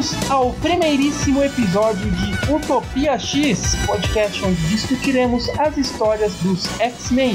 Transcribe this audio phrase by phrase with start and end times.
[0.00, 7.34] Bem-vindos ao primeiríssimo episódio de Utopia X, podcast onde discutiremos as histórias dos X-Men.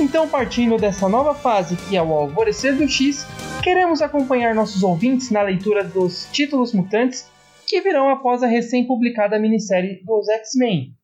[0.00, 3.26] Então, partindo dessa nova fase que é o Alvorecer do X,
[3.62, 7.30] queremos acompanhar nossos ouvintes na leitura dos títulos mutantes
[7.66, 10.94] que virão após a recém-publicada minissérie dos X-Men,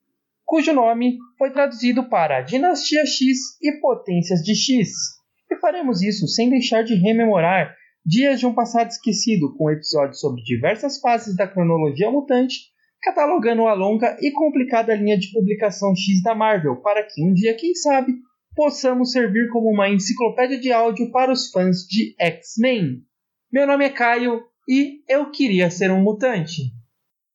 [0.47, 4.89] cujo nome foi traduzido para Dinastia X e Potências de X.
[5.51, 7.77] E faremos isso sem deixar de rememorar
[8.09, 12.71] Dias de um Passado Esquecido, com episódios sobre diversas fases da cronologia mutante,
[13.03, 17.55] catalogando a longa e complicada linha de publicação X da Marvel, para que um dia,
[17.55, 18.15] quem sabe,
[18.57, 23.03] possamos servir como uma enciclopédia de áudio para os fãs de X-Men.
[23.53, 26.63] Meu nome é Caio e eu queria ser um mutante.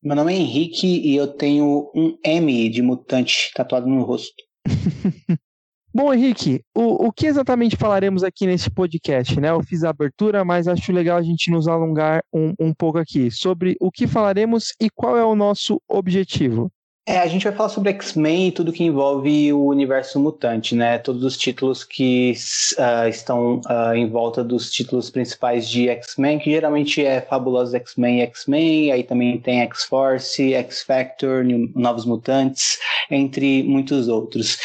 [0.02, 4.42] Meu nome é Henrique e eu tenho um M de mutante tatuado no rosto.
[5.96, 9.40] Bom, Henrique, o, o que exatamente falaremos aqui nesse podcast?
[9.40, 9.52] Né?
[9.52, 13.30] Eu fiz a abertura, mas acho legal a gente nos alongar um, um pouco aqui
[13.30, 16.72] sobre o que falaremos e qual é o nosso objetivo.
[17.06, 20.98] É, a gente vai falar sobre X-Men e tudo que envolve o universo mutante, né?
[20.98, 22.34] Todos os títulos que
[22.78, 28.20] uh, estão uh, em volta dos títulos principais de X-Men, que geralmente é Fabulosos X-Men
[28.20, 31.44] e X-Men, aí também tem X-Force, X-Factor,
[31.76, 32.80] Novos Mutantes,
[33.12, 34.56] entre muitos outros.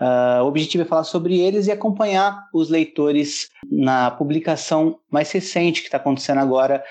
[0.00, 5.80] Uh, o objetivo é falar sobre eles e acompanhar os leitores na publicação mais recente
[5.80, 6.84] que está acontecendo agora,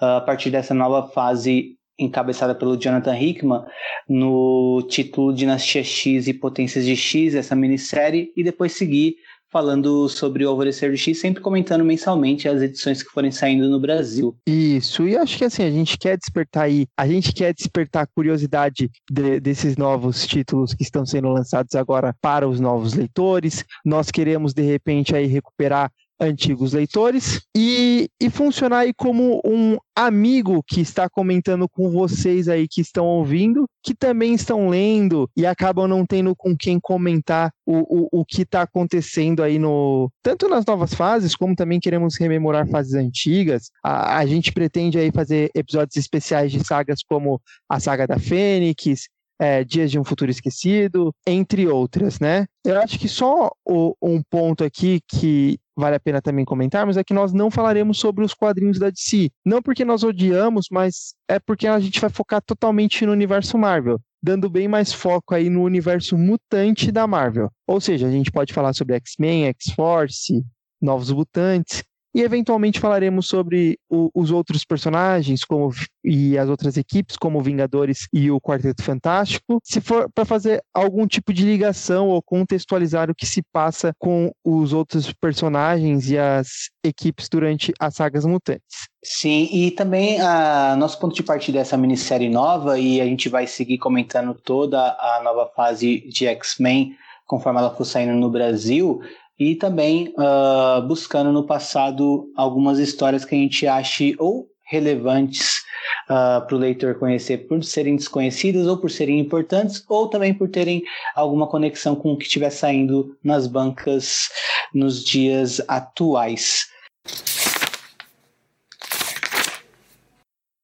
[0.00, 3.64] a partir dessa nova fase encabeçada pelo Jonathan Hickman,
[4.08, 9.16] no título Dinastia X e Potências de X, essa minissérie, e depois seguir
[9.54, 13.78] falando sobre o Alvorecer do X, sempre comentando mensalmente as edições que forem saindo no
[13.78, 14.36] Brasil.
[14.48, 18.06] Isso, e acho que assim, a gente quer despertar aí, a gente quer despertar a
[18.08, 23.64] curiosidade de, desses novos títulos que estão sendo lançados agora para os novos leitores.
[23.84, 25.88] Nós queremos, de repente, aí recuperar
[26.20, 32.66] antigos leitores e, e funcionar aí como um amigo que está comentando com vocês aí
[32.68, 38.02] que estão ouvindo, que também estão lendo e acabam não tendo com quem comentar o,
[38.02, 42.68] o, o que está acontecendo aí no tanto nas novas fases como também queremos rememorar
[42.68, 43.70] fases antigas.
[43.82, 49.08] A, a gente pretende aí fazer episódios especiais de sagas como a saga da Fênix,
[49.38, 52.46] é, Dias de um Futuro Esquecido, entre outras, né?
[52.64, 57.04] Eu acho que só o, um ponto aqui que vale a pena também comentarmos é
[57.04, 59.30] que nós não falaremos sobre os quadrinhos da DC.
[59.44, 64.00] Não porque nós odiamos, mas é porque a gente vai focar totalmente no universo Marvel.
[64.22, 67.50] Dando bem mais foco aí no universo mutante da Marvel.
[67.66, 70.42] Ou seja, a gente pode falar sobre X-Men, X-Force,
[70.80, 71.82] Novos Mutantes,
[72.14, 75.70] e eventualmente falaremos sobre o, os outros personagens como,
[76.04, 81.06] e as outras equipes, como Vingadores e o Quarteto Fantástico, se for para fazer algum
[81.06, 86.70] tipo de ligação ou contextualizar o que se passa com os outros personagens e as
[86.84, 88.88] equipes durante as sagas mutantes.
[89.02, 93.28] Sim, e também a nosso ponto de partida é essa minissérie nova, e a gente
[93.28, 96.94] vai seguir comentando toda a nova fase de X-Men
[97.26, 99.00] conforme ela for saindo no Brasil
[99.38, 105.58] e também uh, buscando no passado algumas histórias que a gente ache ou relevantes
[106.04, 110.48] uh, para o leitor conhecer por serem desconhecidas ou por serem importantes ou também por
[110.48, 110.82] terem
[111.14, 114.28] alguma conexão com o que estiver saindo nas bancas
[114.72, 116.68] nos dias atuais.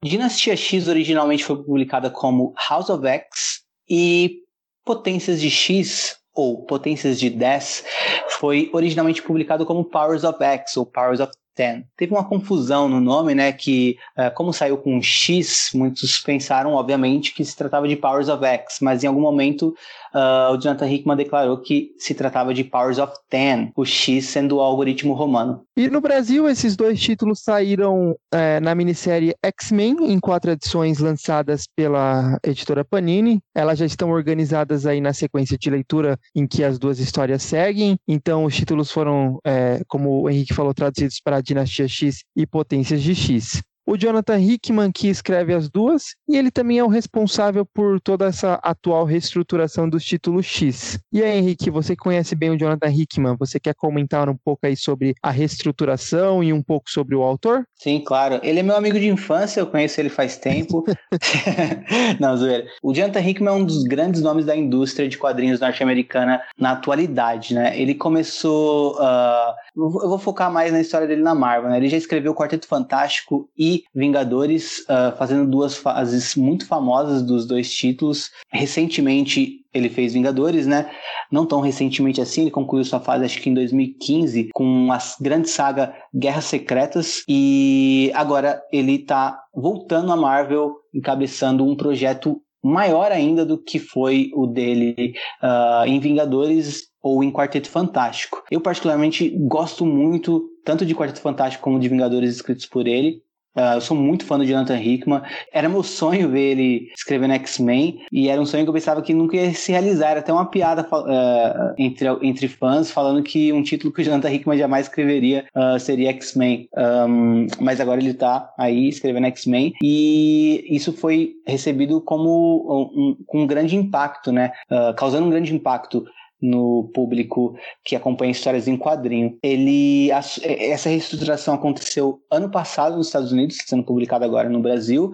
[0.03, 4.39] Dinastia X originalmente foi publicada como House of X e
[4.83, 7.85] Potências de X ou Potências de 10
[8.31, 11.85] foi originalmente publicado como Powers of X ou Powers of 10.
[11.97, 13.53] Teve uma confusão no nome, né?
[13.53, 18.45] Que, uh, como saiu com X, muitos pensaram, obviamente, que se tratava de Powers of
[18.45, 19.75] X, mas em algum momento
[20.15, 24.57] uh, o Jonathan Hickman declarou que se tratava de Powers of 10, o X sendo
[24.57, 25.63] o algoritmo romano.
[25.77, 31.67] E no Brasil, esses dois títulos saíram é, na minissérie X-Men, em quatro edições lançadas
[31.75, 33.41] pela editora Panini.
[33.55, 37.97] Elas já estão organizadas aí na sequência de leitura em que as duas histórias seguem.
[38.07, 43.03] Então, os títulos foram, é, como o Henrique falou, traduzidos para Dinastia X e Potências
[43.03, 47.67] de X o Jonathan Hickman que escreve as duas, e ele também é o responsável
[47.67, 50.97] por toda essa atual reestruturação dos títulos X.
[51.13, 54.77] E aí, Henrique, você conhece bem o Jonathan Hickman, você quer comentar um pouco aí
[54.77, 57.65] sobre a reestruturação e um pouco sobre o autor?
[57.75, 58.39] Sim, claro.
[58.45, 60.85] Ele é meu amigo de infância, eu conheço ele faz tempo.
[62.21, 62.67] Não, zoeira.
[62.81, 67.55] O Jonathan Hickman é um dos grandes nomes da indústria de quadrinhos norte-americana na atualidade,
[67.55, 67.77] né?
[67.77, 68.95] Ele começou.
[69.01, 69.53] Uh...
[69.85, 71.77] Eu vou focar mais na história dele na Marvel, né?
[71.77, 77.73] Ele já escreveu Quarteto Fantástico e Vingadores, uh, fazendo duas fases muito famosas dos dois
[77.73, 78.31] títulos.
[78.53, 80.91] Recentemente, ele fez Vingadores, né?
[81.31, 85.49] Não tão recentemente assim, ele concluiu sua fase acho que em 2015 com a grande
[85.49, 93.45] saga Guerras Secretas e agora ele tá voltando à Marvel, encabeçando um projeto maior ainda
[93.45, 98.43] do que foi o dele uh, em Vingadores ou em Quarteto Fantástico.
[98.51, 103.23] Eu particularmente gosto muito tanto de Quarteto Fantástico como de Vingadores escritos por ele.
[103.57, 105.23] Uh, eu sou muito fã do Jonathan Hickman.
[105.53, 109.13] Era meu sonho ver ele escrevendo X-Men e era um sonho que eu pensava que
[109.13, 110.11] nunca ia se realizar.
[110.11, 114.33] Era até uma piada uh, entre, entre fãs falando que um título que o Jonathan
[114.33, 116.69] Hickman jamais escreveria uh, seria X-Men.
[116.77, 123.17] Um, mas agora ele está aí escrevendo X-Men e isso foi recebido como um, um,
[123.27, 124.53] com um grande impacto, né?
[124.97, 126.05] causando um grande impacto
[126.41, 127.55] no público
[127.85, 129.37] que acompanha histórias em quadrinho.
[129.43, 135.13] Ele essa reestruturação aconteceu ano passado nos Estados Unidos, sendo publicada agora no Brasil,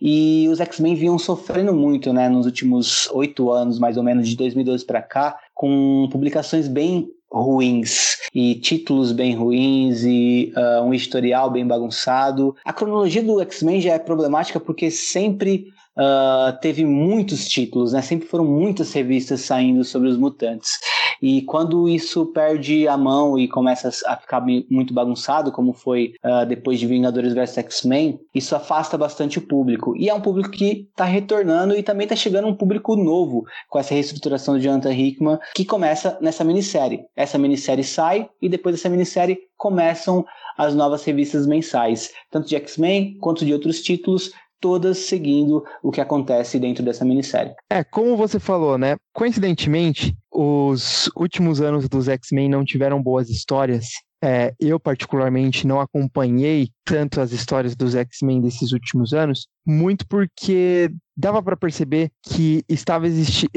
[0.00, 4.36] e os X-Men vinham sofrendo muito, né, nos últimos oito anos, mais ou menos de
[4.36, 11.50] 2012 para cá, com publicações bem ruins e títulos bem ruins e uh, um historial
[11.50, 12.54] bem bagunçado.
[12.64, 18.02] A cronologia do X-Men já é problemática porque sempre uh, teve muitos títulos, né?
[18.02, 20.78] Sempre foram muitas revistas saindo sobre os mutantes.
[21.22, 26.46] E quando isso perde a mão e começa a ficar muito bagunçado, como foi uh,
[26.46, 29.96] depois de Vingadores vs X-Men, isso afasta bastante o público.
[29.96, 33.78] E é um público que está retornando e também está chegando um público novo com
[33.78, 37.04] essa reestruturação de Jonathan Hickman, que começa nessa minissérie.
[37.16, 40.24] Essa minissérie sai e depois dessa minissérie começam
[40.56, 44.30] as novas revistas mensais, tanto de X-Men quanto de outros títulos,
[44.60, 47.54] todas seguindo o que acontece dentro dessa minissérie.
[47.70, 48.96] É, como você falou, né?
[49.12, 53.86] Coincidentemente, os últimos anos dos X-Men não tiveram boas histórias.
[54.22, 60.90] É, eu, particularmente, não acompanhei tanto as histórias dos X-Men desses últimos anos, muito porque
[61.14, 63.48] dava para perceber que estava existi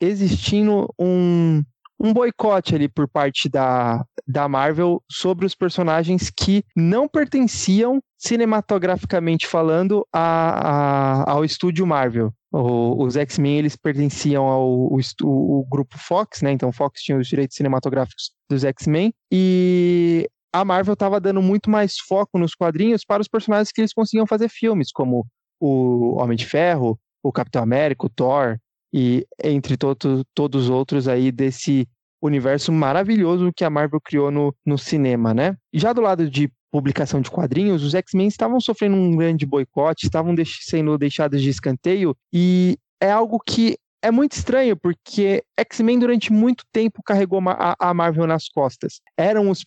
[0.00, 1.62] existindo um,
[1.98, 9.46] um boicote ali por parte da, da Marvel sobre os personagens que não pertenciam, cinematograficamente
[9.46, 12.32] falando, a, a ao estúdio Marvel.
[12.50, 16.52] O, os X-Men eles pertenciam ao o, o, grupo Fox, né?
[16.52, 21.98] Então Fox tinha os direitos cinematográficos dos X-Men e a Marvel estava dando muito mais
[21.98, 25.26] foco nos quadrinhos para os personagens que eles conseguiam fazer filmes, como
[25.60, 28.56] o Homem de Ferro, o Capitão América, o Thor,
[28.92, 31.88] e entre todo, todos os outros aí desse
[32.22, 35.56] universo maravilhoso que a Marvel criou no, no cinema, né?
[35.74, 40.34] Já do lado de publicação de quadrinhos, os X-Men estavam sofrendo um grande boicote, estavam
[40.34, 46.32] deix sendo deixados de escanteio, e é algo que é muito estranho, porque X-Men durante
[46.32, 49.00] muito tempo carregou a, a Marvel nas costas.
[49.16, 49.64] Eram os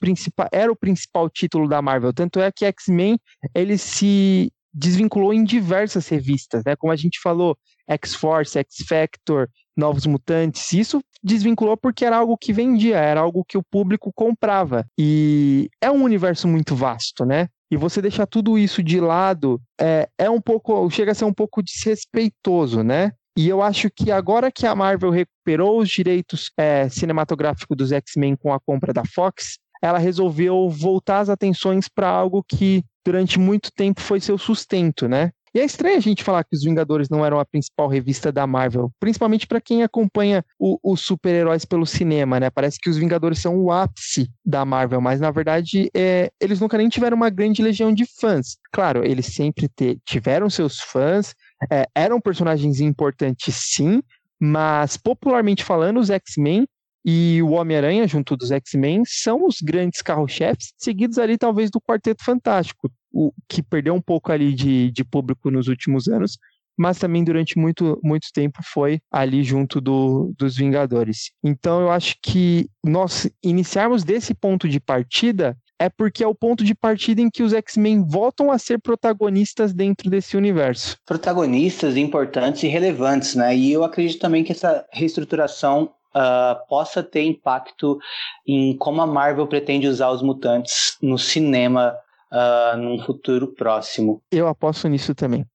[0.51, 3.17] era o principal título da Marvel, tanto é que X-Men
[3.55, 6.75] ele se desvinculou em diversas revistas, né?
[6.75, 7.57] Como a gente falou,
[7.87, 9.47] X-Force, X-Factor,
[9.77, 10.73] Novos Mutantes.
[10.73, 14.85] Isso desvinculou porque era algo que vendia, era algo que o público comprava.
[14.97, 17.47] E é um universo muito vasto, né?
[17.69, 21.33] E você deixar tudo isso de lado é, é um pouco, chega a ser um
[21.33, 23.11] pouco desrespeitoso, né?
[23.37, 28.35] E eu acho que agora que a Marvel recuperou os direitos é, cinematográficos dos X-Men
[28.35, 33.71] com a compra da Fox, ela resolveu voltar as atenções para algo que durante muito
[33.71, 35.31] tempo foi seu sustento, né?
[35.57, 38.45] E é estranho a gente falar que os Vingadores não eram a principal revista da
[38.45, 42.51] Marvel, principalmente para quem acompanha os super-heróis pelo cinema, né?
[42.51, 46.77] Parece que os Vingadores são o ápice da Marvel, mas na verdade é, eles nunca
[46.77, 48.57] nem tiveram uma grande legião de fãs.
[48.71, 51.33] Claro, eles sempre te, tiveram seus fãs,
[51.71, 54.03] é, eram personagens importantes sim,
[54.39, 56.67] mas popularmente falando, os X-Men
[57.03, 62.23] e o Homem-Aranha, junto dos X-Men, são os grandes carro-chefes, seguidos ali talvez do Quarteto
[62.23, 66.37] Fantástico, o que perdeu um pouco ali de, de público nos últimos anos,
[66.77, 71.31] mas também durante muito, muito tempo foi ali junto do, dos Vingadores.
[71.43, 76.63] Então eu acho que nós iniciarmos desse ponto de partida é porque é o ponto
[76.63, 80.97] de partida em que os X-Men voltam a ser protagonistas dentro desse universo.
[81.05, 83.55] Protagonistas importantes e relevantes, né?
[83.55, 87.99] E eu acredito também que essa reestruturação uh, possa ter impacto
[88.45, 91.95] em como a Marvel pretende usar os mutantes no cinema
[92.31, 94.21] uh, num futuro próximo.
[94.31, 95.45] Eu aposto nisso também.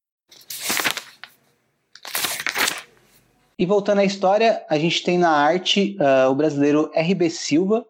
[3.59, 7.87] E voltando à história, a gente tem na arte uh, o brasileiro RB Silva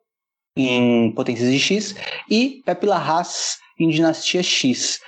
[0.56, 1.94] em Potências de X
[2.28, 5.00] e Pepe Larraz em Dinastia X.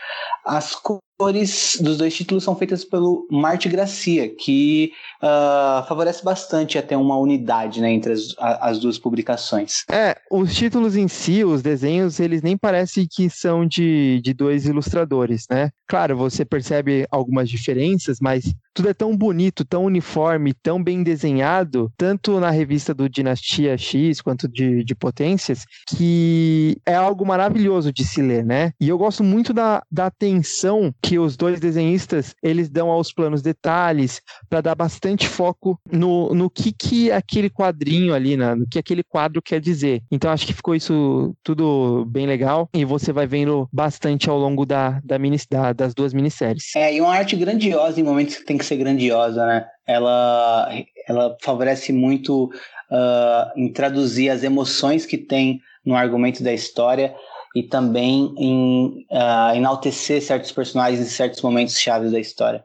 [0.44, 0.74] As
[1.18, 4.92] dos dois títulos são feitas pelo Marte Gracia, que
[5.22, 9.84] uh, favorece bastante até uma unidade né, entre as, as, duas publicações.
[9.90, 14.66] É, os títulos em si, os desenhos, eles nem parecem que são de, de dois
[14.66, 15.70] ilustradores, né?
[15.86, 21.92] Claro, você percebe algumas diferenças, mas tudo é tão bonito, tão uniforme, tão bem desenhado,
[21.96, 28.04] tanto na revista do Dinastia X quanto de, de Potências, que é algo maravilhoso de
[28.04, 28.72] se ler, né?
[28.80, 33.42] E eu gosto muito da, da atenção que os dois desenhistas eles dão aos planos
[33.42, 38.54] detalhes para dar bastante foco no, no que, que aquele quadrinho ali, né?
[38.54, 40.02] no que aquele quadro quer dizer.
[40.10, 44.64] Então acho que ficou isso tudo bem legal e você vai vendo bastante ao longo
[44.64, 46.74] da, da, mini, da das duas minisséries.
[46.74, 49.66] É, e uma arte grandiosa em momentos que tem que ser grandiosa, né?
[49.86, 50.70] Ela,
[51.06, 52.44] ela favorece muito
[52.90, 57.14] uh, em traduzir as emoções que tem no argumento da história
[57.54, 62.64] e também em uh, enaltecer certos personagens em certos momentos chaves da história.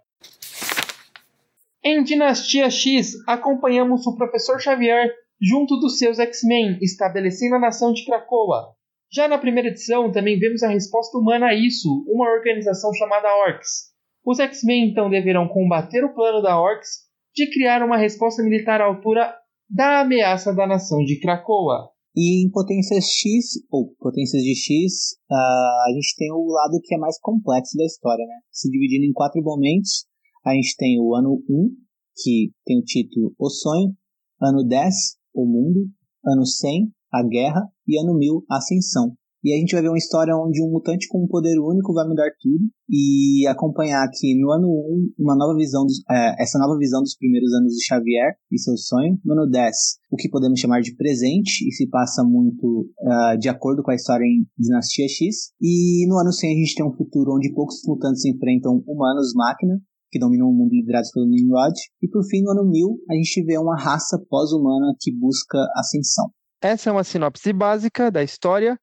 [1.83, 8.03] Em Dinastia X, acompanhamos o Professor Xavier junto dos seus X-Men, estabelecendo a nação de
[8.05, 8.73] Krakoa.
[9.11, 13.89] Já na primeira edição, também vemos a resposta humana a isso, uma organização chamada Orcs,
[14.25, 18.85] os X-Men então deverão combater o plano da Orcs de criar uma resposta militar à
[18.85, 19.33] altura
[19.69, 21.89] da ameaça da nação de Krakoa.
[22.15, 26.95] E em Potências X, ou Potências de X, uh, a gente tem o lado que
[26.95, 28.39] é mais complexo da história, né?
[28.51, 30.05] Se dividindo em quatro momentos,
[30.45, 31.69] a gente tem o ano 1,
[32.17, 33.95] que tem o título O Sonho,
[34.41, 34.95] ano 10,
[35.33, 35.87] O Mundo,
[36.25, 39.15] ano 100, A Guerra e ano 1000, A Ascensão.
[39.43, 42.07] E a gente vai ver uma história onde um mutante com um poder único vai
[42.07, 46.77] mudar tudo e acompanhar aqui no ano 1 uma nova visão, dos, é, essa nova
[46.77, 49.17] visão dos primeiros anos de Xavier e seu sonho.
[49.23, 49.75] No ano 10,
[50.11, 53.95] o que podemos chamar de presente e se passa muito uh, de acordo com a
[53.95, 55.53] história em Dinastia X.
[55.61, 59.79] E no ano 100 a gente tem um futuro onde poucos mutantes enfrentam humanos-máquina
[60.11, 61.75] que dominam o mundo liderados pelo Nimrod.
[62.01, 66.29] E por fim, no ano 1000, a gente vê uma raça pós-humana que busca ascensão.
[66.61, 68.77] Essa é uma sinopse básica da história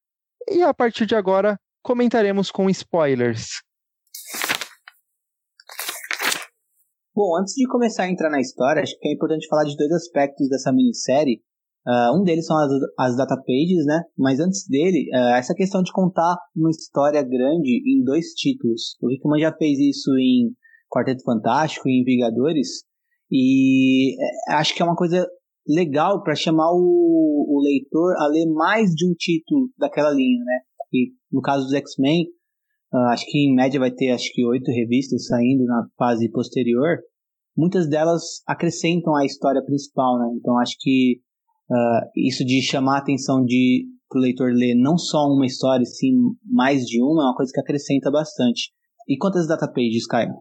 [0.51, 3.63] e a partir de agora comentaremos com spoilers.
[7.15, 9.91] Bom, antes de começar a entrar na história, acho que é importante falar de dois
[9.93, 11.41] aspectos dessa minissérie.
[11.87, 14.03] Uh, um deles são as, as data pages, né?
[14.19, 18.97] Mas antes dele, uh, essa questão de contar uma história grande em dois títulos.
[19.01, 20.53] O Rickman já fez isso em
[20.91, 22.85] Quarteto Fantástico e em Vingadores.
[23.31, 25.27] E é, acho que é uma coisa
[25.69, 30.61] legal para chamar o, o, leitor a ler mais de um título daquela linha, né?
[30.93, 32.27] E no caso dos X-Men,
[32.93, 36.99] uh, acho que em média vai ter acho que oito revistas saindo na fase posterior.
[37.57, 40.29] Muitas delas acrescentam a história principal, né?
[40.39, 41.21] Então acho que
[41.71, 46.13] uh, isso de chamar a atenção de o leitor ler não só uma história, sim
[46.45, 48.71] mais de uma, é uma coisa que acrescenta bastante.
[49.09, 50.33] E quantas data pages, Caio?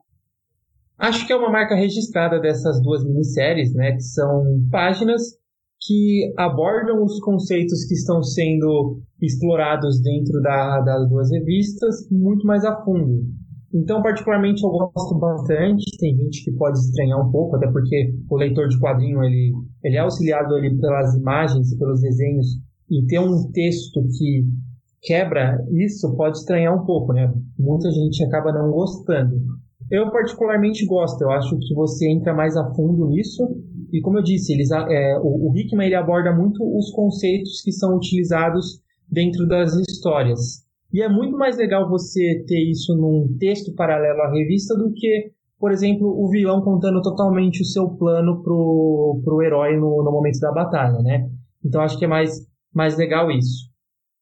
[0.98, 5.22] Acho que é uma marca registrada dessas duas minisséries, né, que são páginas
[5.82, 12.64] que abordam os conceitos que estão sendo explorados dentro da, das duas revistas muito mais
[12.64, 13.24] a fundo.
[13.74, 15.84] Então, particularmente, eu gosto bastante.
[16.00, 19.52] Tem gente que pode estranhar um pouco, até porque o leitor de quadrinho ele,
[19.84, 22.48] ele é auxiliado ali pelas imagens e pelos desenhos,
[22.90, 24.46] e ter um texto que
[25.02, 27.32] quebra isso pode estranhar um pouco, né?
[27.60, 29.36] Muita gente acaba não gostando.
[29.92, 33.44] Eu particularmente gosto, eu acho que você entra mais a fundo nisso.
[33.92, 37.72] E como eu disse, eles, é, o, o Hickman ele aborda muito os conceitos que
[37.72, 40.66] são utilizados dentro das histórias.
[40.92, 45.32] E é muito mais legal você ter isso num texto paralelo à revista do que,
[45.60, 50.40] por exemplo, o vilão contando totalmente o seu plano pro, pro herói no, no momento
[50.40, 51.30] da batalha, né?
[51.64, 52.32] Então acho que é mais,
[52.74, 53.70] mais legal isso.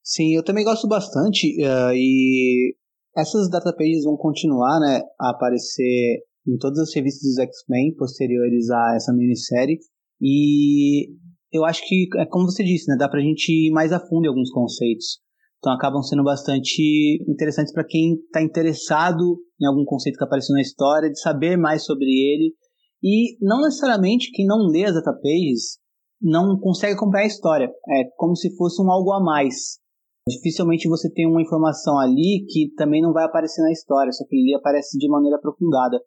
[0.04, 2.76] Sim, eu também gosto bastante uh, e
[3.16, 8.96] essas datapages vão continuar né, a aparecer em todas as revistas dos X-Men posteriores a
[8.96, 9.80] essa minissérie.
[10.22, 11.10] E
[11.52, 14.26] eu acho que, é como você disse, né, dá pra gente ir mais a fundo
[14.26, 15.20] em alguns conceitos.
[15.60, 20.62] Então acabam sendo bastante interessantes para quem está interessado em algum conceito que apareceu na
[20.62, 22.54] história, de saber mais sobre ele.
[23.02, 25.78] E não necessariamente quem não lê as datapages
[26.22, 27.66] não consegue acompanhar a história.
[27.66, 29.78] É como se fosse um algo a mais.
[30.28, 34.36] Dificilmente você tem uma informação ali que também não vai aparecer na história, só que
[34.36, 36.00] ele aparece de maneira aprofundada.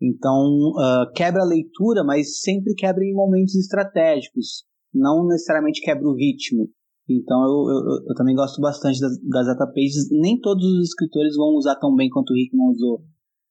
[0.00, 6.16] Então, uh, quebra a leitura, mas sempre quebra em momentos estratégicos, não necessariamente quebra o
[6.16, 6.68] ritmo.
[7.08, 10.08] Então, eu, eu, eu também gosto bastante das, das data pages.
[10.10, 13.04] Nem todos os escritores vão usar tão bem quanto o Hickman usou,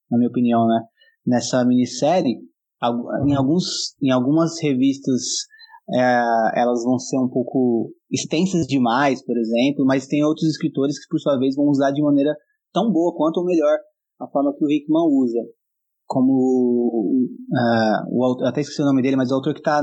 [0.09, 0.81] na minha opinião, né?
[1.25, 2.37] Nessa minissérie,
[3.27, 5.21] em, alguns, em algumas revistas
[5.89, 11.07] é, elas vão ser um pouco extensas demais, por exemplo, mas tem outros escritores que,
[11.09, 12.35] por sua vez, vão usar de maneira
[12.73, 13.77] tão boa quanto ou melhor
[14.19, 15.39] a forma que o Hickman usa.
[16.05, 19.81] Como uh, o até esqueci o nome dele, mas o autor que está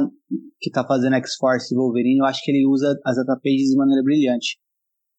[0.60, 4.02] que tá fazendo X-Force e Wolverine, eu acho que ele usa as datapages de maneira
[4.02, 4.58] brilhante.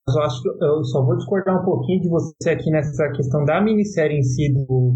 [0.08, 3.62] Eu acho que eu só vou discordar um pouquinho de você aqui nessa questão da
[3.62, 4.96] minissérie em si do,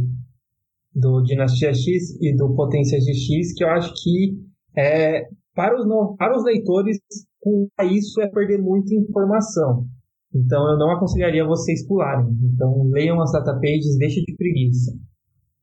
[0.93, 4.37] do Dinastia X e do Potência GX, que eu acho que
[4.75, 5.85] é, para, os,
[6.17, 6.97] para os leitores,
[7.91, 9.85] isso é perder muita informação.
[10.33, 12.27] Então eu não aconselharia vocês pularem.
[12.53, 14.91] Então leiam as datapages, deixa de preguiça.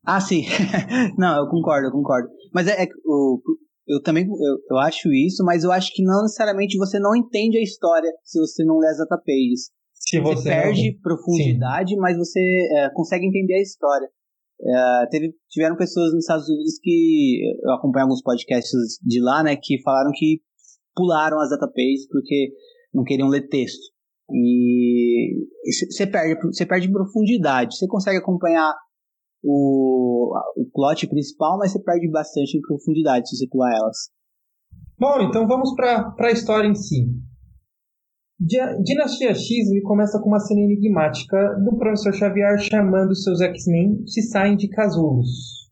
[0.05, 0.45] Ah, sim.
[1.19, 2.29] não, eu concordo, eu concordo.
[2.55, 3.41] Mas é, é o,
[3.87, 7.59] eu também eu, eu acho isso, mas eu acho que não necessariamente você não entende
[7.59, 9.71] a história se você não lê as datapages.
[9.93, 11.01] Se você, você perde não...
[11.01, 12.01] profundidade, Sim.
[12.01, 12.41] mas você
[12.73, 14.09] é, consegue entender a história.
[14.62, 19.57] É, teve, tiveram pessoas nos Estados Unidos que eu acompanho alguns podcasts de lá, né,
[19.57, 20.40] que falaram que
[20.95, 22.52] pularam as datapages porque
[22.93, 23.90] não queriam ler texto.
[24.33, 25.47] E
[25.90, 27.76] você perde, você perde profundidade.
[27.76, 28.73] Você consegue acompanhar
[29.43, 34.11] o, o plot principal, mas você perde bastante em profundidade se você pular elas.
[34.99, 37.07] Bom, então vamos para a história em si.
[38.43, 44.57] Dinastia X começa com uma cena enigmática do professor Xavier chamando seus X-Men se saem
[44.57, 45.69] de casulos.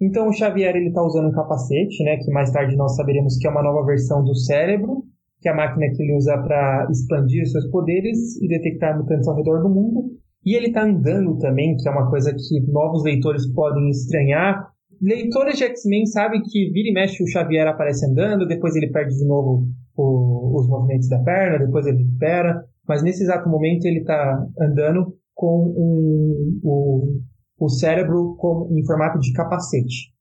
[0.00, 3.46] Então o Xavier ele está usando um capacete, né, que mais tarde nós saberemos que
[3.46, 5.04] é uma nova versão do cérebro,
[5.42, 9.36] que é a máquina que ele usa para expandir seus poderes e detectar mutantes ao
[9.36, 10.10] redor do mundo.
[10.42, 14.70] E ele está andando também, que é uma coisa que novos leitores podem estranhar.
[15.02, 19.14] Leitores de X-Men sabem que vira e mexe o Xavier aparece andando, depois ele perde
[19.14, 22.64] de novo o, os movimentos da perna, depois ele recupera.
[22.86, 27.20] Mas nesse exato momento ele está andando com um, o,
[27.58, 30.12] o cérebro com, em formato de capacete.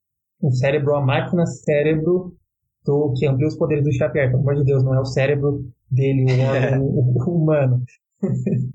[0.42, 2.34] Um cérebro, a máquina cérebro
[2.86, 4.30] do, que amplia os poderes do Xavier.
[4.30, 6.26] Pelo amor de Deus, não é o cérebro dele,
[6.80, 7.82] o, o humano.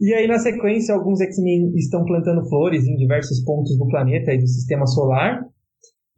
[0.00, 4.38] E aí, na sequência, alguns X-Men estão plantando flores em diversos pontos do planeta e
[4.38, 5.44] do sistema solar.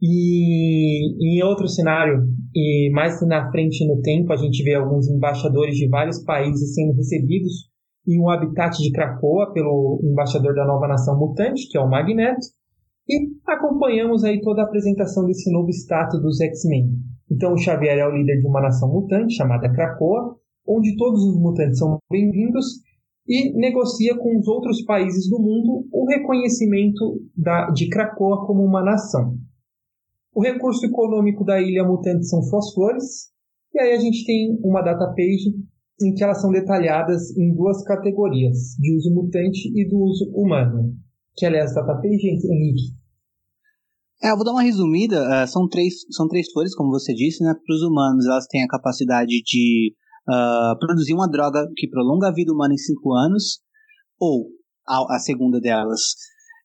[0.01, 2.23] E em outro cenário,
[2.55, 6.93] e mais na frente no tempo, a gente vê alguns embaixadores de vários países sendo
[6.93, 7.69] recebidos
[8.07, 12.47] em um habitat de Krakoa pelo embaixador da nova nação mutante, que é o Magneto.
[13.07, 16.89] E acompanhamos aí toda a apresentação desse novo status dos X-Men.
[17.29, 20.35] Então, o Xavier é o líder de uma nação mutante chamada Krakoa,
[20.67, 22.65] onde todos os mutantes são bem-vindos
[23.27, 28.83] e negocia com os outros países do mundo o reconhecimento da, de Krakoa como uma
[28.83, 29.35] nação.
[30.33, 33.31] O recurso econômico da ilha mutante são suas flores,
[33.73, 35.53] e aí a gente tem uma data page
[36.01, 40.95] em que elas são detalhadas em duas categorias, de uso mutante e do uso humano.
[41.35, 42.95] Que aliás, data page, Henrique?
[44.23, 45.43] É, eu vou dar uma resumida.
[45.43, 47.53] Uh, são, três, são três flores, como você disse, né?
[47.53, 49.95] Para os humanos, elas têm a capacidade de
[50.29, 53.61] uh, produzir uma droga que prolonga a vida humana em 5 anos,
[54.19, 54.49] ou
[54.87, 56.01] a, a, segunda delas,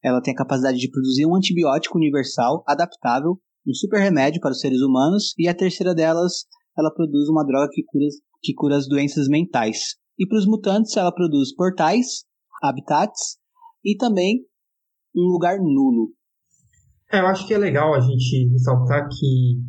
[0.05, 4.61] ela tem a capacidade de produzir um antibiótico universal, adaptável, um super remédio para os
[4.61, 6.45] seres humanos, e a terceira delas,
[6.79, 8.07] ela produz uma droga que cura,
[8.43, 9.97] que cura as doenças mentais.
[10.19, 12.25] E para os mutantes, ela produz portais,
[12.63, 13.39] habitats
[13.85, 14.45] e também
[15.15, 16.13] um lugar nulo.
[17.13, 19.61] É, eu acho que é legal a gente ressaltar que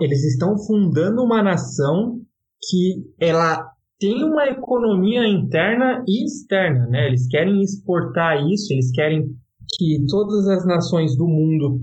[0.00, 2.20] eles estão fundando uma nação
[2.68, 7.06] que ela tem uma economia interna e externa, né?
[7.06, 9.24] Eles querem exportar isso, eles querem
[9.76, 11.80] que todas as nações do mundo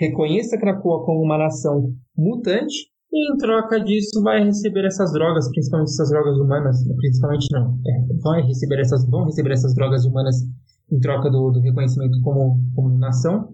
[0.00, 5.90] reconheçam Krakoa como uma nação mutante e em troca disso vai receber essas drogas, principalmente
[5.90, 10.36] essas drogas humanas, principalmente não, é, vão receber essas vão receber essas drogas humanas
[10.90, 13.48] em troca do, do reconhecimento como, como nação,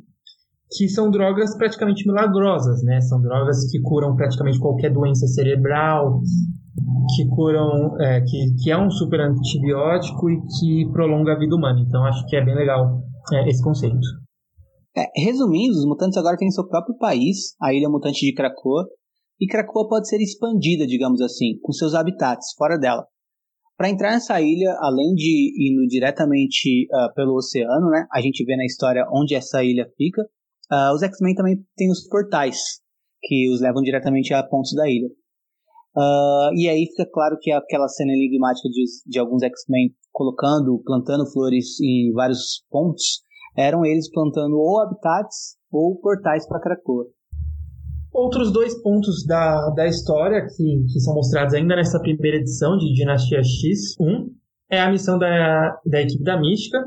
[0.76, 3.00] que são drogas praticamente milagrosas, né?
[3.00, 6.20] São drogas que curam praticamente qualquer doença cerebral,
[7.14, 11.80] que curam, é, que, que é um super antibiótico e que prolonga a vida humana.
[11.80, 13.00] Então acho que é bem legal
[13.32, 14.25] é, esse conceito.
[14.96, 18.88] É, resumindo, os mutantes agora têm seu próprio país, a ilha mutante de Krakoa,
[19.38, 23.06] e Krakoa pode ser expandida, digamos assim, com seus habitats fora dela.
[23.76, 28.56] Para entrar nessa ilha, além de indo diretamente uh, pelo oceano, né, a gente vê
[28.56, 30.22] na história onde essa ilha fica,
[30.72, 32.80] uh, os X-Men também têm os portais,
[33.22, 35.08] que os levam diretamente a pontos da ilha.
[35.94, 41.30] Uh, e aí fica claro que aquela cena enigmática de, de alguns X-Men colocando, plantando
[41.30, 43.20] flores em vários pontos,
[43.56, 47.06] eram eles plantando ou habitats ou portais para Krakoa.
[48.12, 52.92] Outros dois pontos da, da história que, que são mostrados ainda nessa primeira edição de
[52.94, 53.94] Dinastia X.
[54.00, 54.30] Um
[54.70, 56.78] é a missão da, da equipe da Mística,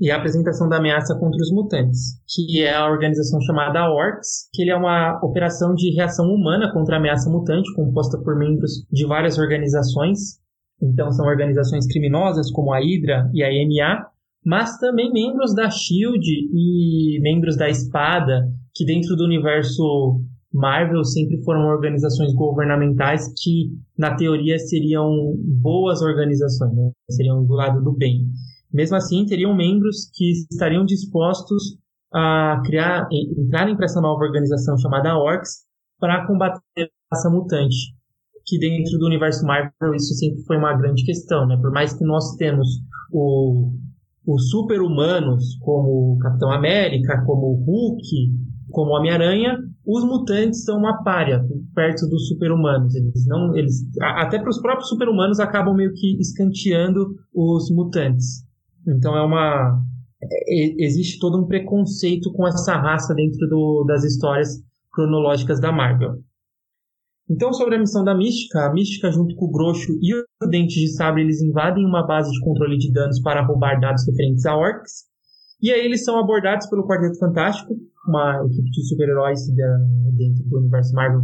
[0.00, 4.62] e a apresentação da ameaça contra os mutantes, que é a organização chamada Orcs, que
[4.62, 9.06] ele é uma operação de reação humana contra a ameaça mutante, composta por membros de
[9.06, 10.40] várias organizações.
[10.82, 14.06] Então são organizações criminosas como a Hydra e a EMA,
[14.44, 20.20] mas também membros da Shield e membros da Espada, que dentro do universo
[20.52, 26.90] Marvel sempre foram organizações governamentais que, na teoria, seriam boas organizações, né?
[27.10, 28.26] seriam do lado do bem.
[28.72, 31.78] Mesmo assim, teriam membros que estariam dispostos
[32.12, 35.64] a criar, entrarem para essa nova organização chamada Orcs
[35.98, 37.94] para combater a raça mutante.
[38.46, 41.56] Que dentro do universo Marvel isso sempre foi uma grande questão, né?
[41.60, 42.66] Por mais que nós temos
[43.12, 43.72] o,
[44.26, 48.06] os super-humanos como o Capitão América, como o Hulk,
[48.70, 52.94] como o Homem-Aranha, os mutantes são uma párea perto dos super-humanos.
[52.94, 58.44] Eles não, eles até para os próprios super-humanos acabam meio que escanteando os mutantes.
[58.86, 59.82] Então é uma
[60.22, 66.18] é, existe todo um preconceito com essa raça dentro do, das histórias cronológicas da Marvel.
[67.30, 70.80] Então, sobre a missão da Mística, a Mística, junto com o Groxo e o Dente
[70.80, 74.56] de Sabre, eles invadem uma base de controle de danos para roubar dados referentes a
[74.56, 75.04] Orcs.
[75.62, 77.72] E aí eles são abordados pelo Quarteto Fantástico,
[78.08, 79.46] uma equipe de super-heróis
[80.16, 81.20] dentro do universo Marvel,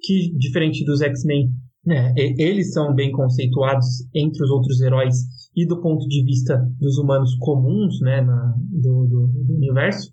[0.00, 1.50] que, diferente dos X-Men,
[1.84, 5.16] né, eles são bem conceituados entre os outros heróis
[5.54, 10.10] e do ponto de vista dos humanos comuns né, na, do, do, do, universo.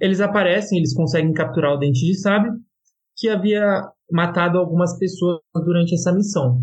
[0.00, 2.52] Eles aparecem, eles conseguem capturar o Dente de Sábio,
[3.16, 6.62] que havia matado algumas pessoas durante essa missão.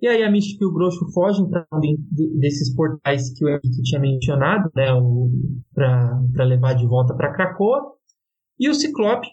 [0.00, 1.80] E aí a Mística e o Grosso fogem para um
[2.40, 4.86] desses portais que o Henrique tinha mencionado, né,
[5.72, 7.80] para levar de volta para Krakoa.
[8.58, 9.28] E o Ciclope,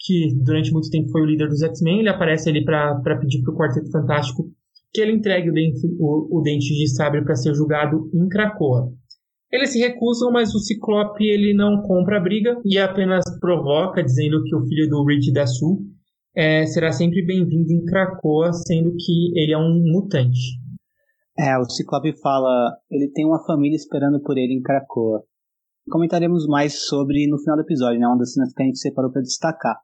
[0.00, 3.54] que durante muito tempo foi o líder dos X-Men, ele aparece ali para pedir para
[3.54, 4.50] o Quarteto Fantástico
[4.92, 8.90] que ele entregue o dente, o, o dente de sabre para ser julgado em Krakoa.
[9.52, 14.42] Eles se recusam, mas o Ciclope ele não compra a briga e apenas provoca, dizendo
[14.42, 15.86] que o filho do Reed da Sul
[16.38, 20.38] é, será sempre bem-vindo em Krakoa, sendo que ele é um mutante.
[21.36, 25.24] É, o Ciclope fala, ele tem uma família esperando por ele em Krakoa.
[25.90, 29.10] Comentaremos mais sobre no final do episódio, né, uma das cenas que a gente separou
[29.10, 29.80] para destacar.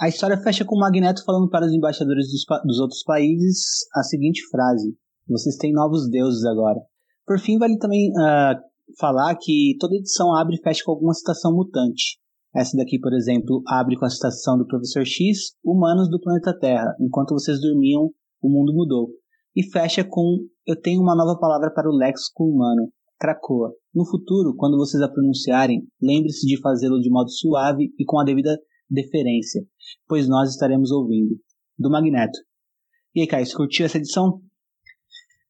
[0.00, 4.04] A história fecha com o Magneto falando para os embaixadores dos, dos outros países a
[4.04, 4.96] seguinte frase:
[5.28, 6.78] Vocês têm novos deuses agora.
[7.26, 8.62] Por fim, vale também uh,
[8.96, 12.16] falar que toda edição abre e fecha com alguma citação mutante.
[12.54, 16.94] Essa daqui, por exemplo, abre com a citação do Professor X, Humanos do planeta Terra.
[17.00, 19.10] Enquanto vocês dormiam, o mundo mudou.
[19.54, 23.72] E fecha com Eu tenho uma nova palavra para o léxico humano, Krakoa.
[23.94, 28.24] No futuro, quando vocês a pronunciarem, lembre-se de fazê-lo de modo suave e com a
[28.24, 28.58] devida
[28.88, 29.62] deferência,
[30.06, 31.36] pois nós estaremos ouvindo.
[31.78, 32.38] Do Magneto.
[33.14, 34.40] E aí, Caio, você curtiu essa edição?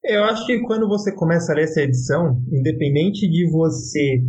[0.02, 4.22] Eu acho que quando você começa a ler essa edição, independente de você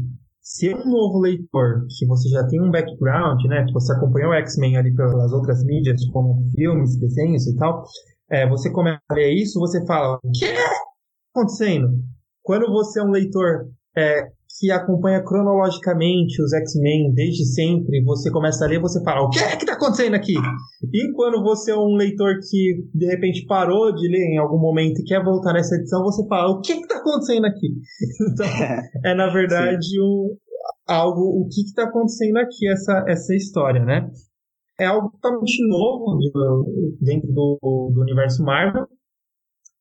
[0.50, 4.34] ser um novo leitor, que você já tem um background, né, que você acompanhou o
[4.34, 7.86] X-Men ali pelas outras mídias, como filmes, desenhos e tal,
[8.32, 10.56] é, você começa a ler isso, você fala, o que é
[11.36, 11.88] acontecendo?
[12.42, 18.66] Quando você é um leitor é, que acompanha cronologicamente os X-Men desde sempre, você começa
[18.66, 20.34] a ler, você fala, o que é que está acontecendo aqui?
[20.94, 25.00] E quando você é um leitor que de repente parou de ler em algum momento
[25.00, 27.68] e quer voltar nessa edição, você fala, o que está acontecendo aqui?
[28.32, 28.46] Então,
[29.06, 30.36] é na verdade um,
[30.88, 34.10] algo, o que está acontecendo aqui, essa, essa história, né?
[34.80, 36.18] É algo totalmente novo
[37.02, 37.60] dentro do,
[37.94, 38.88] do universo Marvel,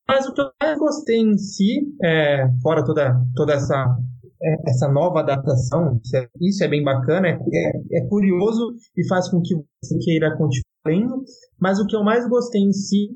[0.08, 3.96] mas o que eu mais gostei em si, é, fora toda, toda essa
[4.40, 9.06] é, essa nova adaptação, isso é, isso é bem bacana, é, é, é, curioso e
[9.08, 11.24] faz com que você queira continuar lendo,
[11.60, 13.10] mas o que eu mais gostei em si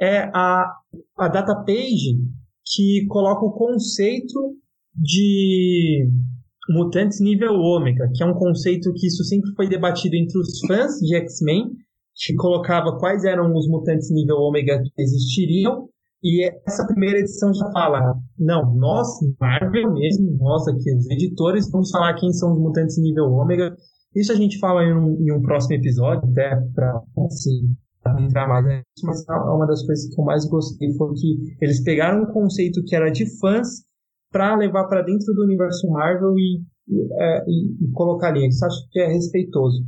[0.00, 0.72] é a,
[1.18, 2.16] a data page
[2.64, 4.56] que coloca o conceito
[4.94, 6.08] de
[6.70, 10.98] mutantes nível ômega, que é um conceito que isso sempre foi debatido entre os fãs
[11.00, 11.72] de X-Men,
[12.14, 15.88] que colocava quais eram os mutantes nível ômega que existiriam
[16.22, 19.08] e essa primeira edição já fala, não, nós,
[19.40, 23.76] Marvel mesmo, nós aqui, os editores, vamos falar quem são os mutantes nível ômega.
[24.14, 27.72] Isso a gente fala em um, em um próximo episódio, até para assim,
[28.20, 32.22] entrar mais nisso, mas uma das coisas que eu mais gostei foi que eles pegaram
[32.22, 33.68] um conceito que era de fãs
[34.32, 38.46] para levar para dentro do universo Marvel e, e, é, e, e colocar ali.
[38.46, 39.84] Isso acho que é respeitoso.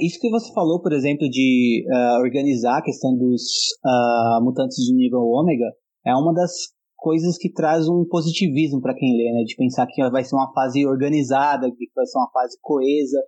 [0.00, 3.42] Isso que você falou, por exemplo, de uh, organizar a questão dos
[3.84, 5.66] uh, mutantes de nível ômega,
[6.06, 6.50] é uma das
[6.96, 9.44] coisas que traz um positivismo para quem lê, né?
[9.44, 13.18] De pensar que vai ser uma fase organizada, que vai ser uma fase coesa,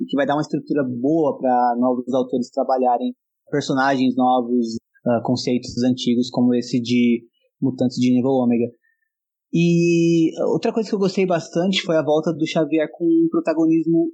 [0.00, 3.14] e que vai dar uma estrutura boa para novos autores trabalharem
[3.50, 7.22] personagens novos, uh, conceitos antigos, como esse de
[7.60, 8.66] mutantes de nível ômega.
[9.52, 14.10] E outra coisa que eu gostei bastante foi a volta do Xavier com um protagonismo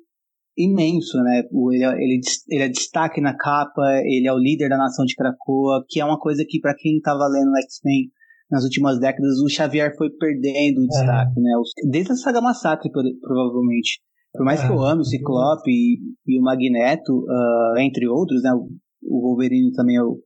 [0.57, 1.43] imenso, né?
[1.73, 5.15] Ele, é, ele, ele é destaque na capa, ele é o líder da nação de
[5.15, 8.11] Krakoa, que é uma coisa que para quem estava lendo X-Men
[8.51, 11.53] nas últimas décadas o Xavier foi perdendo o destaque, né?
[11.91, 14.01] Desde a saga Massacre, provavelmente.
[14.35, 18.51] Por mais que eu ame o Ciclope e, e o Magneto, uh, entre outros, né?
[19.05, 20.19] O Wolverine também eu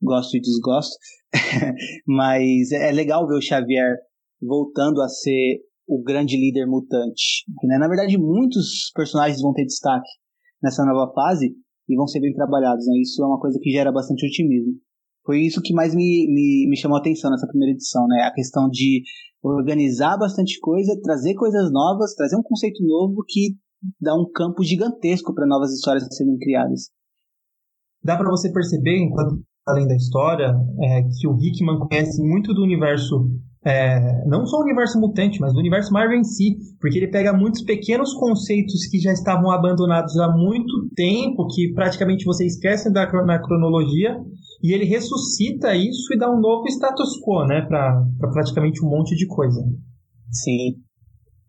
[0.00, 0.96] gosto e desgosto.
[2.06, 3.96] Mas é legal ver o Xavier
[4.40, 7.44] voltando a ser o grande líder mutante.
[7.64, 7.78] Né?
[7.78, 10.08] Na verdade, muitos personagens vão ter destaque
[10.62, 11.54] nessa nova fase
[11.88, 12.86] e vão ser bem trabalhados.
[12.86, 13.00] Né?
[13.00, 14.74] Isso é uma coisa que gera bastante otimismo.
[15.24, 18.22] Foi isso que mais me, me, me chamou a atenção nessa primeira edição, né?
[18.22, 19.02] A questão de
[19.40, 23.56] organizar bastante coisa, trazer coisas novas, trazer um conceito novo que
[24.00, 26.90] dá um campo gigantesco para novas histórias serem criadas.
[28.02, 32.62] Dá para você perceber, enquanto além da história, é, que o Hickman conhece muito do
[32.62, 33.28] universo
[33.64, 37.32] é, não só o universo mutante, mas do universo Marvel em si, porque ele pega
[37.32, 43.10] muitos pequenos conceitos que já estavam abandonados há muito tempo, que praticamente você esquece da,
[43.24, 44.16] na cronologia,
[44.62, 48.88] e ele ressuscita isso e dá um novo status quo, né, para pra praticamente um
[48.88, 49.62] monte de coisa.
[50.30, 50.76] Sim.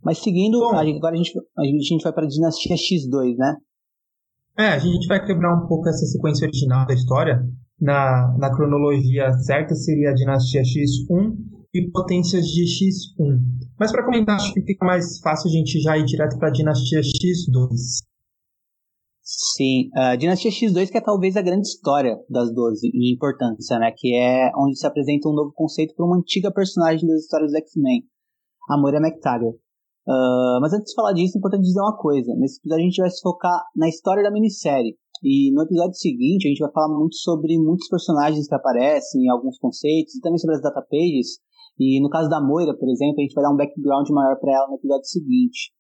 [0.04, 3.56] Mas seguindo, Bom, agora a gente, a gente vai para a Dinastia X2, né?
[4.60, 7.42] É, a gente vai quebrar um pouco essa sequência original da história.
[7.82, 13.40] Na, na cronologia certa seria a Dinastia X1 e potências de X1.
[13.80, 16.52] Mas para comentar, acho que fica mais fácil a gente já ir direto para a
[16.52, 18.04] dinastia X2.
[19.26, 23.92] Sim, a dinastia X2 que é talvez a grande história das 12 em importância, né?
[23.96, 27.58] Que é onde se apresenta um novo conceito para uma antiga personagem das histórias do
[27.58, 28.04] X-Men,
[28.70, 29.56] a Moira McTaggart.
[30.06, 32.36] Uh, mas antes de falar disso, é importante dizer uma coisa.
[32.36, 34.98] Nesse episódio a gente vai se focar na história da minissérie.
[35.24, 39.58] E no episódio seguinte a gente vai falar muito sobre muitos personagens que aparecem, alguns
[39.58, 41.40] conceitos, e também sobre as datapages
[41.80, 44.54] e no caso da Moira, por exemplo, a gente vai dar um background maior para
[44.54, 45.72] ela no episódio seguinte.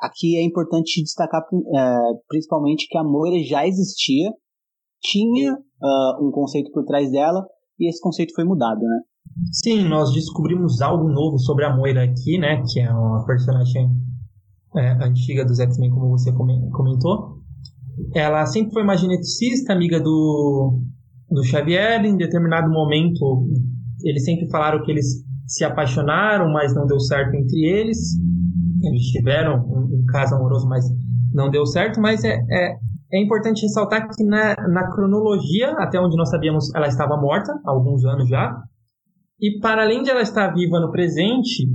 [0.00, 4.30] Aqui é importante destacar é, principalmente que a Moira já existia,
[5.02, 7.46] tinha uh, um conceito por trás dela
[7.78, 9.00] e esse conceito foi mudado, né?
[9.52, 12.62] Sim, nós descobrimos algo novo sobre a Moira aqui, né?
[12.70, 13.88] Que é uma personagem
[14.76, 17.40] é, antiga dos X-Men, como você comentou.
[18.14, 20.80] Ela sempre foi uma geneticista, amiga do,
[21.30, 22.04] do Xavier.
[22.04, 23.46] Em determinado momento,
[24.04, 27.98] eles sempre falaram que eles se apaixonaram, mas não deu certo entre eles.
[28.82, 30.84] Eles tiveram um, um caso amoroso, mas
[31.32, 32.00] não deu certo.
[32.00, 32.76] Mas é, é,
[33.12, 37.70] é importante ressaltar que na, na, cronologia, até onde nós sabíamos, ela estava morta há
[37.70, 38.56] alguns anos já.
[39.40, 41.66] E para além de ela estar viva no presente,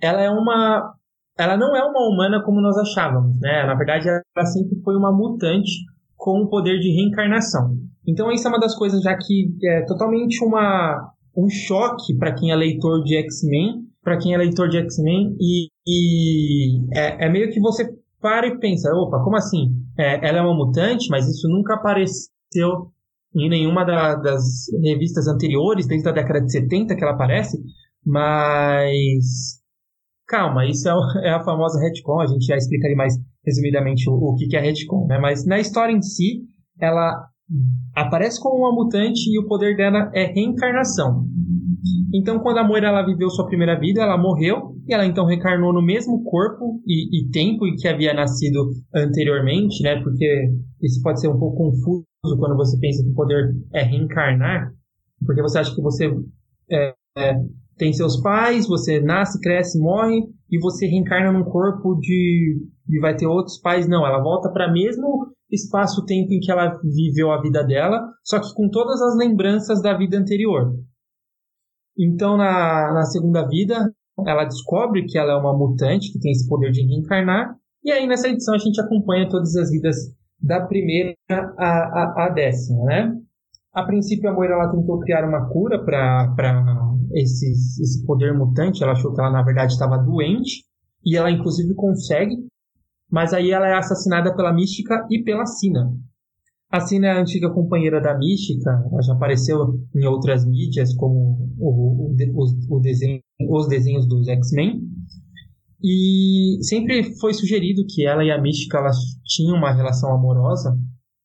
[0.00, 0.92] ela é uma,
[1.38, 3.64] ela não é uma humana como nós achávamos, né?
[3.64, 5.70] Na verdade, ela sempre foi uma mutante
[6.16, 7.76] com o poder de reencarnação.
[8.06, 12.50] Então, isso é uma das coisas já que é totalmente uma um choque para quem
[12.50, 17.50] é leitor de X-Men, para quem é leitor de X-Men, e, e é, é, meio
[17.50, 17.88] que você
[18.20, 19.70] para e pensa, opa, como assim?
[19.98, 22.92] É, ela é uma mutante, mas isso nunca apareceu
[23.34, 24.42] em nenhuma da, das
[24.82, 27.58] revistas anteriores, desde a década de 70 que ela aparece,
[28.04, 29.60] mas
[30.26, 30.92] calma, isso é,
[31.28, 33.14] é a famosa retcon, a gente já explicaria mais
[33.44, 35.18] resumidamente o, o que, que é retcon, né?
[35.18, 36.42] Mas na história em si,
[36.80, 37.28] ela
[37.94, 41.24] aparece como uma mutante e o poder dela é reencarnação.
[42.14, 45.72] Então, quando a Moira ela viveu sua primeira vida, ela morreu e ela então reencarnou
[45.72, 50.00] no mesmo corpo e, e tempo em que havia nascido anteriormente, né?
[50.02, 50.50] Porque
[50.82, 52.04] isso pode ser um pouco confuso
[52.38, 54.72] quando você pensa que o poder é reencarnar,
[55.24, 56.12] porque você acha que você
[56.70, 57.34] é, é,
[57.76, 63.16] tem seus pais, você nasce, cresce, morre e você reencarna num corpo de e vai
[63.16, 63.88] ter outros pais.
[63.88, 68.54] Não, ela volta para mesmo espaço-tempo em que ela viveu a vida dela, só que
[68.54, 70.74] com todas as lembranças da vida anterior.
[71.98, 73.92] Então, na, na segunda vida,
[74.26, 78.06] ela descobre que ela é uma mutante, que tem esse poder de reencarnar, e aí
[78.06, 79.96] nessa edição a gente acompanha todas as vidas
[80.40, 83.12] da primeira à, à, à décima, né?
[83.74, 86.34] A princípio, a Moira ela tentou criar uma cura para
[87.14, 88.82] esse poder mutante.
[88.82, 90.64] Ela achou que ela, na verdade, estava doente.
[91.04, 92.36] E ela, inclusive, consegue
[93.12, 95.92] mas aí ela é assassinada pela Mística e pela Sina.
[96.70, 101.46] A Sina é a antiga companheira da Mística, ela já apareceu em outras mídias, como
[101.58, 103.20] o, o, o, o desenho,
[103.50, 104.80] os desenhos dos X-Men.
[105.84, 108.96] E sempre foi sugerido que ela e a Mística elas
[109.26, 110.74] tinham uma relação amorosa,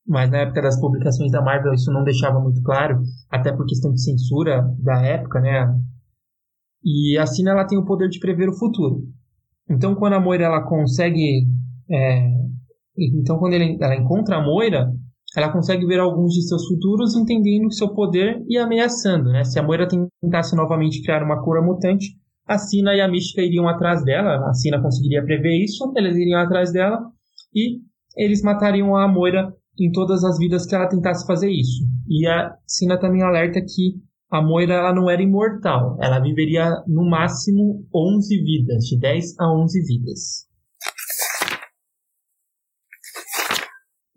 [0.05, 3.93] mas na época das publicações da Marvel isso não deixava muito claro, até por questão
[3.93, 5.73] de censura da época, né?
[6.83, 9.03] E a Sina ela tem o poder de prever o futuro.
[9.69, 11.45] Então, quando a Moira ela consegue
[11.91, 12.29] é,
[12.97, 14.91] então, quando ele, ela encontra a Moira,
[15.35, 19.29] ela consegue ver alguns de seus futuros, entendendo seu poder e ameaçando.
[19.29, 19.43] Né?
[19.43, 22.15] Se a Moira tentasse novamente criar uma cura mutante,
[22.47, 24.49] a Sina e a Mística iriam atrás dela.
[24.49, 26.99] A Sina conseguiria prever isso, eles iriam atrás dela
[27.53, 27.81] e
[28.15, 31.83] eles matariam a Moira em todas as vidas que ela tentasse fazer isso.
[32.09, 33.95] E a Sina também alerta que
[34.31, 35.97] a Moira ela não era imortal.
[36.01, 40.47] Ela viveria no máximo 11 vidas, de 10 a 11 vidas.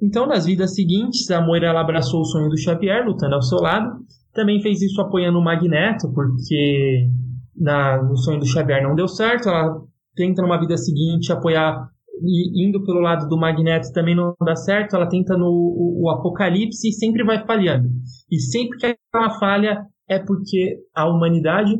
[0.02, 3.90] Então, nas vidas seguintes, a Moira abraçou o sonho do Xavier, lutando ao seu lado.
[4.32, 7.08] Também fez isso apoiando o Magneto, porque
[7.56, 9.48] na, no sonho do Xavier não deu certo.
[9.48, 9.82] Ela
[10.14, 11.90] tenta, numa vida seguinte, apoiar
[12.22, 16.10] e indo pelo lado do Magneto também não dá certo, ela tenta no o, o
[16.10, 17.88] Apocalipse e sempre vai falhando.
[18.30, 21.78] E sempre que ela falha é porque a humanidade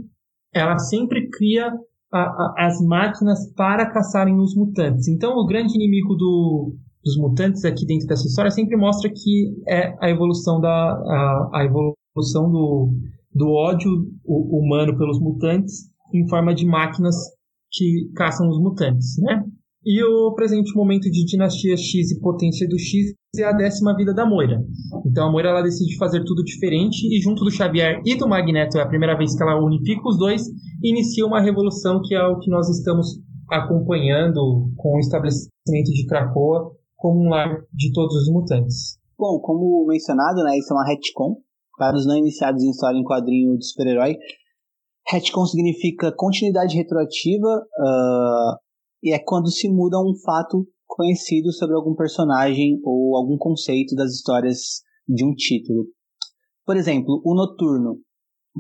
[0.55, 1.71] ela sempre cria
[2.13, 5.09] a, a, as máquinas para caçarem os mutantes.
[5.09, 9.95] Então o grande inimigo do, dos mutantes aqui dentro dessa história sempre mostra que é
[10.01, 12.93] a evolução da a, a evolução do,
[13.35, 13.91] do ódio
[14.25, 17.15] humano pelos mutantes em forma de máquinas
[17.73, 19.45] que caçam os mutantes, né?
[19.85, 24.13] E o presente momento de Dinastia X e Potência do X é a décima vida
[24.13, 24.61] da Moira.
[25.07, 28.77] Então a Moira ela decide fazer tudo diferente e junto do Xavier e do Magneto
[28.77, 30.43] é a primeira vez que ela unifica os dois
[30.83, 36.05] e inicia uma revolução que é o que nós estamos acompanhando com o estabelecimento de
[36.07, 38.99] Krakoa como um lar de todos os mutantes.
[39.19, 41.37] Bom, como mencionado, né, isso é uma retcon.
[41.79, 44.17] Para os não iniciados em história em quadrinho de super-herói,
[45.09, 48.57] retcon significa continuidade retroativa uh,
[49.03, 54.13] e é quando se muda um fato conhecido sobre algum personagem ou algum conceito das
[54.13, 55.87] histórias de um título.
[56.67, 57.99] Por exemplo, o Noturno.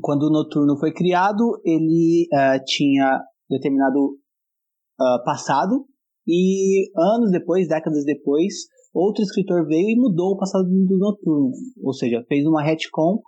[0.01, 4.17] Quando o Noturno foi criado, ele uh, tinha determinado
[4.99, 5.85] uh, passado
[6.31, 8.55] e anos depois, décadas depois,
[8.95, 11.51] outro escritor veio e mudou o passado do Noturno,
[11.83, 13.21] ou seja, fez uma retcon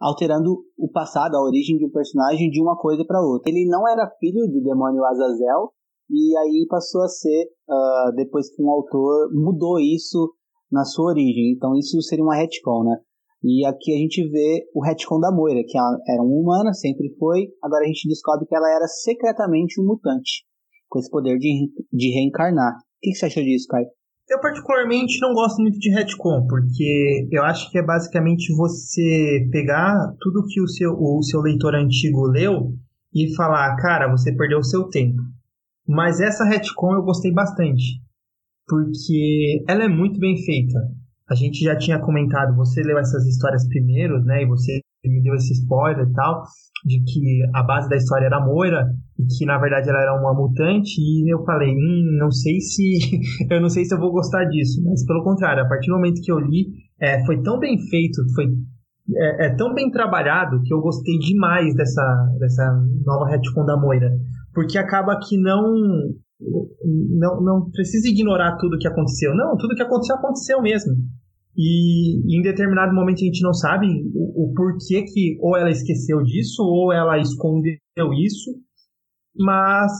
[0.00, 3.50] alterando o passado, a origem de um personagem de uma coisa para outra.
[3.50, 5.72] Ele não era filho do demônio Azazel,
[6.10, 10.34] e aí passou a ser uh, depois que um autor mudou isso
[10.72, 11.52] na sua origem.
[11.52, 12.96] Então isso seria uma retcon, né?
[13.42, 17.48] E aqui a gente vê o retcon da Moira, que era uma humana, sempre foi,
[17.62, 20.44] agora a gente descobre que ela era secretamente um mutante,
[20.90, 22.74] com esse poder de, de reencarnar.
[22.74, 23.86] O que, que você achou disso, Caio?
[24.28, 30.14] Eu particularmente não gosto muito de retcon, porque eu acho que é basicamente você pegar
[30.20, 32.74] tudo que o seu, o seu leitor antigo leu
[33.12, 35.20] e falar, cara, você perdeu o seu tempo.
[35.88, 38.00] Mas essa retcon eu gostei bastante,
[38.68, 40.78] porque ela é muito bem feita.
[41.28, 44.42] A gente já tinha comentado, você leu essas histórias primeiro, né?
[44.42, 46.42] E você me deu esse spoiler e tal,
[46.84, 48.84] de que a base da história era a Moira
[49.18, 51.00] e que na verdade ela era uma mutante.
[51.00, 52.98] E eu falei, hum, não sei se
[53.50, 54.82] eu não sei se eu vou gostar disso.
[54.84, 56.66] Mas pelo contrário, a partir do momento que eu li,
[57.00, 58.46] é, foi tão bem feito, foi
[59.16, 64.10] é, é, tão bem trabalhado que eu gostei demais dessa, dessa nova retcon da Moira
[64.54, 65.62] porque acaba que não
[67.18, 69.34] não, não precisa ignorar tudo que aconteceu.
[69.34, 70.94] Não, tudo que aconteceu, aconteceu mesmo.
[71.62, 76.22] E, em determinado momento a gente não sabe o, o, porquê que ou ela esqueceu
[76.22, 77.76] disso ou ela escondeu
[78.16, 78.50] isso,
[79.36, 79.92] mas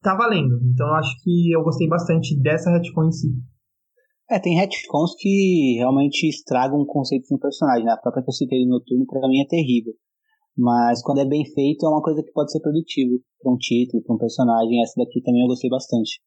[0.00, 0.58] tá valendo.
[0.72, 3.28] Então eu acho que eu gostei bastante dessa retcon em si.
[4.30, 7.84] É, tem retcons que realmente estragam o conceito de um personagem.
[7.84, 7.92] Né?
[7.92, 9.92] A própria que eu citei no Noturno, pra mim, é terrível.
[10.56, 14.02] Mas quando é bem feito, é uma coisa que pode ser produtivo para um título,
[14.02, 14.82] para um personagem.
[14.82, 16.22] Essa daqui também eu gostei bastante.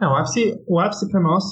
[0.00, 1.44] É, o ápice, o ápice para nós,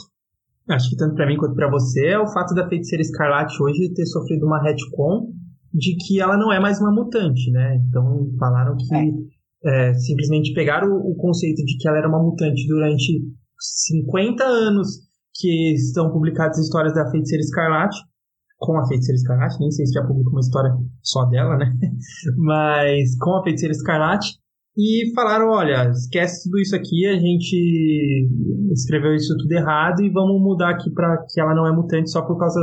[0.70, 3.92] acho que tanto para mim quanto para você, é o fato da Feiticeira Escarlate hoje
[3.94, 5.32] ter sofrido uma retcon
[5.72, 7.76] de que ela não é mais uma mutante, né?
[7.88, 9.90] Então falaram que é.
[9.90, 13.24] É, simplesmente pegaram o, o conceito de que ela era uma mutante durante
[13.58, 15.00] 50 anos
[15.34, 17.98] que estão publicadas histórias da Feiticeira Escarlate
[18.58, 20.70] com a Feiticeira Escarlate, nem sei se já publicou uma história
[21.02, 21.72] só dela, né?
[22.36, 24.36] Mas com a Feiticeira Escarlate.
[24.80, 28.28] E falaram, olha, esquece tudo isso aqui, a gente
[28.70, 32.24] escreveu isso tudo errado e vamos mudar aqui para que ela não é mutante só
[32.24, 32.60] por causa...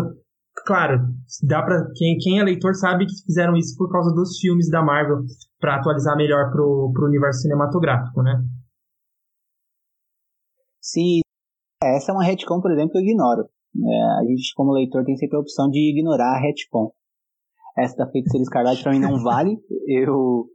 [0.66, 1.10] Claro,
[1.44, 4.82] dá para quem, quem é leitor sabe que fizeram isso por causa dos filmes da
[4.82, 5.18] Marvel
[5.60, 8.42] para atualizar melhor pro, pro universo cinematográfico, né?
[10.80, 11.20] Sim,
[11.84, 13.42] essa é uma retcon, por exemplo, que eu ignoro.
[13.76, 16.94] É, a gente, como leitor, tem sempre a opção de ignorar a retcon.
[17.78, 19.58] Essa da Feiticeira Escarlate pra mim não vale.
[19.86, 20.46] Eu,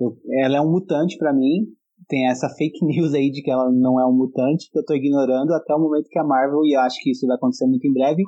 [0.00, 1.66] eu, ela é um mutante para mim.
[2.08, 4.94] Tem essa fake news aí de que ela não é um mutante, que eu tô
[4.94, 7.86] ignorando até o momento que a Marvel, e eu acho que isso vai acontecer muito
[7.86, 8.22] em breve,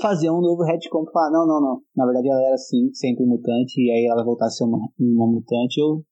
[0.00, 1.80] fazer um novo retcon pra falar, não, não, não.
[1.96, 5.26] Na verdade ela era sim, sempre mutante, e aí ela voltar a ser uma, uma
[5.26, 5.80] mutante.
[5.80, 6.02] Eu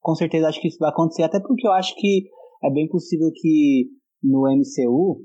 [0.00, 2.28] com certeza acho que isso vai acontecer, até porque eu acho que
[2.64, 3.88] é bem possível que
[4.22, 5.22] no MCU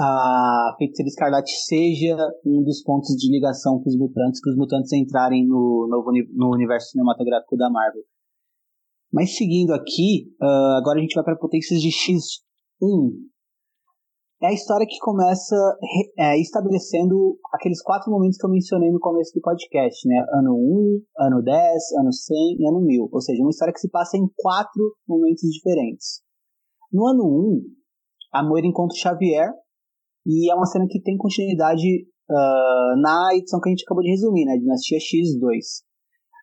[0.00, 2.16] a Feiticeira Escarlate seja
[2.46, 6.54] um dos pontos de ligação com os mutantes, para os mutantes entrarem no, novo, no
[6.54, 8.02] universo cinematográfico da Marvel.
[9.12, 13.12] Mas seguindo aqui, uh, agora a gente vai para potências de X1.
[14.42, 15.56] é a história que começa
[16.18, 20.24] é, estabelecendo aqueles quatro momentos que eu mencionei no começo do podcast, né?
[20.32, 23.08] Ano 1, ano 10, ano 100 e ano 1000.
[23.10, 26.20] Ou seja, uma história que se passa em quatro momentos diferentes.
[26.92, 27.62] No ano 1,
[28.34, 29.50] a Moira encontra Xavier
[30.26, 34.10] e é uma cena que tem continuidade uh, na edição que a gente acabou de
[34.10, 34.58] resumir, né?
[34.58, 35.87] Dinastia X2.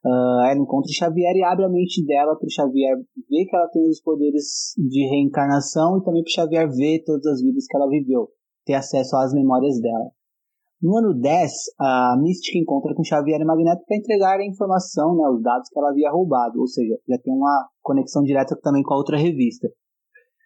[0.06, 2.96] Uh, ela encontra Xavier e abre a mente dela para o Xavier
[3.28, 7.26] ver que ela tem os poderes de reencarnação e também para o Xavier ver todas
[7.26, 8.30] as vidas que ela viveu,
[8.66, 10.12] ter acesso às memórias dela.
[10.80, 15.28] No ano 10, a Mystic encontra com Xavier e Magneto para entregar a informação, né,
[15.28, 18.94] os dados que ela havia roubado, ou seja, já tem uma conexão direta também com
[18.94, 19.68] a outra revista.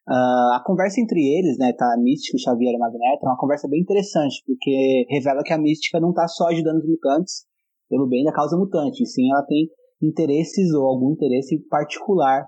[0.08, 3.28] Uh, a conversa entre eles, né, tá a Mística, o Xavier e o Magneto, é
[3.28, 7.44] uma conversa bem interessante, porque revela que a Mística não tá só ajudando os mutantes,
[7.90, 9.70] pelo bem da causa mutante, sim ela tem
[10.02, 12.46] interesses ou algum interesse particular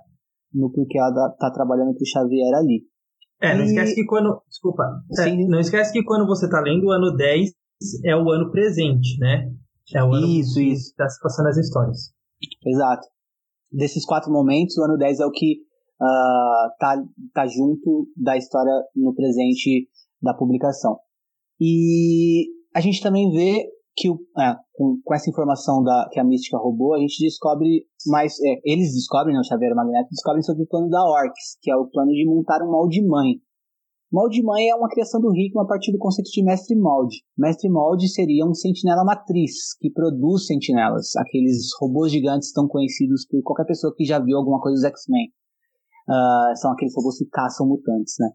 [0.53, 2.85] no porquê ela tá, trabalhando com o Xavier ali.
[3.41, 3.67] É, não e...
[3.67, 4.41] esquece que quando.
[4.47, 4.83] Desculpa.
[5.19, 7.51] É, não esquece que quando você tá lendo o ano 10
[8.05, 9.51] é o ano presente, né?
[9.93, 10.93] É o ano isso, que isso.
[10.95, 12.13] tá se passando as histórias.
[12.65, 13.07] Exato.
[13.71, 15.61] Desses quatro momentos, o ano 10 é o que
[15.99, 19.89] uh, tá, tá junto da história no presente
[20.21, 20.97] da publicação.
[21.59, 26.23] E a gente também vê que o, é, com, com, essa informação da, que a
[26.23, 28.33] Mística roubou, a gente descobre mais.
[28.41, 31.75] É, eles descobrem, né, o Xavier Magneto, descobrem sobre o plano da Orcs, que é
[31.75, 33.41] o plano de montar um molde mãe.
[34.11, 37.23] Molde mãe é uma criação do Hickman a partir do conceito de mestre molde.
[37.37, 43.41] Mestre molde seria um sentinela matriz, que produz sentinelas, aqueles robôs gigantes tão conhecidos por
[43.41, 45.29] qualquer pessoa que já viu alguma coisa dos X-Men.
[46.09, 48.31] Uh, são aqueles robôs que caçam mutantes, né?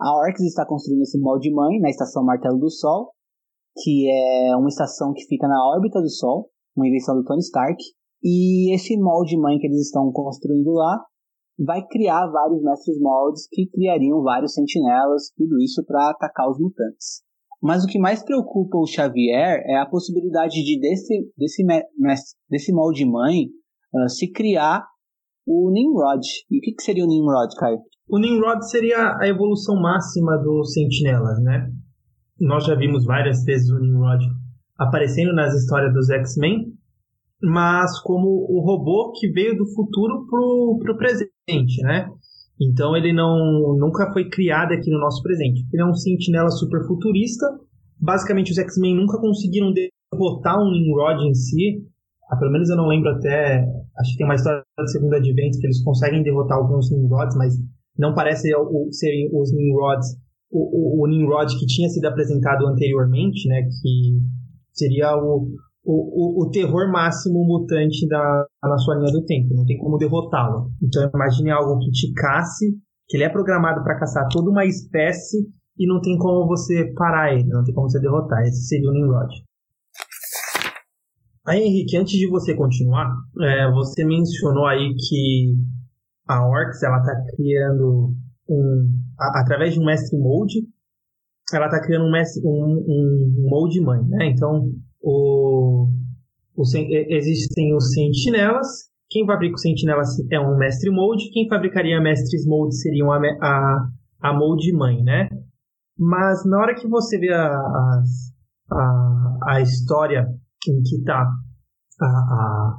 [0.00, 3.12] A Orcs está construindo esse molde mãe na estação Martelo do Sol,
[3.76, 7.82] que é uma estação que fica na órbita do Sol, uma invenção do Tony Stark.
[8.22, 11.00] E esse molde mãe que eles estão construindo lá
[11.58, 17.22] vai criar vários mestres moldes que criariam vários sentinelas, tudo isso para atacar os mutantes.
[17.60, 21.64] Mas o que mais preocupa o Xavier é a possibilidade de desse, desse,
[22.48, 23.46] desse molde mãe
[23.94, 24.84] uh, se criar
[25.44, 26.24] o Nimrod.
[26.50, 27.80] E o que, que seria o Nimrod, Caio?
[28.08, 31.68] O Nimrod seria a evolução máxima dos sentinelas, né?
[32.40, 34.24] Nós já vimos várias vezes o Nimrod
[34.78, 36.72] aparecendo nas histórias dos X-Men,
[37.42, 42.08] mas como o robô que veio do futuro pro, pro presente, né?
[42.60, 45.64] Então ele não nunca foi criado aqui no nosso presente.
[45.72, 47.46] Ele é um sentinela super futurista.
[48.00, 51.84] Basicamente os X-Men nunca conseguiram derrotar um Nimrod em si.
[52.30, 53.64] Ah, pelo menos eu não lembro até.
[53.98, 57.54] Acho que tem uma história do segundo advento que eles conseguem derrotar alguns Nimrods, mas
[57.96, 58.48] não parece
[58.90, 60.16] serem os Nimrods
[60.50, 64.20] o, o, o Nimrod que tinha sido apresentado anteriormente, né, que
[64.72, 65.48] seria o,
[65.84, 70.70] o, o, terror máximo mutante da, na sua linha do tempo, não tem como derrotá-lo.
[70.82, 72.66] Então imagine algo que te casse,
[73.08, 75.38] que ele é programado para caçar toda uma espécie
[75.78, 78.42] e não tem como você parar ele, não tem como você derrotar.
[78.42, 79.32] Esse seria o Nimrod.
[81.46, 85.54] Aí, Henrique, antes de você continuar, é, você mencionou aí que
[86.28, 88.14] a Orcs ela está criando
[88.48, 88.88] um,
[89.18, 90.60] a, através de um mestre molde,
[91.52, 94.26] ela está criando um, mestre, um, um molde mãe, né?
[94.26, 94.70] Então,
[95.00, 95.88] o,
[96.54, 96.62] o,
[97.08, 98.66] existem os sentinelas,
[99.10, 103.88] quem fabrica os sentinelas é um mestre molde, quem fabricaria mestres moldes seriam a, a,
[104.20, 105.28] a molde mãe, né?
[105.98, 108.02] Mas na hora que você vê a, a,
[108.70, 110.26] a, a história
[110.68, 111.26] em que está
[112.00, 112.76] a, a,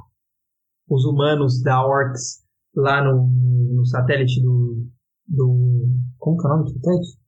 [0.88, 2.44] os humanos da Orcs
[2.74, 3.26] lá no,
[3.74, 4.86] no satélite do,
[5.30, 5.86] do.
[6.18, 7.18] Como que é o nome do satélite?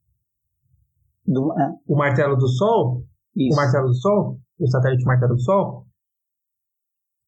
[1.25, 1.71] Do, é.
[1.87, 3.03] O Martelo do Sol?
[3.35, 3.53] Isso.
[3.53, 4.39] O Martelo do Sol?
[4.59, 5.85] O satélite Martelo do Sol?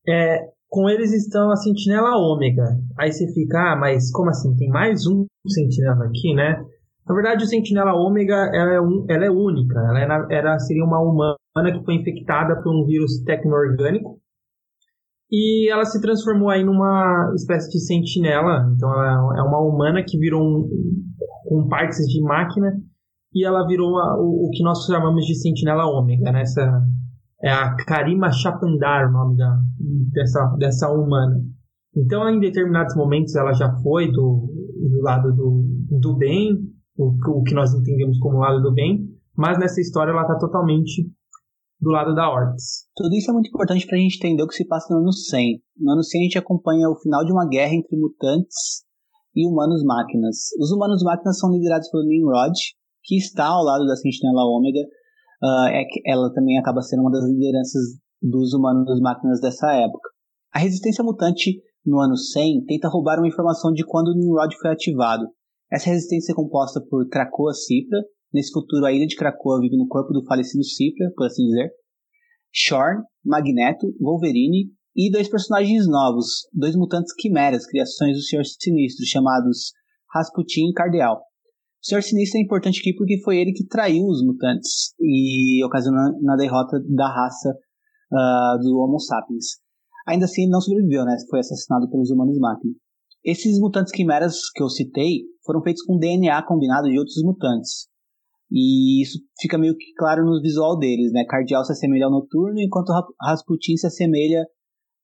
[0.07, 2.77] É, com eles estão a Sentinela Ômega.
[2.99, 4.55] Aí você fica, ah, mas como assim?
[4.55, 6.63] Tem mais um Sentinela aqui, né?
[7.07, 9.79] Na verdade, o Sentinela Ômega ela é, um, ela é única.
[9.79, 11.37] Ela, é, ela seria uma humana
[11.71, 14.19] que foi infectada por um vírus tecno-orgânico
[15.31, 18.71] e ela se transformou aí numa espécie de sentinela.
[18.75, 20.69] Então ela é uma humana que virou um,
[21.45, 22.73] com partes de máquina
[23.33, 26.41] e ela virou a, o, o, que nós chamamos de sentinela ômega, né?
[26.41, 26.81] Essa,
[27.43, 29.59] é a Karima Chapandar, o nome da,
[30.13, 31.41] dessa, dessa humana.
[31.95, 34.49] Então, em determinados momentos, ela já foi do,
[34.91, 35.65] do lado do,
[35.99, 36.57] do bem,
[36.97, 41.04] o, o que nós entendemos como lado do bem, mas nessa história ela está totalmente
[41.85, 42.89] do lado da Orcs.
[42.95, 45.13] Tudo isso é muito importante para a gente entender o que se passa no ano
[45.13, 45.61] 100.
[45.77, 48.81] No ano 100 a gente acompanha o final de uma guerra entre mutantes
[49.35, 50.49] e humanos-máquinas.
[50.59, 52.57] Os humanos-máquinas são liderados pelo Nimrod,
[53.03, 54.79] que está ao lado da Sentinela Ômega.
[55.43, 57.83] Uh, é que ela também acaba sendo uma das lideranças
[58.19, 60.09] dos humanos-máquinas dessa época.
[60.51, 64.71] A resistência mutante no ano 100 tenta roubar uma informação de quando o Nimrod foi
[64.71, 65.27] ativado.
[65.71, 67.99] Essa resistência é composta por Krakoa Cipra,
[68.33, 71.69] Nesse futuro, a ilha de Krakoa vive no corpo do falecido Cifra, por assim dizer.
[72.53, 79.73] Shorn, Magneto, Wolverine e dois personagens novos, dois mutantes quimeras, criações do Senhor Sinistro, chamados
[80.13, 81.17] Rasputin e Cardeal.
[81.17, 86.19] O Senhor Sinistro é importante aqui porque foi ele que traiu os mutantes e ocasionou
[86.21, 89.59] na derrota da raça uh, do Homo sapiens.
[90.07, 91.17] Ainda assim, ele não sobreviveu, né?
[91.29, 92.73] Foi assassinado pelos humanos máquina.
[93.23, 97.87] Esses mutantes quimeras que eu citei foram feitos com DNA combinado de outros mutantes.
[98.51, 101.25] E isso fica meio que claro no visual deles, né?
[101.27, 104.45] Cardial se assemelha ao Noturno, enquanto Rasputin se assemelha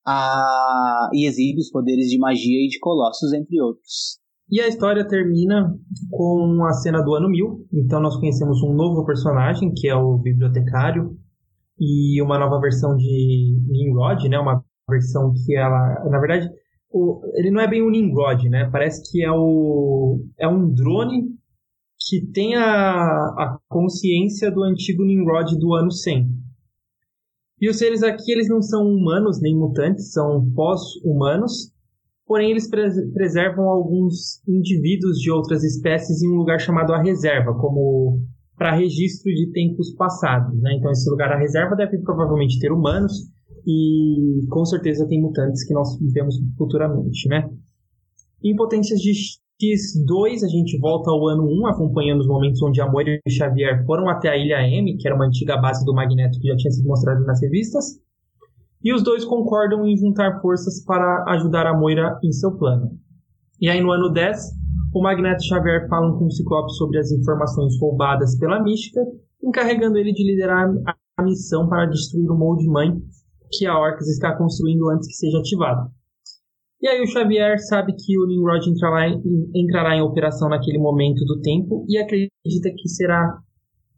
[0.06, 1.10] a...
[1.14, 4.20] e exibe os poderes de magia e de Colossus, entre outros.
[4.50, 5.74] E a história termina
[6.12, 7.68] com a cena do ano 1000.
[7.74, 11.18] Então nós conhecemos um novo personagem, que é o bibliotecário,
[11.80, 14.38] e uma nova versão de Nimrod, né?
[14.38, 16.50] Uma versão que ela, na verdade,
[16.92, 18.70] o, ele não é bem um Nimrod, né?
[18.72, 21.30] Parece que é o é um drone
[22.08, 26.30] que tem a, a consciência do antigo Nimrod do ano 100.
[27.62, 31.72] E os seres aqui, eles não são humanos nem mutantes, são pós-humanos,
[32.26, 38.20] porém eles preservam alguns indivíduos de outras espécies em um lugar chamado a reserva, como
[38.58, 40.60] para registro de tempos passados.
[40.60, 40.76] Né?
[40.78, 43.14] Então, esse lugar, a reserva, deve provavelmente ter humanos,
[43.66, 47.48] e com certeza tem mutantes que nós vemos futuramente, né?
[48.44, 49.12] Em Potências de
[49.62, 53.86] X2, a gente volta ao ano 1, acompanhando os momentos onde a Moira e Xavier
[53.86, 56.72] foram até a Ilha M, que era uma antiga base do Magneto que já tinha
[56.72, 58.00] sido mostrado nas revistas.
[58.84, 62.92] E os dois concordam em juntar forças para ajudar a Moira em seu plano.
[63.60, 64.40] E aí no ano 10,
[64.94, 69.00] o Magneto e Xavier falam com o Ciclope sobre as informações roubadas pela Mística,
[69.44, 70.68] encarregando ele de liderar
[71.18, 73.00] a missão para destruir o Molde Mãe
[73.52, 75.92] que a Orcs está construindo antes que seja ativado.
[76.82, 79.22] E aí o Xavier sabe que o Nimrod entrará em,
[79.54, 83.38] entrará em operação naquele momento do tempo e acredita que será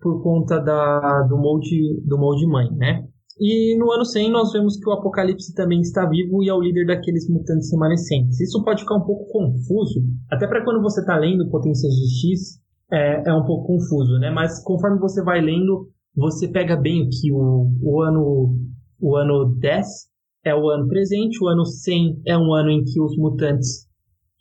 [0.02, 3.08] por conta da, do molde do molde mãe, né?
[3.40, 6.62] E no ano 100 nós vemos que o Apocalipse também está vivo e é o
[6.62, 8.40] líder daqueles mutantes remanescentes.
[8.42, 12.62] Isso pode ficar um pouco confuso, até para quando você está lendo Potências de X,
[12.92, 14.30] é, é um pouco confuso, né?
[14.30, 18.56] Mas conforme você vai lendo, você pega bem que o, o ano
[19.00, 20.13] o ano 10
[20.44, 23.88] é o ano presente, o ano 100 é um ano em que os mutantes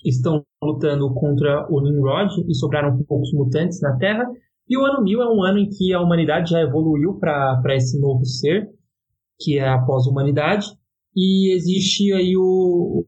[0.04, 4.24] estão lutando contra o Nimrod e sobraram poucos mutantes na Terra.
[4.68, 8.00] E o ano 1000 é um ano em que a humanidade já evoluiu para esse
[8.00, 8.68] novo ser,
[9.40, 10.66] que é a pós-humanidade,
[11.14, 13.04] e existe aí o.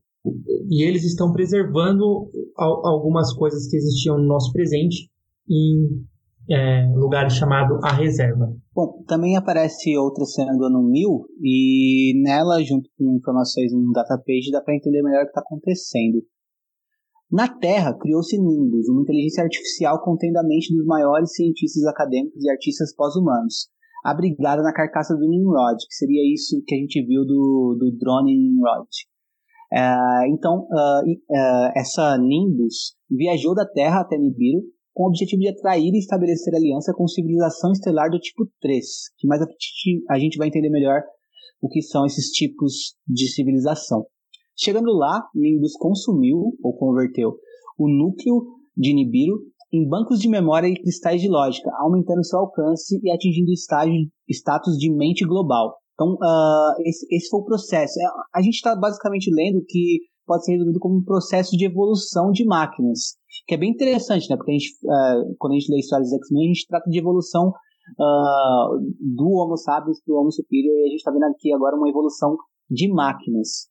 [0.71, 5.11] E eles estão preservando algumas coisas que existiam no nosso presente
[5.49, 6.05] em
[6.51, 8.53] é, lugar chamado A Reserva.
[8.75, 14.51] Bom, também aparece outra cena do ano 1000 e nela, junto com informações no database,
[14.53, 16.23] dá para entender melhor o que está acontecendo.
[17.31, 22.51] Na Terra, criou-se Nimbus, uma inteligência artificial contendo a mente dos maiores cientistas acadêmicos e
[22.51, 23.69] artistas pós-humanos,
[24.05, 28.37] abrigada na carcaça do Nimrod, que seria isso que a gente viu do, do drone
[28.37, 28.89] Nimrod.
[29.73, 34.63] Uh, então, uh, uh, essa Nimbus viajou da Terra até Nibiru
[34.95, 38.85] com o objetivo de atrair e estabelecer aliança com civilização estelar do tipo 3,
[39.19, 41.03] que mais a gente vai entender melhor
[41.61, 44.07] o que são esses tipos de civilização.
[44.57, 47.35] Chegando lá, Nimbus consumiu ou converteu
[47.77, 49.41] o núcleo de Nibiru
[49.73, 54.77] em bancos de memória e cristais de lógica, aumentando seu alcance e atingindo estágio, status
[54.79, 55.75] de mente global.
[55.95, 58.01] Então, uh, esse, esse, foi o processo.
[58.01, 62.31] É, a gente está basicamente lendo que pode ser resumido como um processo de evolução
[62.31, 63.17] de máquinas,
[63.47, 64.37] que é bem interessante, né?
[64.37, 66.99] Porque a gente, uh, quando a gente lê histórias dos X-Men, a gente trata de
[66.99, 71.53] evolução uh, do Homo sapiens para o Homo superior, e a gente está vendo aqui
[71.53, 72.37] agora uma evolução
[72.71, 73.69] de máquinas,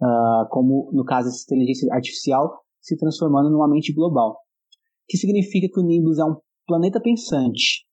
[0.00, 4.38] uh, como no caso essa inteligência artificial se transformando numa mente global,
[5.08, 6.36] que significa que o Nimbus é um
[6.66, 7.84] planeta pensante,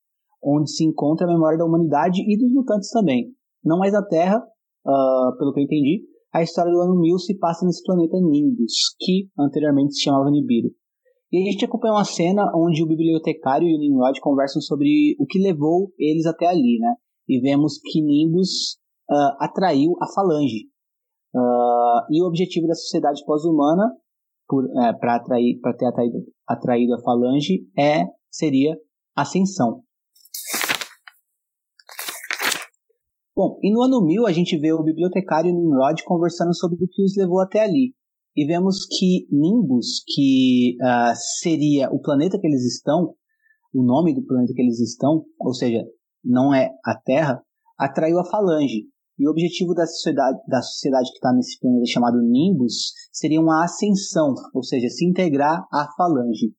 [0.42, 3.32] onde se encontra a memória da humanidade e dos mutantes também.
[3.64, 4.40] Não mais a Terra,
[5.38, 6.04] pelo que eu entendi,
[6.34, 10.70] a história do ano 1000 se passa nesse planeta Nimbus, que anteriormente se chamava Nibiru.
[11.30, 15.26] E a gente acompanha uma cena onde o bibliotecário e o Nimrod conversam sobre o
[15.26, 16.94] que levou eles até ali, né?
[17.28, 18.78] E vemos que Nimbus
[19.10, 20.68] uh, atraiu a Falange.
[21.34, 23.90] Uh, e o objetivo da sociedade pós-humana,
[25.00, 26.18] para atrair, para ter atraído,
[26.48, 28.76] atraído a Falange, é seria
[29.16, 29.82] ascensão.
[33.36, 37.02] Bom, e no ano 1000 a gente vê o bibliotecário Nimrod conversando sobre o que
[37.02, 37.92] os levou até ali.
[38.36, 43.14] E vemos que Nimbus, que uh, seria o planeta que eles estão,
[43.72, 45.84] o nome do planeta que eles estão, ou seja,
[46.24, 47.42] não é a Terra,
[47.76, 48.86] atraiu a Falange.
[49.18, 53.64] E o objetivo da sociedade, da sociedade que está nesse planeta chamado Nimbus seria uma
[53.64, 56.52] ascensão, ou seja, se integrar à Falange.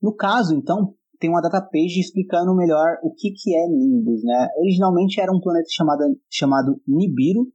[0.00, 4.48] No caso, então, tem uma data page explicando melhor o que, que é Nimbus, né?
[4.58, 7.46] Originalmente era um planeta chamado, chamado Nibiru,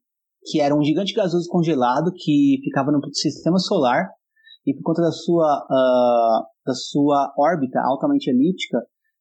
[0.43, 4.09] que era um gigante gasoso congelado que ficava no sistema solar
[4.66, 8.80] e por conta da sua, uh, da sua órbita altamente elíptica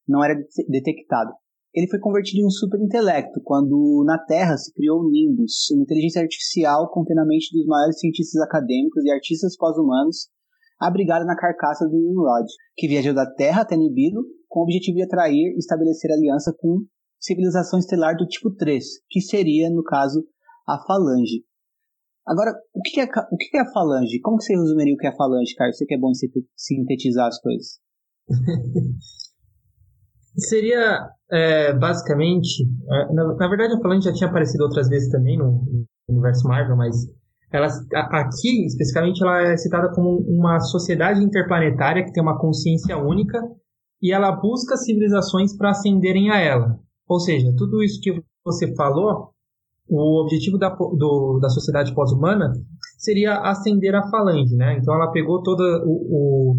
[0.09, 0.35] não era
[0.69, 1.33] detectado.
[1.73, 6.21] Ele foi convertido em um superintelecto quando na Terra se criou o Nimbus, uma inteligência
[6.21, 10.29] artificial com treinamento dos maiores cientistas acadêmicos e artistas pós-humanos
[10.81, 15.03] abrigada na carcaça do Nimrod, que viajou da Terra até Nibiru com o objetivo de
[15.05, 16.85] atrair e estabelecer aliança com
[17.21, 20.25] civilização estelar do tipo 3, que seria, no caso,
[20.67, 21.45] a Falange.
[22.27, 24.21] Agora, o que é, o que é a Falange?
[24.21, 25.77] Como você resumiria o que é a Falange, Carlos?
[25.77, 26.15] Você que é bom em
[26.57, 27.79] sintetizar as coisas.
[30.37, 35.37] Seria, é, basicamente, é, na, na, verdade a Falange já tinha aparecido outras vezes também
[35.37, 36.95] no, no universo Marvel, mas
[37.53, 43.41] ela, aqui, especificamente, ela é citada como uma sociedade interplanetária que tem uma consciência única
[44.01, 46.79] e ela busca civilizações para ascenderem a ela.
[47.09, 49.31] Ou seja, tudo isso que você falou,
[49.89, 52.53] o objetivo da, do, da sociedade pós-humana
[52.97, 54.79] seria ascender a falange, né?
[54.79, 56.57] Então ela pegou toda o,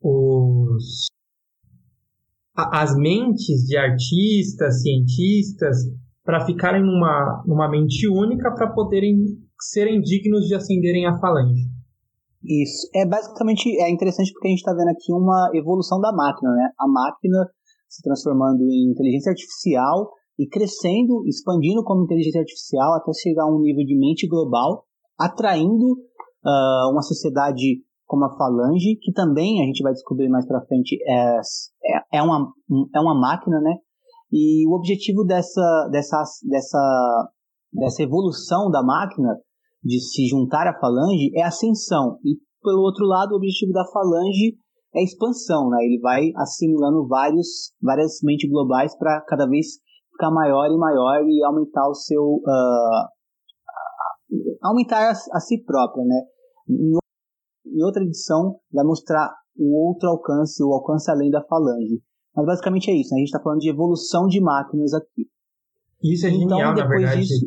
[0.00, 1.08] o, os,
[2.56, 5.76] as mentes de artistas, cientistas,
[6.24, 9.16] para ficarem numa, numa mente única para poderem
[9.60, 11.68] serem dignos de ascenderem a falange.
[12.42, 12.88] Isso.
[12.94, 16.70] É basicamente é interessante porque a gente está vendo aqui uma evolução da máquina, né?
[16.78, 17.46] A máquina
[17.88, 23.60] se transformando em inteligência artificial e crescendo, expandindo como inteligência artificial até chegar a um
[23.60, 24.84] nível de mente global,
[25.18, 30.64] atraindo uh, uma sociedade como a Falange, que também a gente vai descobrir mais para
[30.66, 31.36] frente é,
[32.14, 32.52] é, é, uma,
[32.94, 33.76] é uma máquina, né?
[34.32, 37.32] E o objetivo dessa, dessa, dessa,
[37.72, 39.36] dessa evolução da máquina
[39.82, 42.18] de se juntar à falange é ascensão.
[42.24, 44.56] E, pelo outro lado, o objetivo da falange
[44.94, 45.68] é expansão.
[45.70, 45.78] Né?
[45.84, 49.78] Ele vai assimilando vários, várias mentes globais para cada vez
[50.12, 52.22] ficar maior e maior e aumentar o seu.
[52.22, 53.08] Uh,
[54.62, 56.04] aumentar a, a, si própria.
[56.04, 56.22] Né?
[56.68, 62.02] Em, outra edição, vai mostrar o outro alcance, o alcance além da falange.
[62.34, 63.16] Mas basicamente é isso, né?
[63.16, 65.26] a gente está falando de evolução de máquinas aqui.
[66.02, 67.20] Isso é então, genial, na verdade.
[67.20, 67.46] Disso,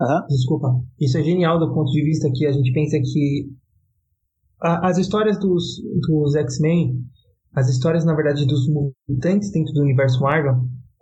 [0.00, 0.26] Uhum.
[0.28, 0.68] Desculpa.
[1.00, 3.48] Isso é genial do ponto de vista que a gente pensa que
[4.60, 5.64] a, as histórias dos,
[6.08, 6.94] dos X-Men,
[7.54, 8.66] as histórias, na verdade, dos
[9.08, 10.54] mutantes dentro do universo Marvel,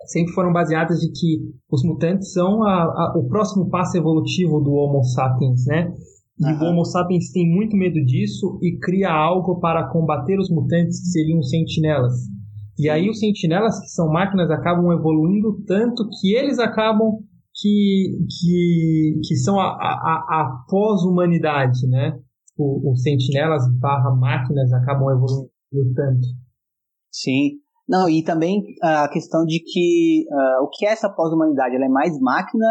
[0.07, 1.39] sempre foram baseadas de que
[1.71, 5.93] os mutantes são a, a, o próximo passo evolutivo do Homo sapiens, né?
[6.39, 6.61] E uhum.
[6.61, 11.07] o Homo sapiens tem muito medo disso e cria algo para combater os mutantes que
[11.09, 12.15] seriam os sentinelas.
[12.79, 17.19] E aí os sentinelas, que são máquinas, acabam evoluindo tanto que eles acabam
[17.61, 22.19] que, que, que são a, a, a pós-humanidade, né?
[22.57, 26.27] O, os sentinelas barra máquinas acabam evoluindo tanto.
[27.13, 27.59] Sim.
[27.89, 31.75] Não, e também a questão de que uh, o que é essa pós-humanidade?
[31.75, 32.67] Ela é mais máquina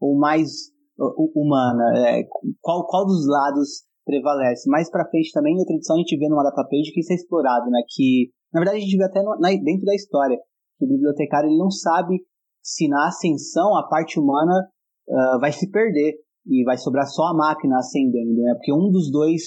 [0.00, 0.50] ou mais
[0.98, 1.84] uh, humana?
[1.96, 2.22] É,
[2.60, 4.68] qual, qual dos lados prevalece?
[4.68, 7.16] Mais pra frente também, em outra edição, a gente vê numa datapage que isso é
[7.16, 7.80] explorado, né?
[7.88, 10.36] Que, na verdade, a gente vê até no, na, dentro da história,
[10.78, 12.20] que o bibliotecário ele não sabe
[12.68, 14.68] se na ascensão a parte humana
[15.08, 16.14] uh, vai se perder
[16.46, 18.54] e vai sobrar só a máquina ascendendo, né?
[18.54, 19.42] Porque um dos dois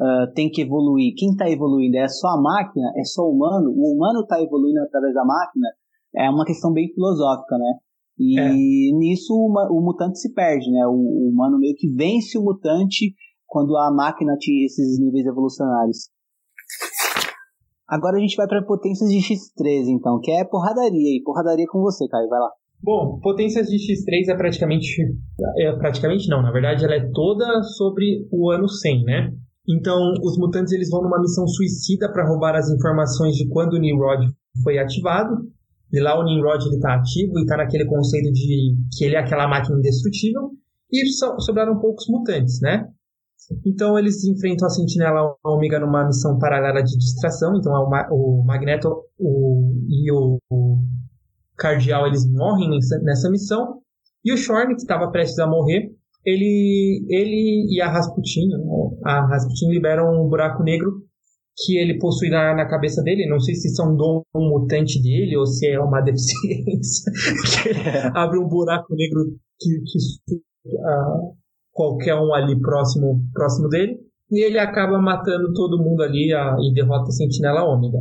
[0.00, 1.14] uh, tem que evoluir.
[1.16, 3.70] Quem está evoluindo é só a máquina, é só o humano.
[3.70, 5.68] O humano está evoluindo através da máquina.
[6.16, 7.74] É uma questão bem filosófica, né?
[8.18, 8.52] E é.
[8.96, 10.86] nisso o, o, mutante se perde, né?
[10.86, 13.14] O, o humano meio que vence o mutante
[13.46, 16.08] quando a máquina atinge esses níveis evolucionários.
[17.88, 21.16] Agora a gente vai para potências de X3, então, que é porradaria.
[21.16, 22.50] E porradaria com você, Caio, vai lá.
[22.82, 25.02] Bom, potências de X3 é praticamente.
[25.58, 29.32] É, praticamente não, na verdade ela é toda sobre o ano 100, né?
[29.66, 33.78] Então, os mutantes eles vão numa missão suicida para roubar as informações de quando o
[33.78, 34.26] Nimrod
[34.62, 35.34] foi ativado.
[35.90, 39.20] E lá o Nimrod ele tá ativo e tá naquele conceito de que ele é
[39.20, 40.50] aquela máquina indestrutível.
[40.92, 42.86] E so, sobraram poucos mutantes, né?
[43.66, 47.56] Então eles enfrentam a Sentinela Ômega numa missão paralela de distração.
[47.56, 47.72] Então
[48.10, 48.88] o, Magneto
[49.18, 50.78] o, e o, o
[51.56, 53.80] Cardial eles morrem nessa, nessa missão.
[54.24, 55.90] E o Shorn, que estava prestes a morrer,
[56.24, 58.48] ele, ele e a Rasputin,
[59.04, 61.02] a Rasputin liberam um buraco negro
[61.56, 63.28] que ele possui na, na cabeça dele.
[63.28, 67.12] Não sei se isso é um dom mutante dele ou se é uma deficiência.
[67.62, 69.20] que abre um buraco negro
[69.60, 70.36] que, que
[70.70, 71.36] uh,
[71.74, 73.98] qualquer um ali próximo, próximo dele.
[74.30, 77.98] E ele acaba matando todo mundo ali a, e derrota a Sentinela Ômega.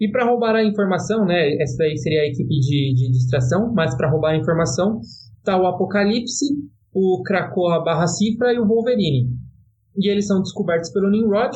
[0.00, 1.54] E para roubar a informação, né?
[1.62, 4.98] Essa daí seria a equipe de, de distração, mas para roubar a informação
[5.44, 6.46] tá o Apocalipse,
[6.92, 9.28] o Krakoa barra Cifra e o Wolverine.
[9.96, 11.54] E eles são descobertos pelo Nimrod.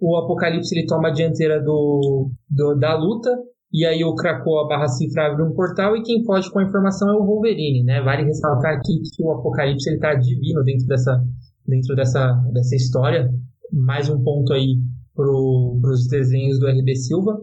[0.00, 3.30] O Apocalipse ele toma a dianteira do, do, da luta
[3.74, 7.08] e aí o Krakoa barra cifra abre um portal e quem pode com a informação
[7.08, 8.00] é o Wolverine, né?
[8.00, 11.20] Vale ressaltar aqui que o Apocalipse ele tá divino dentro dessa,
[11.66, 13.28] dentro dessa, dessa história.
[13.72, 14.76] Mais um ponto aí
[15.12, 17.36] para os desenhos do RB Silva.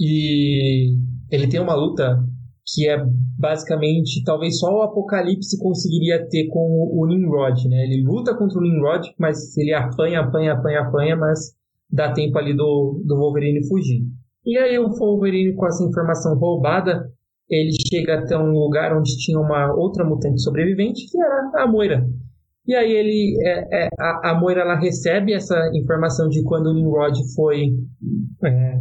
[0.00, 0.96] E
[1.30, 2.24] ele tem uma luta
[2.64, 2.96] que é
[3.38, 7.84] basicamente talvez só o Apocalipse conseguiria ter com o Nimrod, né?
[7.84, 11.54] Ele luta contra o Nimrod, mas ele apanha, apanha, apanha, apanha, mas
[11.92, 14.06] dá tempo ali do, do Wolverine fugir.
[14.44, 17.10] E aí o Wolverine, com essa informação roubada,
[17.50, 22.06] ele chega até um lugar onde tinha uma outra mutante sobrevivente, que era a Moira.
[22.66, 26.74] E aí ele, é, é, a, a, Moira ela recebe essa informação de quando o
[26.74, 27.68] Nimrod foi
[28.44, 28.78] é,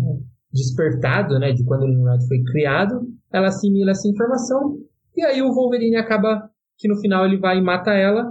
[0.51, 2.99] despertado, né, de quando o Nimrod foi criado,
[3.31, 4.77] ela assimila essa informação
[5.17, 6.47] e aí o Wolverine acaba
[6.77, 8.23] que no final ele vai e mata ela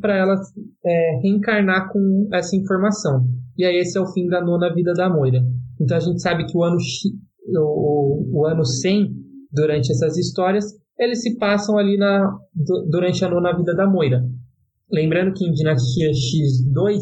[0.00, 0.34] para ela
[0.84, 3.26] é, reencarnar com essa informação.
[3.56, 5.38] E aí esse é o fim da nona vida da Moira.
[5.80, 6.76] Então a gente sabe que o ano,
[7.56, 9.10] o, o ano 100,
[9.50, 10.64] durante essas histórias,
[10.98, 12.30] eles se passam ali na,
[12.90, 14.22] durante a nona vida da Moira.
[14.92, 16.98] Lembrando que em Dinastia X2,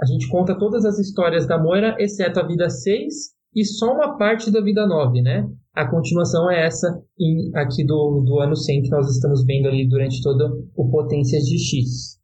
[0.00, 3.14] a gente conta todas as histórias da Moira, exceto a vida 6
[3.54, 5.46] e só uma parte da vida 9, né?
[5.74, 6.86] A continuação é essa
[7.20, 11.44] em, aqui do, do ano 100 que nós estamos vendo ali durante todo o Potências
[11.44, 12.18] de X.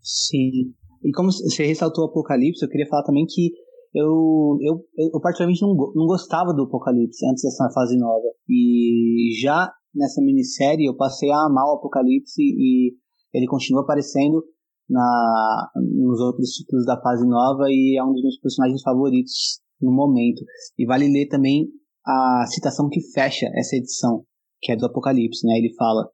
[0.00, 0.72] Sim.
[1.02, 3.52] E como você ressaltou o Apocalipse, eu queria falar também que
[3.94, 8.26] eu, eu, eu particularmente não, não gostava do Apocalipse antes dessa fase nova.
[8.48, 12.94] E já nessa minissérie eu passei a amar o Apocalipse e
[13.32, 14.44] ele continua aparecendo
[14.90, 19.92] na, nos outros títulos da fase nova e é um dos meus personagens favoritos no
[19.92, 20.44] momento.
[20.76, 21.68] E vale ler também
[22.04, 24.24] a citação que fecha essa edição,
[24.60, 25.56] que é do Apocalipse, né?
[25.56, 26.08] Ele fala: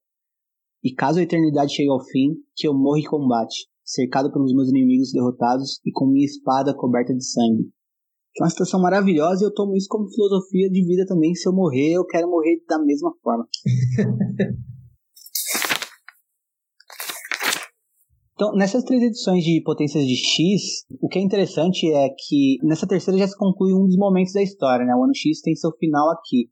[0.84, 4.68] E caso a eternidade chegue ao fim, que eu morra em combate, cercado pelos meus
[4.68, 7.68] inimigos derrotados e com minha espada coberta de sangue.
[8.32, 11.34] Que é uma situação maravilhosa e eu tomo isso como filosofia de vida também.
[11.34, 13.46] Se eu morrer, eu quero morrer da mesma forma.
[18.40, 22.86] Então, nessas três edições de Potências de X, o que é interessante é que nessa
[22.86, 24.96] terceira já se conclui um dos momentos da história, né?
[24.96, 26.48] O ano X tem seu final aqui.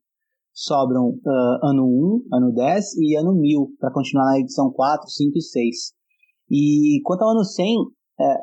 [0.53, 1.86] Sobram uh, ano
[2.30, 5.76] 1, ano 10 e ano 1000 para continuar na edição 4, 5 e 6.
[6.51, 7.76] E quanto ao ano 100,
[8.20, 8.36] é,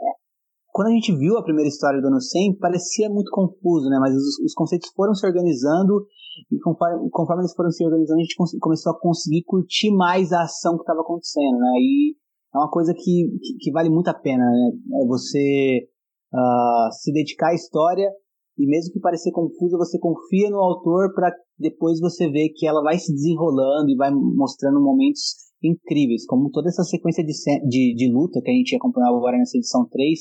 [0.72, 3.98] quando a gente viu a primeira história do ano 100, parecia muito confuso, né?
[4.00, 6.06] Mas os, os conceitos foram se organizando
[6.52, 10.44] e conforme, conforme, eles foram se organizando, a gente começou a conseguir curtir mais a
[10.44, 11.74] ação que estava acontecendo, né?
[11.80, 12.16] E
[12.54, 14.72] é uma coisa que, que, que vale muito a pena, né?
[15.02, 15.88] É você
[16.34, 18.12] uh, se dedicar à história
[18.58, 22.82] e mesmo que parecer confusa, você confia no autor para depois você ver que ela
[22.82, 27.34] vai se desenrolando e vai mostrando momentos incríveis, como toda essa sequência de,
[27.68, 30.20] de, de luta que a gente acompanhava agora nessa edição 3,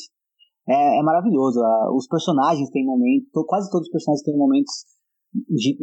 [0.68, 1.60] é, é maravilhoso.
[1.94, 4.72] Os personagens têm momentos, quase todos os personagens têm momentos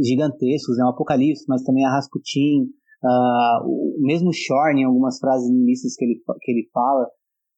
[0.01, 0.86] gigantescos, né?
[0.86, 2.72] O Apocalipse, mas também a Rasputin,
[3.03, 7.07] Uh, o mesmo Shorn, em algumas frases nilistas que ele, que ele fala,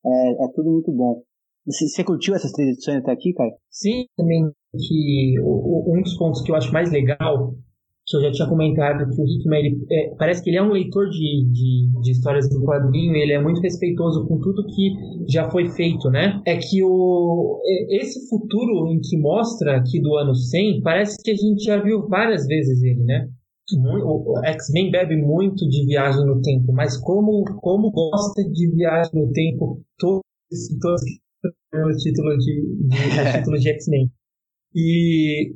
[0.06, 1.22] é, é tudo muito bom.
[1.66, 3.52] Você, você, curtiu essas três edições até aqui, cara?
[3.70, 7.54] Sim, também que um dos pontos que eu acho mais legal,
[8.06, 10.72] que eu já tinha comentado, que o Hickman, ele, é, parece que ele é um
[10.72, 14.94] leitor de, de, de histórias do quadrinho, ele é muito respeitoso com tudo que
[15.30, 16.42] já foi feito, né?
[16.46, 21.36] É que o, esse futuro em que mostra aqui do ano 100, parece que a
[21.36, 23.30] gente já viu várias vezes ele, né?
[23.76, 29.32] o X-Men bebe muito de viagem no tempo, mas como, como gosta de viagem no
[29.32, 30.22] tempo, todos,
[30.82, 31.02] todos
[31.74, 34.12] o título de, de, título de X-Men.
[34.76, 35.56] E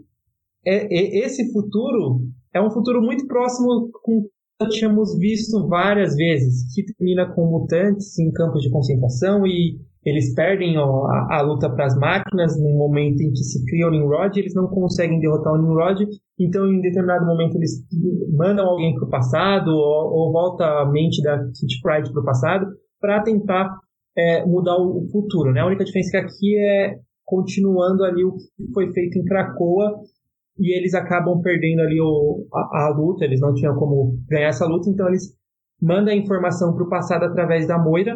[0.65, 2.27] é, é, esse futuro
[2.57, 4.23] é um futuro muito próximo com
[4.59, 10.33] que tínhamos visto várias vezes, que termina com mutantes em campos de concentração e eles
[10.33, 13.91] perdem ó, a, a, luta para as máquinas no momento em que se cria o
[13.91, 16.07] Nimrod, eles não conseguem derrotar o Nimrod,
[16.39, 17.71] então em determinado momento eles
[18.35, 22.25] mandam alguém para o passado ou, ou, volta a mente da Kitty Pride para o
[22.25, 22.65] passado
[22.99, 23.69] para tentar
[24.17, 25.51] é, mudar o, futuro.
[25.51, 25.59] Né?
[25.59, 26.95] A única diferença é que aqui é
[27.25, 29.99] continuando ali o que foi feito em Krakoa
[30.59, 34.65] e eles acabam perdendo ali o, a, a luta, eles não tinham como ganhar essa
[34.65, 35.35] luta, então eles
[35.81, 38.15] mandam a informação para o passado através da Moira,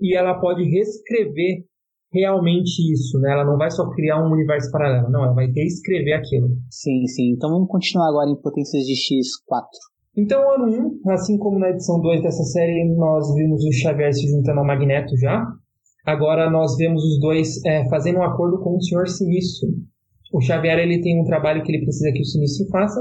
[0.00, 1.64] e ela pode reescrever
[2.12, 3.32] realmente isso, né?
[3.32, 6.48] Ela não vai só criar um universo paralelo, não, ela vai reescrever aquilo.
[6.70, 7.32] Sim, sim.
[7.32, 9.66] Então vamos continuar agora em Potências de X4.
[10.14, 14.28] Então, ano 1, assim como na edição 2 dessa série, nós vimos o Xavier se
[14.28, 15.42] juntando ao Magneto já.
[16.04, 19.68] Agora nós vemos os dois é, fazendo um acordo com o Senhor Sinistro.
[20.32, 23.00] O Xavier ele tem um trabalho que ele precisa que o Sinistro faça,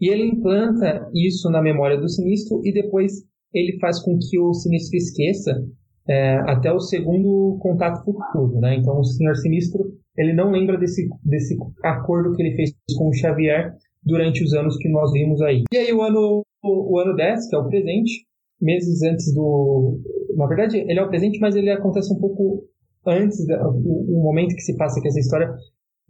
[0.00, 3.12] e ele implanta isso na memória do Sinistro, e depois
[3.52, 5.62] ele faz com que o Sinistro esqueça
[6.08, 8.76] é, até o segundo contato futuro, né?
[8.76, 13.14] Então o Senhor Sinistro ele não lembra desse, desse acordo que ele fez com o
[13.14, 15.62] Xavier durante os anos que nós vimos aí.
[15.72, 18.26] E aí o ano o, o ano 10, que é o presente,
[18.60, 20.00] meses antes do,
[20.36, 22.64] na verdade ele é o presente, mas ele acontece um pouco
[23.06, 25.54] antes o, o momento que se passa aqui essa história,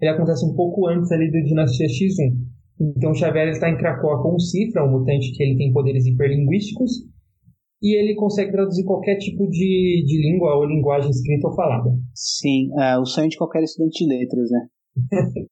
[0.00, 2.36] ele acontece um pouco antes ali do Dinastia X1.
[2.96, 6.06] Então o Xavier está em Krakoa com o Cifra, um mutante que ele tem poderes
[6.06, 6.92] hiperlinguísticos,
[7.82, 11.90] e ele consegue traduzir qualquer tipo de, de língua ou linguagem escrita ou falada.
[12.14, 14.68] Sim, é o sonho de qualquer estudante de letras, né?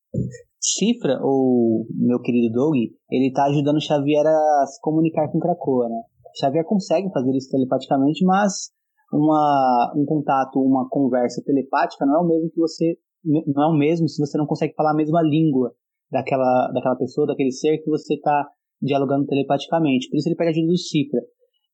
[0.60, 2.76] Cifra, ou meu querido Doug,
[3.10, 6.02] ele tá ajudando o Xavier a se comunicar com Krakoa, né?
[6.40, 8.70] Xavier consegue fazer isso telepaticamente, mas
[9.12, 13.78] uma, um contato, uma conversa telepática não é o mesmo que você não é o
[13.78, 15.72] mesmo se você não consegue falar a mesma língua
[16.10, 18.48] daquela, daquela pessoa, daquele ser que você está
[18.80, 20.08] dialogando telepaticamente.
[20.08, 21.20] Por isso ele pede ajuda do Cifra.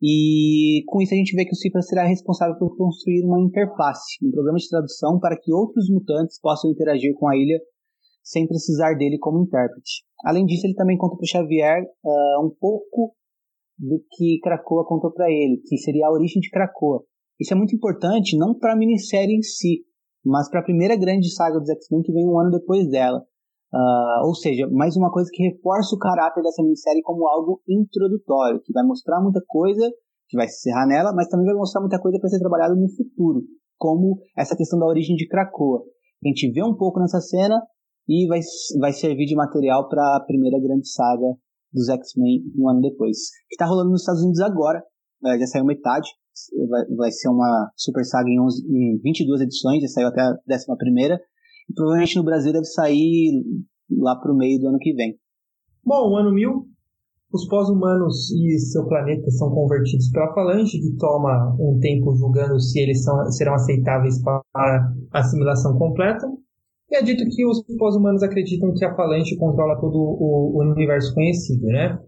[0.00, 4.18] E com isso a gente vê que o Cifra será responsável por construir uma interface,
[4.24, 7.61] um programa de tradução para que outros mutantes possam interagir com a ilha
[8.22, 10.05] sem precisar dele como intérprete.
[10.24, 13.14] Além disso, ele também conta para Xavier uh, um pouco
[13.78, 17.03] do que Krakoa contou para ele, que seria a origem de Krakoa.
[17.40, 19.84] Isso é muito importante não para a minissérie em si,
[20.25, 23.23] mas para a primeira grande saga dos X-Men que vem um ano depois dela.
[23.73, 28.61] Uh, ou seja, mais uma coisa que reforça o caráter dessa minissérie como algo introdutório,
[28.61, 29.91] que vai mostrar muita coisa,
[30.29, 32.89] que vai se encerrar nela, mas também vai mostrar muita coisa para ser trabalhada no
[32.91, 33.43] futuro,
[33.79, 35.83] como essa questão da origem de Krakoa.
[36.25, 37.62] A gente vê um pouco nessa cena
[38.07, 38.41] e vai,
[38.79, 41.35] vai servir de material para a primeira grande saga
[41.73, 43.16] dos X-Men um ano depois.
[43.49, 44.85] Que está rolando nos Estados Unidos agora,
[45.25, 46.09] uh, já saiu metade,
[46.68, 50.35] vai, vai ser uma super saga em, 11, em 22 edições, já saiu até a
[50.51, 51.20] 11 primeira
[51.68, 53.43] e provavelmente no Brasil deve sair
[53.91, 55.18] lá para o meio do ano que vem.
[55.85, 56.66] Bom, ano 1000,
[57.33, 62.78] os pós-humanos e seu planeta são convertidos pela Falange, que toma um tempo julgando se
[62.78, 66.26] eles são, serão aceitáveis para assimilação completa.
[66.91, 71.66] E é dito que os pós-humanos acreditam que a Falange controla todo o universo conhecido,
[71.66, 71.99] né?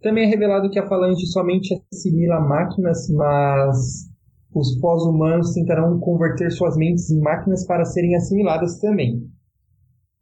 [0.00, 4.08] Também é revelado que a Falange somente assimila máquinas, mas
[4.54, 9.22] os pós-humanos tentarão converter suas mentes em máquinas para serem assimiladas também.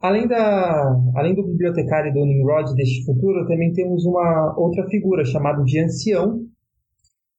[0.00, 5.62] Além, da, além do bibliotecário do Nimrod deste futuro, também temos uma outra figura chamada
[5.64, 6.46] de Ancião,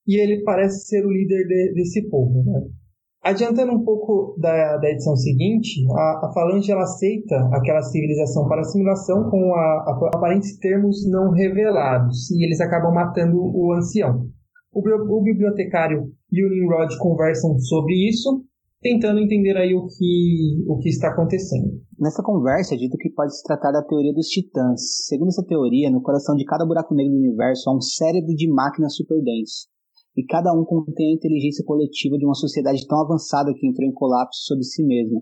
[0.08, 2.44] e ele parece ser o líder de, desse povo.
[2.44, 2.62] Né?
[3.28, 8.62] Adiantando um pouco da, da edição seguinte, a, a Falange ela aceita aquela civilização para
[8.62, 14.30] assimilação com a, a, aparentes termos não revelados, e eles acabam matando o Ancião.
[14.72, 18.46] O, o bibliotecário e o Nimrod conversam sobre isso,
[18.82, 21.82] tentando entender aí o que, o que está acontecendo.
[22.00, 25.06] Nessa conversa é dito que pode se tratar da teoria dos titãs.
[25.06, 28.50] Segundo essa teoria, no coração de cada buraco negro do universo há um cérebro de
[28.50, 29.68] máquinas super denso.
[30.18, 33.94] E cada um contém a inteligência coletiva de uma sociedade tão avançada que entrou em
[33.94, 35.22] colapso sobre si mesma.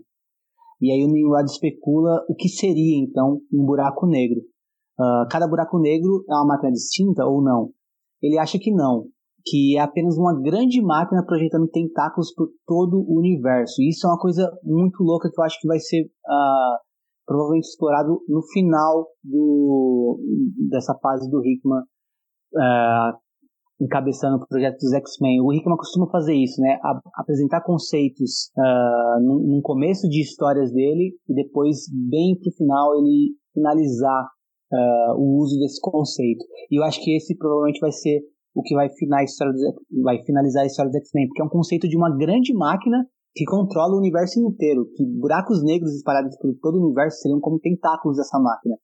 [0.80, 4.40] E aí o Nimrod especula o que seria, então, um buraco negro.
[4.98, 7.70] Uh, cada buraco negro é uma máquina distinta ou não?
[8.22, 9.08] Ele acha que não,
[9.44, 13.82] que é apenas uma grande máquina projetando tentáculos por todo o universo.
[13.82, 16.78] E isso é uma coisa muito louca que eu acho que vai ser uh,
[17.26, 20.18] provavelmente explorado no final do,
[20.70, 21.82] dessa fase do Hickman
[22.54, 23.25] uh,
[23.80, 25.40] encabeçando o projeto dos X-Men.
[25.42, 26.78] O Hickman costuma fazer isso, né?
[26.82, 33.34] A, apresentar conceitos uh, num, começo de histórias dele e depois, bem pro final, ele
[33.52, 34.28] finalizar
[35.16, 36.44] o uso desse conceito.
[36.70, 38.20] E eu acho que esse provavelmente vai ser
[38.54, 38.88] o que vai,
[40.02, 43.44] vai finalizar a história dos X-Men, porque é um conceito de uma grande máquina que
[43.44, 48.16] controla o universo inteiro, que buracos negros espalhados por todo o universo seriam como tentáculos
[48.16, 48.76] dessa máquina,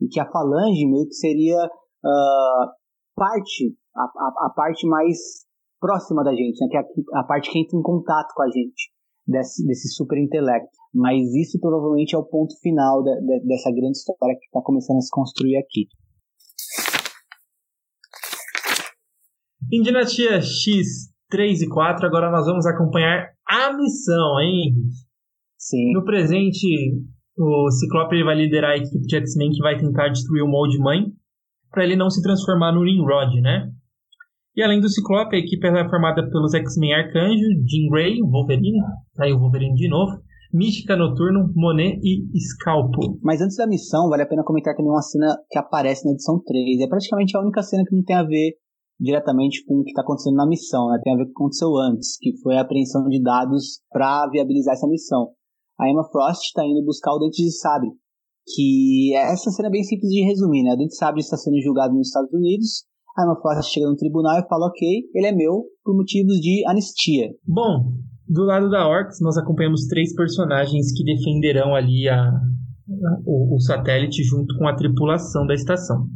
[0.00, 2.66] e que a falange meio que seria uh,
[3.20, 5.18] parte, a, a, a, parte mais
[5.78, 8.48] próxima da gente, né, que é a, a, parte que entra em contato com a
[8.48, 8.90] gente,
[9.26, 10.70] desse, desse super intelecto.
[10.94, 14.96] Mas isso provavelmente é o ponto final da, de, dessa grande história que está começando
[14.96, 15.86] a se construir aqui.
[19.70, 24.74] Em Dinastia X 3 e 4, agora nós vamos acompanhar a missão, hein?
[25.58, 25.92] Sim.
[25.92, 26.66] No presente,
[27.36, 31.12] o Ciclope vai liderar a equipe de X-Men que vai tentar destruir o molde mãe,
[31.70, 33.70] para ele não se transformar no Nimrod, né?
[34.56, 38.80] E além do Ciclope, a equipe é formada pelos X-Men Arcanjo, Jean Grey, Wolverine,
[39.14, 40.20] tá aí o Wolverine de novo,
[40.52, 43.20] Mística Noturno, Monet e Scalpo.
[43.22, 46.42] Mas antes da missão, vale a pena comentar também uma cena que aparece na edição
[46.44, 46.80] 3.
[46.80, 48.54] É praticamente a única cena que não tem a ver
[48.98, 51.00] diretamente com o que está acontecendo na missão, né?
[51.02, 54.28] tem a ver com o que aconteceu antes, que foi a apreensão de dados para
[54.28, 55.30] viabilizar essa missão.
[55.78, 57.88] A Emma Frost está indo buscar o Dente de Sabre,
[58.54, 60.72] que essa cena é bem simples de resumir, né?
[60.74, 62.84] O Dente de Sabre está sendo julgado nos Estados Unidos,
[63.16, 66.64] A Emma Frost chega no tribunal e fala: ok, ele é meu por motivos de
[66.66, 67.28] anistia.
[67.46, 67.92] Bom,
[68.28, 72.40] do lado da Orcs, nós acompanhamos três personagens que defenderão ali a, a
[73.26, 76.06] o, o, satélite junto com a tripulação da estação.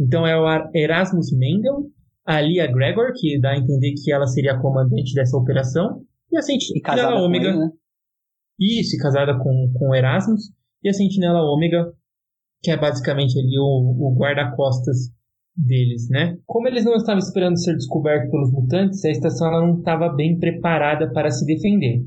[0.00, 1.90] Então é o Erasmus Mendel,
[2.24, 6.38] a Lia Gregor, que dá a entender que ela seria a comandante dessa operação, e
[6.38, 7.54] a Sentinela Ômega.
[7.54, 7.70] Né?
[8.58, 10.50] Isso, casada com, com Erasmus,
[10.86, 11.92] e a Sentinela Ômega,
[12.62, 15.10] que é basicamente ali o, o guarda-costas
[15.56, 16.38] deles, né?
[16.46, 20.38] Como eles não estavam esperando ser descobertos pelos mutantes, a estação ela não estava bem
[20.38, 22.04] preparada para se defender.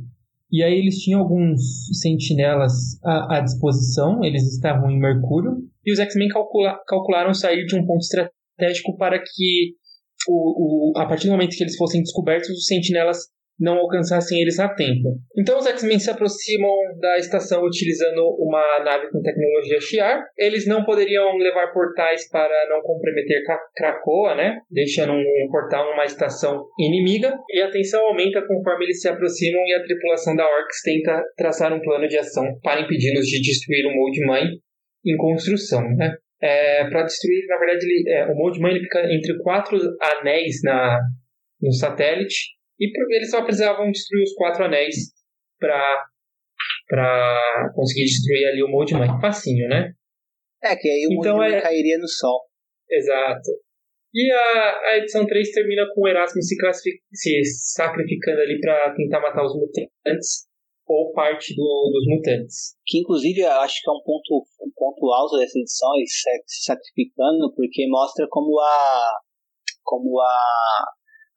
[0.50, 1.62] E aí eles tinham alguns
[2.00, 2.74] sentinelas
[3.04, 7.86] à, à disposição, eles estavam em Mercúrio, e os X-Men calcula, calcularam sair de um
[7.86, 9.74] ponto estratégico para que,
[10.28, 13.28] o, o, a partir do momento que eles fossem descobertos, os sentinelas
[13.60, 15.20] não alcançassem eles a tempo.
[15.38, 20.24] Então os X-Men se aproximam da estação utilizando uma nave com tecnologia Shi'ar.
[20.38, 23.44] Eles não poderiam levar portais para não comprometer
[23.76, 24.60] Krakoa, né?
[24.72, 27.38] Deixando um portal numa estação inimiga.
[27.50, 31.74] E a tensão aumenta conforme eles se aproximam e a tripulação da Orcs tenta traçar
[31.74, 34.60] um plano de ação para impedi-los de destruir o Mold Mine
[35.06, 36.16] em construção, né?
[36.42, 40.98] É, para destruir, na verdade, ele, é, o Mold Mine fica entre quatro anéis na,
[41.62, 44.96] no satélite e eles só precisavam destruir os quatro anéis
[45.60, 46.06] pra,
[46.88, 49.22] pra conseguir destruir ali o Mold Mine.
[49.22, 49.94] Facinho, né?
[50.64, 51.62] É, que aí o então, Mold é...
[51.62, 52.42] cairia no sol.
[52.90, 53.52] Exato.
[54.14, 56.56] E a, a edição 3 termina com o Erasmus se,
[57.14, 57.44] se
[57.76, 60.50] sacrificando ali para tentar matar os mutantes
[60.88, 62.76] ou parte do, dos mutantes.
[62.88, 66.64] Que inclusive eu acho que é um ponto, um ponto alto dessa edição, ele se
[66.64, 69.20] sacrificando, porque mostra como a
[69.84, 70.86] como a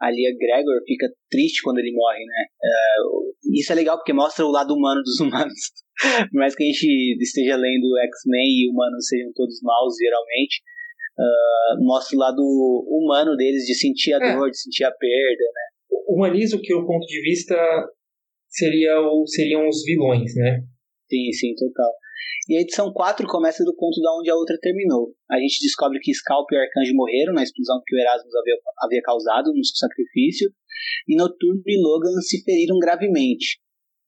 [0.03, 2.47] a Lia Gregor fica triste quando ele morre, né?
[2.59, 5.55] Uh, isso é legal porque mostra o lado humano dos humanos.
[6.31, 10.61] Por mais que a gente esteja lendo X-Men e humanos sejam todos maus, geralmente,
[11.19, 14.35] uh, mostra o lado humano deles de sentir a é.
[14.35, 15.97] dor, de sentir a perda, né?
[16.09, 17.55] Humaniza o que o ponto de vista
[18.49, 20.65] seria o, seriam os vilões, né?
[21.09, 21.93] Sim, sim, total.
[22.49, 25.15] E a edição 4 começa do ponto da onde a outra terminou.
[25.31, 29.03] A gente descobre que Scalp e Arcanjo morreram na explosão que o Erasmus havia, havia
[29.03, 30.51] causado no sacrifício,
[31.09, 33.61] e Noturno e Logan se feriram gravemente.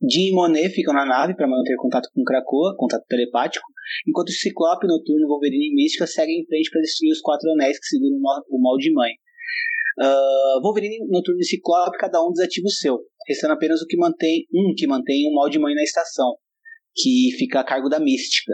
[0.03, 3.65] Jean e Monet ficam na nave para manter contato com Krakoa, contato telepático,
[4.07, 7.87] enquanto Ciclope, Noturno, Wolverine e Mística seguem em frente para destruir os quatro anéis que
[7.87, 8.17] seguram
[8.51, 9.13] o mal de mãe.
[9.97, 12.99] Uh, Wolverine, Noturno e Ciclope, cada um desativa o seu,
[13.29, 16.35] restando apenas o que mantém um que mantém o mal de mãe na estação,
[16.95, 18.53] que fica a cargo da mística.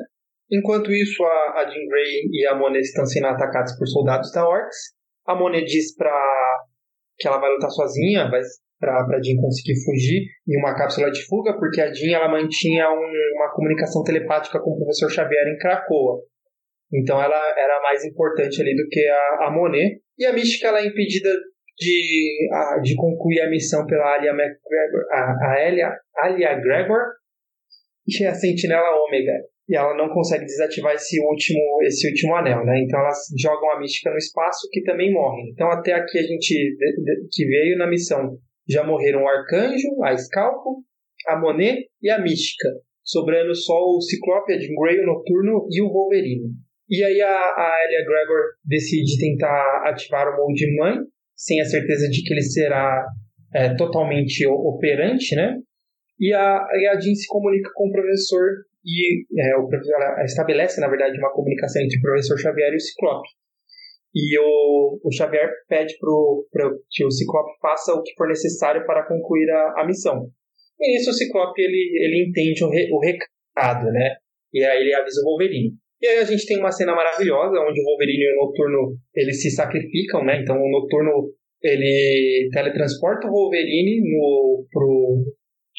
[0.50, 4.46] Enquanto isso, a, a Jean Grey e a Monet estão sendo atacados por soldados da
[4.46, 4.76] Orcs.
[5.26, 6.12] A Monet diz pra,
[7.18, 8.40] que ela vai lutar sozinha, vai
[8.80, 12.90] para a Jean conseguir fugir em uma cápsula de fuga, porque a Jean ela mantinha
[12.90, 16.22] um, uma comunicação telepática com o professor Xavier em Krakoa.
[16.92, 20.00] Então ela era mais importante ali do que a, a Monet.
[20.18, 21.30] E a Mística ela é impedida
[21.78, 27.00] de, a, de concluir a missão pela Alia a, a Alia, Alia Gregor,
[28.20, 29.32] e a Sentinela Ômega.
[29.68, 32.80] E ela não consegue desativar esse último, esse último anel, né?
[32.82, 35.50] Então elas jogam a mística no espaço que também morre.
[35.52, 36.76] Então até aqui a gente
[37.30, 38.36] que veio na missão
[38.68, 40.82] já morreram o Arcanjo, a Scalpo,
[41.26, 42.68] a Monet e a Mística,
[43.02, 46.50] sobrando só o Ciclope, a Jean Grey, o Noturno e o Wolverine.
[46.88, 50.98] E aí a, a Elia Gregor decide tentar ativar o Mold Mãe,
[51.36, 53.06] sem a certeza de que ele será
[53.54, 55.56] é, totalmente operante, né?
[56.20, 58.42] E a, e a Jean se comunica com o professor
[58.84, 62.76] e é, o professor, ela estabelece, na verdade, uma comunicação entre o professor Xavier e
[62.76, 63.28] o Ciclope.
[64.14, 65.94] E o, o Xavier pede
[66.50, 70.28] para que o Ciclope faça o que for necessário para concluir a, a missão.
[70.80, 74.16] E nisso o Ciclope ele, ele entende o, re, o recado, né?
[74.52, 75.74] E aí ele avisa o Wolverine.
[76.00, 79.42] E aí a gente tem uma cena maravilhosa onde o Wolverine e o Noturno eles
[79.42, 80.40] se sacrificam, né?
[80.40, 81.30] Então o Noturno
[81.62, 85.24] ele teletransporta o Wolverine no, pro,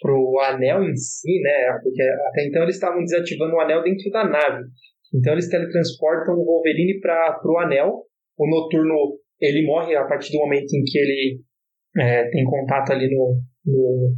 [0.02, 1.80] pro anel em si, né?
[1.82, 4.64] Porque até então eles estavam desativando o anel dentro da nave.
[5.14, 8.04] Então eles teletransportam o Wolverine para pro anel.
[8.38, 11.40] O Noturno ele morre a partir do momento em que ele
[11.98, 14.16] é, tem contato ali no, no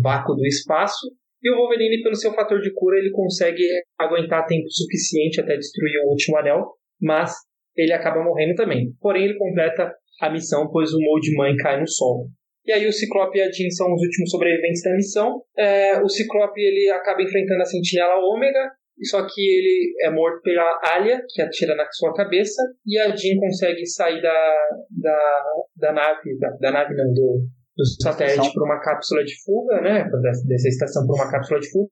[0.00, 1.06] vácuo do espaço.
[1.42, 3.62] E o Wolverine, pelo seu fator de cura, ele consegue
[3.98, 6.64] aguentar tempo suficiente até destruir o último anel,
[7.00, 7.34] mas
[7.76, 8.92] ele acaba morrendo também.
[9.00, 12.28] Porém, ele completa a missão, pois o Mold Mãe cai no solo.
[12.66, 15.42] E aí o Ciclope e a Jean são os últimos sobreviventes da missão.
[15.56, 18.70] É, o Ciclope ele acaba enfrentando a Sentinela Ômega,
[19.10, 23.38] só que ele é morto pela Alia, que atira na sua cabeça, e a Jean
[23.38, 24.56] consegue sair da,
[24.90, 25.42] da,
[25.76, 27.46] da nave, da, da nave não, do,
[27.76, 30.08] do satélite por uma cápsula de fuga, né,
[30.46, 31.90] dessa estação por uma cápsula de fuga,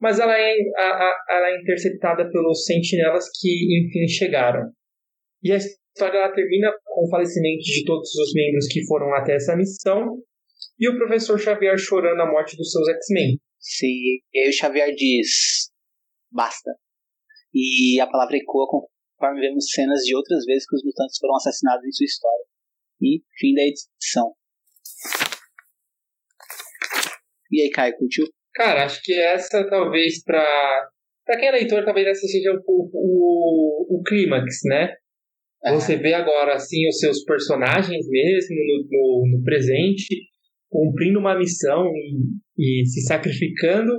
[0.00, 3.48] mas ela é, a, a, ela é interceptada pelos sentinelas que,
[3.80, 4.70] enfim, chegaram.
[5.42, 5.58] E a
[5.96, 10.22] história ela termina com o falecimento de todos os membros que foram até essa missão
[10.78, 13.40] e o professor Xavier chorando a morte dos seus X-Men.
[13.58, 15.70] Sim, e aí o Xavier diz:
[16.30, 16.70] basta.
[17.54, 21.86] E a palavra ecoa conforme vemos cenas de outras vezes que os mutantes foram assassinados
[21.86, 22.44] em sua história.
[23.00, 24.34] E fim da edição.
[27.50, 28.26] E aí, Caio, curtiu?
[28.54, 30.90] Cara, acho que essa talvez para
[31.24, 34.94] para quem é leitor, talvez essa seja o, o, o clímax, né?
[35.64, 35.72] É.
[35.72, 40.06] Você vê agora assim os seus personagens mesmo no, no, no presente
[40.68, 41.90] cumprindo uma missão
[42.56, 43.92] e, e se sacrificando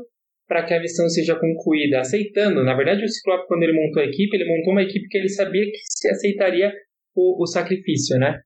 [0.47, 2.63] para que a missão seja concluída, aceitando.
[2.63, 5.29] Na verdade, o Ciclope, quando ele montou a equipe, ele montou uma equipe que ele
[5.29, 6.71] sabia que se aceitaria
[7.13, 8.39] o, o sacrifício, né?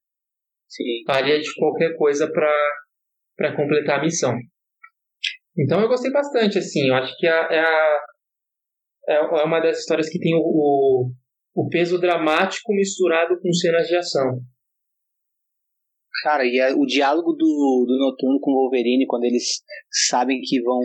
[0.67, 1.03] Sim.
[1.05, 4.33] Faria de qualquer coisa para completar a missão.
[5.57, 7.99] Então eu gostei bastante, assim, eu acho que é, é, a,
[9.09, 11.11] é uma das histórias que tem o, o,
[11.53, 14.39] o peso dramático misturado com cenas de ação.
[16.23, 19.63] Cara, e a, o diálogo do, do Noturno com o Wolverine, quando eles
[20.09, 20.79] sabem que vão.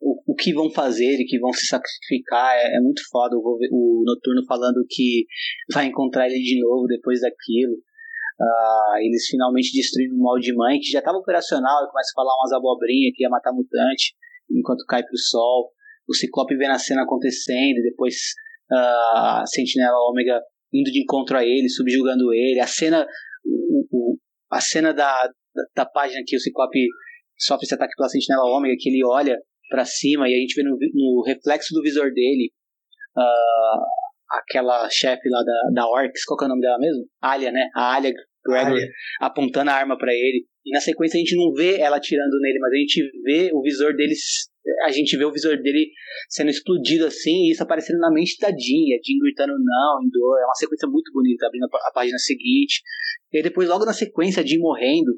[0.00, 3.36] O, o que vão fazer e que vão se sacrificar, é, é muito foda.
[3.36, 5.24] O, o, Noturno falando que
[5.72, 7.74] vai encontrar ele de novo depois daquilo.
[8.40, 12.34] Uh, eles finalmente destruindo o mal de mãe, que já estava operacional, começa a falar
[12.40, 14.16] umas abobrinhas que ia matar mutante,
[14.50, 15.70] enquanto cai pro sol.
[16.08, 18.16] O Ciclope vê a cena acontecendo, e depois
[18.72, 20.40] a Sentinela Ômega
[20.72, 22.60] indo de encontro a ele, subjugando ele.
[22.60, 23.06] A cena,
[23.44, 24.18] o, o,
[24.50, 26.86] a cena da, da, da, página que o Ciclope
[27.38, 29.36] sofre esse ataque pela Sentinela Ômega, que ele olha
[29.68, 32.50] para cima e a gente vê no, no reflexo do visor dele
[33.16, 33.82] uh,
[34.30, 37.04] aquela chefe lá da, da Orcs, qual que é o nome dela mesmo?
[37.20, 37.68] Alia, né?
[37.74, 38.12] A Alia
[38.44, 38.78] Gregor
[39.20, 40.46] apontando a arma para ele.
[40.64, 43.62] E na sequência a gente não vê ela atirando nele, mas a gente vê o
[43.62, 44.14] visor dele.
[44.84, 45.90] A gente vê o visor dele
[46.28, 48.94] sendo explodido assim, e isso aparecendo na mente da Jean.
[48.94, 50.38] A Jean gritando não, em dor.
[50.40, 52.82] É uma sequência muito bonita, abrindo a, página seguinte.
[53.32, 55.12] E aí depois, logo na sequência, a Jean morrendo.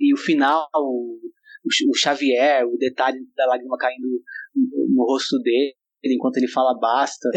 [0.00, 1.18] E o final, o,
[1.64, 4.22] o Xavier, o detalhe da lágrima caindo
[4.54, 5.74] no, no rosto dele
[6.04, 7.28] enquanto ele fala basta.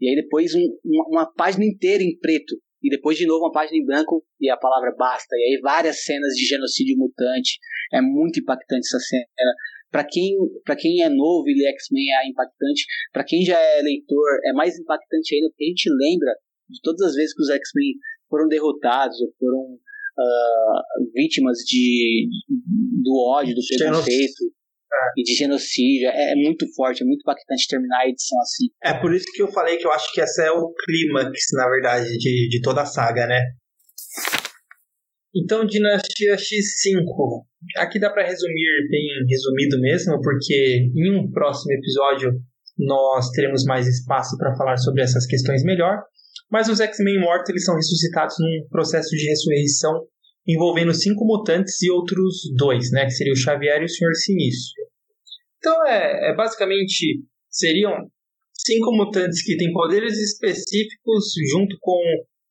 [0.00, 3.52] E aí depois um, uma, uma, página inteira em preto e depois de novo uma
[3.52, 5.34] página em branco e a palavra basta.
[5.36, 7.58] E aí várias cenas de genocídio mutante.
[7.92, 9.24] É muito impactante essa cena.
[9.90, 12.84] Para quem, pra quem é novo e lê X-Men é impactante.
[13.12, 16.32] Para quem já é leitor, é mais impactante ainda, porque a gente lembra
[16.68, 17.94] de todas as vezes que os X-Men
[18.28, 22.28] foram derrotados ou foram uh, vítimas de,
[23.02, 24.44] do ódio, do preconceito.
[24.92, 25.20] É.
[25.20, 26.08] E de genocídio.
[26.08, 28.66] É, é, muito forte, é muito impactante terminar a edição assim.
[28.82, 31.68] É por isso que eu falei que eu acho que essa é o clímax, na
[31.68, 33.40] verdade, de, de toda a saga, né?
[35.34, 37.44] Então, Dinastia X5.
[37.76, 42.32] Aqui dá para resumir bem resumido mesmo, porque em um próximo episódio
[42.76, 46.02] nós teremos mais espaço para falar sobre essas questões melhor.
[46.50, 50.04] Mas os X-Men mortos eles são ressuscitados num processo de ressurreição
[50.48, 54.82] envolvendo cinco mutantes e outros dois, né, que seria o Xavier e o Senhor Sinistro.
[55.58, 57.92] Então, é, é basicamente seriam
[58.58, 62.00] cinco mutantes que têm poderes específicos junto com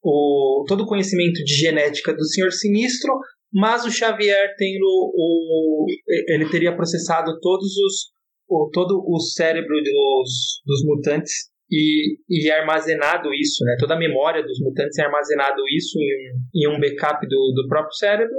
[0.03, 3.13] o, todo o conhecimento de genética do Senhor Sinistro,
[3.53, 5.85] mas o Xavier tendo o,
[6.27, 13.31] ele teria processado todos os o, todo o cérebro dos, dos mutantes e, e armazenado
[13.33, 13.75] isso, né?
[13.79, 17.93] Toda a memória dos mutantes é armazenado isso em, em um backup do, do próprio
[17.93, 18.35] cérebro.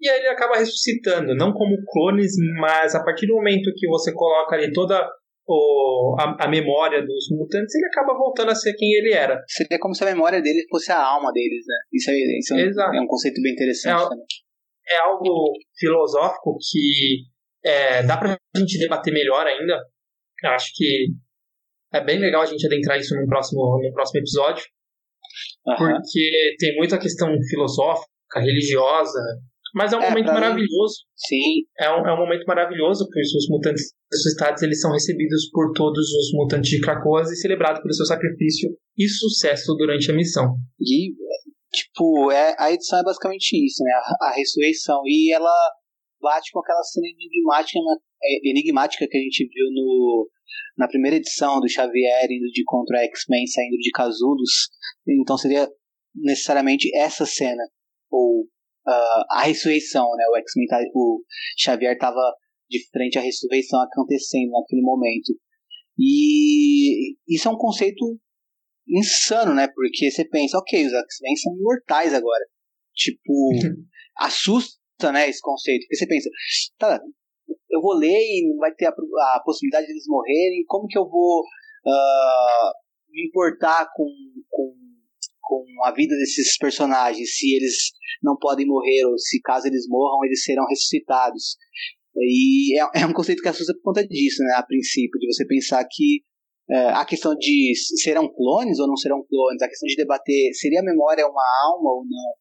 [0.00, 4.12] E aí ele acaba ressuscitando, não como clones, mas a partir do momento que você
[4.12, 5.08] coloca ali toda
[5.46, 9.42] o, a, a, memória dos mutantes, ele acaba voltando a ser quem ele era.
[9.48, 11.76] Seria como se a memória dele fosse a alma deles, né?
[11.92, 14.26] Isso é, isso é, um, é um, conceito bem interessante é, também.
[14.88, 17.24] É algo filosófico que
[17.64, 19.80] é, dá pra gente debater melhor ainda.
[20.44, 21.06] Eu acho que
[21.92, 24.64] é bem legal a gente adentrar isso no próximo, no próximo episódio,
[25.66, 25.76] uhum.
[25.76, 29.20] porque tem muita questão filosófica, religiosa,
[29.74, 30.94] mas é um é, momento maravilhoso.
[31.16, 31.64] Sim.
[31.78, 36.04] É um, é um momento maravilhoso, porque os mutantes ressuscitados eles são recebidos por todos
[36.12, 40.56] os mutantes de Krakoas e celebrados pelo seu sacrifício e sucesso durante a missão.
[40.78, 41.14] E,
[41.72, 43.92] tipo, é, a edição é basicamente isso, né?
[43.92, 45.00] A, a ressurreição.
[45.06, 45.54] E ela
[46.20, 47.78] bate com aquela cena enigmática,
[48.22, 50.28] é, enigmática que a gente viu no,
[50.76, 54.68] na primeira edição do Xavier indo de contra a X-Men saindo de casulos.
[55.08, 55.66] Então seria
[56.14, 57.62] necessariamente essa cena.
[58.10, 58.46] Ou
[58.86, 60.24] uh, a ressurreição, né?
[60.30, 61.22] O X-Men tá, o
[61.58, 62.20] Xavier estava
[62.68, 65.32] de frente à ressurreição acontecendo naquele momento.
[65.98, 68.18] E isso é um conceito
[68.88, 69.68] insano, né?
[69.74, 72.44] Porque você pensa, ok, os X-Men são imortais agora.
[72.94, 73.50] Tipo,
[74.18, 75.82] assusta, né, esse conceito.
[75.82, 76.30] Porque você pensa,
[76.78, 77.00] tá,
[77.70, 80.98] eu vou ler e não vai ter a, a possibilidade de eles morrerem, como que
[80.98, 82.72] eu vou uh,
[83.10, 84.06] me importar com,
[84.50, 84.74] com,
[85.52, 87.74] com a vida desses personagens, se eles
[88.22, 91.56] não podem morrer ou se caso eles morram eles serão ressuscitados.
[92.16, 95.46] E é, é um conceito que assusta por conta disso, né, a princípio, de você
[95.46, 96.22] pensar que
[96.70, 97.72] é, a questão de
[98.02, 101.90] serão clones ou não serão clones, a questão de debater seria a memória uma alma
[101.90, 102.32] ou não,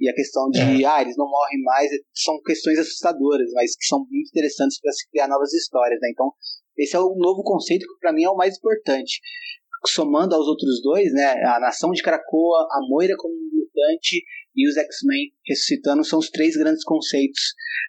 [0.00, 0.86] e a questão de, é.
[0.86, 5.08] ah, eles não morrem mais, são questões assustadoras, mas que são muito interessantes para se
[5.10, 6.08] criar novas histórias, né?
[6.12, 6.32] Então,
[6.76, 9.20] esse é o novo conceito que para mim é o mais importante.
[9.86, 14.22] Somando aos outros dois, né, a nação de Krakoa, a Moira como mutante
[14.56, 17.40] e os X-Men ressuscitando são os três grandes conceitos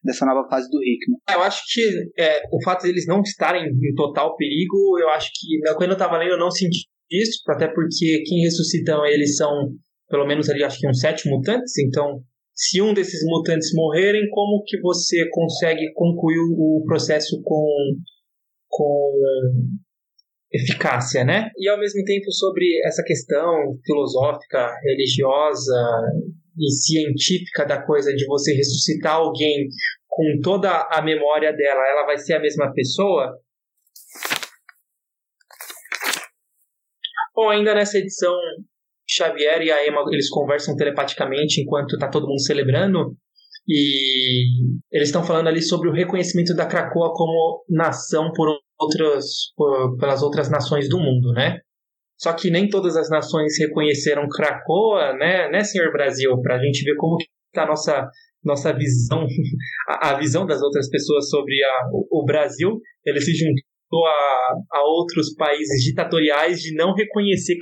[0.03, 1.19] dessa nova fase do Hickman.
[1.29, 1.81] É, eu acho que
[2.17, 5.93] é, o fato de eles não estarem em total perigo, eu acho que quando eu
[5.93, 9.49] estava lendo eu não senti isso, até porque quem ressuscitam eles são
[10.07, 14.63] pelo menos ali acho que uns sete mutantes, então se um desses mutantes morrerem, como
[14.65, 17.67] que você consegue concluir o processo com,
[18.67, 19.11] com
[20.51, 21.49] eficácia, né?
[21.57, 25.73] E ao mesmo tempo sobre essa questão filosófica, religiosa
[26.57, 29.67] e científica da coisa de você ressuscitar alguém
[30.07, 33.37] com toda a memória dela, ela vai ser a mesma pessoa?
[37.35, 38.35] Bom, ainda nessa edição
[39.07, 43.15] Xavier e a Emma eles conversam telepaticamente enquanto está todo mundo celebrando
[43.67, 44.45] e
[44.91, 48.49] eles estão falando ali sobre o reconhecimento da Krakoa como nação por
[48.79, 49.25] outras
[49.99, 51.59] pelas outras nações do mundo, né?
[52.17, 56.83] Só que nem todas as nações reconheceram Krakoa, né, né, senhor Brasil, para a gente
[56.83, 57.15] ver como
[57.47, 58.09] está a nossa
[58.43, 59.25] nossa visão,
[59.87, 62.79] a, visão das outras pessoas sobre a, o, Brasil.
[63.05, 67.57] Ele se juntou a, a outros países ditatoriais de não reconhecer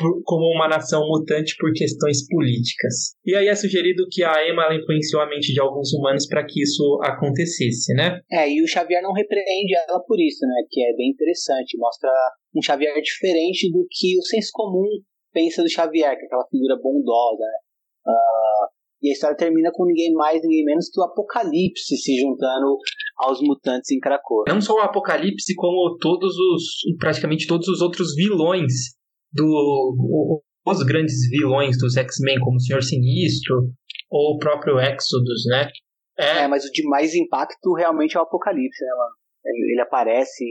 [0.00, 3.14] Krakoa como uma nação mutante por questões políticas.
[3.24, 6.62] E aí é sugerido que a Emma influenciou a mente de alguns humanos para que
[6.62, 8.20] isso acontecesse, né?
[8.30, 10.64] É, e o Xavier não repreende ela por isso, né?
[10.70, 12.10] Que é bem interessante, mostra
[12.54, 14.88] um Xavier diferente do que o senso comum
[15.32, 17.58] pensa do Xavier, que é aquela figura bondosa, né?
[18.06, 22.76] Uh, e a história termina com ninguém mais, ninguém menos que o Apocalipse se juntando
[23.16, 24.44] aos mutantes em Krakow.
[24.46, 28.99] Não só o Apocalipse, como todos os, praticamente todos os outros vilões
[29.32, 33.70] do o, os grandes vilões dos X-Men, como o Senhor Sinistro
[34.10, 35.70] ou o próprio Exodus, né?
[36.18, 36.42] É...
[36.42, 39.14] é, mas o de mais impacto realmente é o Apocalipse, né, mano?
[39.42, 40.44] Ele, ele aparece,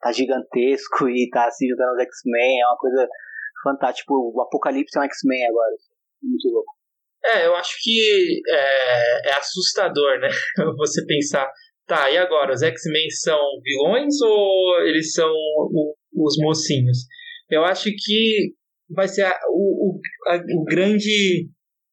[0.00, 3.08] tá gigantesco e tá se juntando aos X-Men, é uma coisa
[3.64, 4.04] fantástica.
[4.04, 5.74] Tipo, o Apocalipse é um X-Men agora.
[6.22, 6.72] Muito louco.
[7.24, 10.28] É, eu acho que é, é assustador, né?
[10.78, 11.50] Você pensar,
[11.86, 12.54] tá, e agora?
[12.54, 16.98] Os X-Men são vilões ou eles são o, os mocinhos?
[17.50, 18.52] Eu acho que
[18.90, 21.48] vai ser a, o, a, o grande,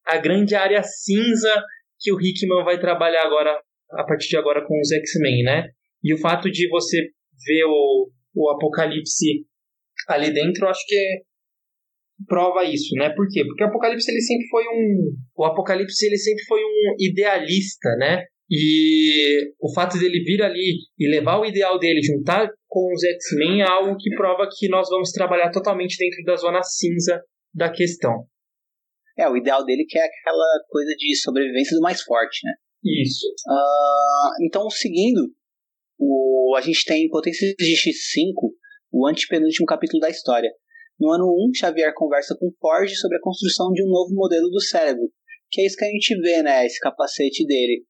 [0.06, 1.64] a grande área cinza
[1.99, 3.60] que o Hickman vai trabalhar agora,
[3.91, 5.68] a partir de agora com os X-Men, né?
[6.03, 6.98] E o fato de você
[7.45, 9.45] ver o, o Apocalipse
[10.07, 11.23] ali dentro, eu acho que
[12.27, 13.10] prova isso, né?
[13.10, 13.44] Por quê?
[13.45, 18.23] Porque o Apocalipse ele sempre foi um o Apocalipse ele sempre foi um idealista, né?
[18.49, 23.61] E o fato dele vir ali e levar o ideal dele, juntar com os X-Men,
[23.61, 27.23] é algo que prova que nós vamos trabalhar totalmente dentro da zona cinza
[27.53, 28.27] da questão.
[29.18, 32.52] É, o ideal dele que é aquela coisa de sobrevivência do mais forte, né?
[32.84, 33.26] Isso.
[33.47, 35.22] Uh, então, seguindo,
[35.97, 38.34] o, a gente tem Potência de X5,
[38.91, 40.52] o antepenúltimo capítulo da história.
[40.99, 44.61] No ano 1, Xavier conversa com Forge sobre a construção de um novo modelo do
[44.61, 45.10] cérebro,
[45.49, 46.65] que é isso que a gente vê, né?
[46.65, 47.85] Esse capacete dele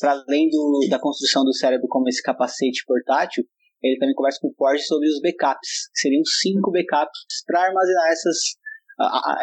[0.00, 3.44] para além do, da construção do cérebro como esse capacete portátil,
[3.82, 5.90] ele também conversa com o Forge sobre os backups.
[5.94, 8.36] Seriam cinco backups para armazenar essas,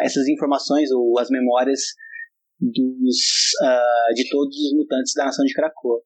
[0.02, 1.80] essas informações ou as memórias
[2.60, 3.16] dos,
[3.62, 6.00] uh, de todos os mutantes da nação de Krakoa.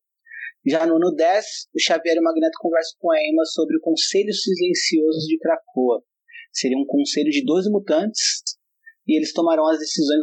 [0.65, 1.45] Já no ano 10,
[1.75, 6.03] o Xavier e o Magneto conversam com a Emma sobre o Conselho Silencioso de Krakoa.
[6.53, 8.43] Seria um conselho de 12 mutantes
[9.09, 10.21] e eles tomarão as decisões,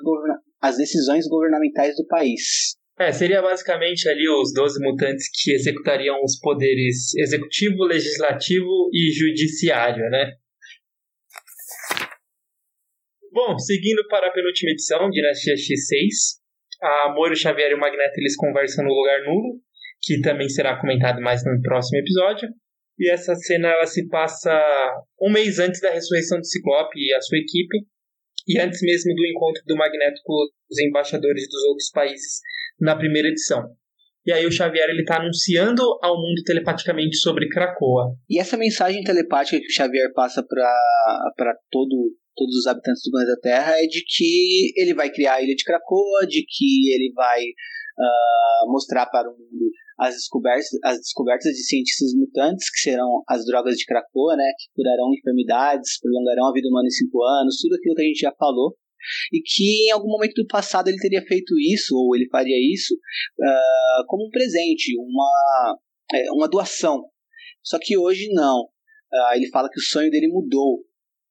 [0.61, 2.77] as decisões governamentais do país.
[2.99, 10.09] É, seria basicamente ali os 12 mutantes que executariam os poderes executivo, legislativo e judiciário,
[10.09, 10.33] né?
[13.31, 16.39] Bom, seguindo para a penúltima edição, Dinastia X6,
[16.81, 19.61] a Moro Xavier e o Magneto eles conversam no lugar nulo,
[20.01, 22.49] que também será comentado mais no próximo episódio.
[22.97, 24.51] E essa cena ela se passa
[25.21, 27.77] um mês antes da ressurreição do Ciclope e a sua equipe,
[28.45, 32.41] e antes mesmo do encontro do Magneto com os embaixadores dos outros países
[32.79, 33.63] na primeira edição.
[34.25, 38.15] E aí o Xavier ele está anunciando ao mundo telepaticamente sobre Krakoa.
[38.29, 43.39] E essa mensagem telepática que o Xavier passa para todo todos os habitantes do planeta
[43.41, 47.43] Terra é de que ele vai criar a ilha de Krakoa, de que ele vai
[47.43, 49.67] uh, mostrar para o mundo
[49.99, 54.71] as descobertas, as descobertas de cientistas mutantes, que serão as drogas de Krakoa, né, que
[54.73, 58.33] curarão enfermidades, prolongarão a vida humana em cinco anos, tudo aquilo que a gente já
[58.39, 58.77] falou,
[59.31, 62.93] e que em algum momento do passado ele teria feito isso, ou ele faria isso,
[62.93, 65.77] uh, como um presente, uma,
[66.13, 67.03] é, uma doação.
[67.63, 68.61] Só que hoje não.
[69.11, 70.83] Uh, ele fala que o sonho dele mudou,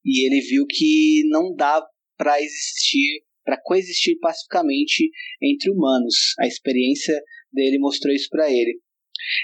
[0.05, 1.85] e ele viu que não dá
[2.17, 5.09] para existir, para coexistir pacificamente
[5.41, 6.33] entre humanos.
[6.39, 7.21] A experiência
[7.51, 8.79] dele mostrou isso para ele.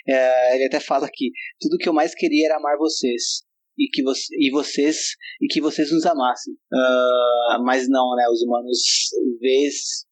[0.08, 3.44] É, ele até fala que tudo que eu mais queria era amar vocês
[3.78, 4.98] e que você, e vocês
[5.42, 6.54] e que vocês nos amassem.
[6.54, 8.26] Uh, mas não, né?
[8.32, 8.80] Os humanos
[9.40, 10.06] vez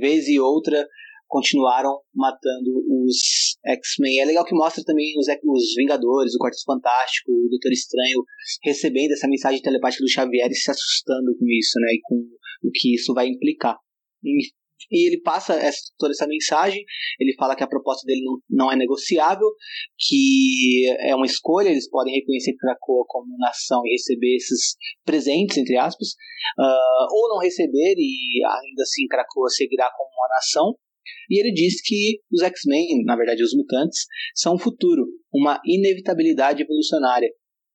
[0.00, 0.86] vez e outra
[1.28, 2.70] continuaram matando
[3.04, 4.20] os X-Men.
[4.20, 8.24] É legal que mostra também os, os Vingadores, o Quarteto Fantástico, o Doutor Estranho
[8.64, 11.94] recebendo essa mensagem telepática do Xavier e se assustando com isso, né?
[11.94, 12.16] E com
[12.64, 13.78] o que isso vai implicar.
[14.90, 16.84] E ele passa essa, toda essa mensagem.
[17.18, 19.48] Ele fala que a proposta dele não, não é negociável,
[19.98, 25.76] que é uma escolha, eles podem reconhecer Krakoa como nação e receber esses presentes, entre
[25.76, 26.08] aspas,
[26.58, 30.74] uh, ou não receber e ainda assim Krakoa seguirá como uma nação.
[31.28, 36.62] E ele diz que os X-Men, na verdade os mutantes, são o futuro, uma inevitabilidade
[36.62, 37.28] evolucionária,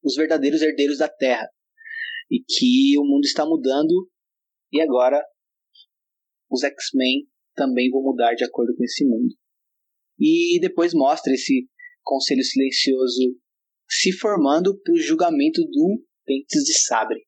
[0.04, 1.48] os verdadeiros herdeiros da Terra.
[2.30, 4.10] E que o mundo está mudando
[4.72, 5.22] e agora
[6.50, 9.34] os X-Men também vão mudar de acordo com esse mundo.
[10.20, 11.68] E depois mostra esse
[12.04, 13.36] conselho silencioso
[13.90, 17.20] se formando para o julgamento do Dentes de Sabre.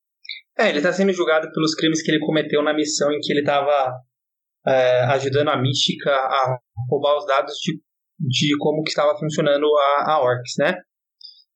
[0.58, 3.40] É, ele está sendo julgado pelos crimes que ele cometeu na missão em que ele
[3.40, 3.94] estava
[4.66, 6.58] é, ajudando a Mística a
[6.90, 7.80] roubar os dados de,
[8.18, 10.74] de como que estava funcionando a, a Orcs, né?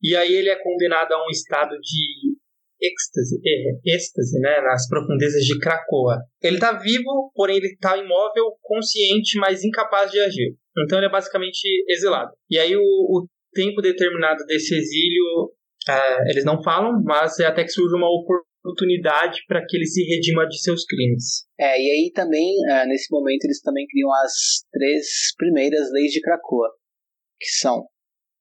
[0.01, 2.37] E aí ele é condenado a um estado de
[2.83, 6.19] êxtase, é, êxtase né, nas profundezas de Krakoa.
[6.43, 10.57] Ele está vivo, porém ele está imóvel, consciente, mas incapaz de agir.
[10.85, 12.33] Então ele é basicamente exilado.
[12.51, 15.53] E aí o, o tempo determinado desse exílio,
[15.89, 20.03] é, eles não falam, mas é até que surge uma oportunidade para que ele se
[20.03, 21.47] redima de seus crimes.
[21.59, 24.33] É, e aí também, é, nesse momento, eles também criam as
[24.73, 25.07] três
[25.37, 26.71] primeiras leis de Krakoa,
[27.39, 27.87] que são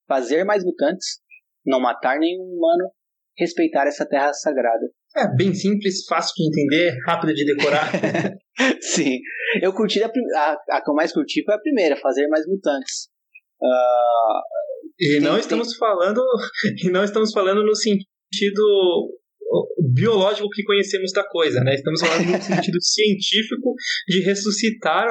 [0.08, 1.20] fazer mais mutantes,
[1.66, 2.92] não matar nenhum humano,
[3.42, 4.86] respeitar essa terra sagrada.
[5.18, 7.92] É bem simples, fácil de entender, rápido de decorar.
[8.82, 9.18] Sim.
[9.62, 13.10] Eu curti a, a, a, que eu mais curti foi a primeira, fazer mais mutantes.
[13.62, 14.42] Uh,
[15.00, 15.78] e não tem, estamos tem...
[15.78, 16.22] falando,
[16.86, 19.10] e não estamos falando no sentido
[19.94, 21.76] biológico que conhecemos da coisa, né?
[21.76, 23.74] Estamos falando no sentido científico
[24.08, 25.08] de ressuscitar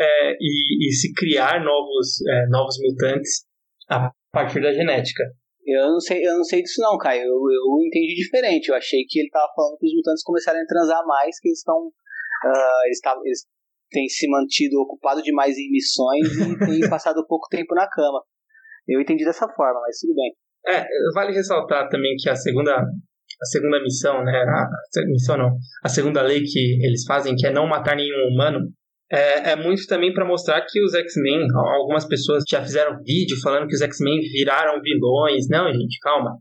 [0.00, 3.44] é, e, e, se criar novos, é, novos mutantes
[3.90, 5.24] a partir da genética.
[5.68, 7.20] Eu não sei, eu não sei disso não, Caio.
[7.20, 8.68] Eu, eu entendi diferente.
[8.68, 11.58] Eu achei que ele tava falando que os mutantes começaram a transar mais, que eles
[11.58, 11.76] estão.
[11.76, 13.40] Uh, eles, eles
[13.90, 18.22] têm se mantido ocupados demais em missões e têm passado pouco tempo na cama.
[18.86, 20.32] Eu entendi dessa forma, mas tudo bem.
[20.66, 24.42] É, vale ressaltar também que a segunda, a segunda missão, né?
[24.42, 25.54] A missão não.
[25.84, 28.60] A segunda lei que eles fazem, que é não matar nenhum humano,
[29.10, 33.66] é, é muito também para mostrar que os X-Men, algumas pessoas já fizeram vídeo falando
[33.66, 35.48] que os X-Men viraram vilões.
[35.48, 36.36] Não, gente, calma.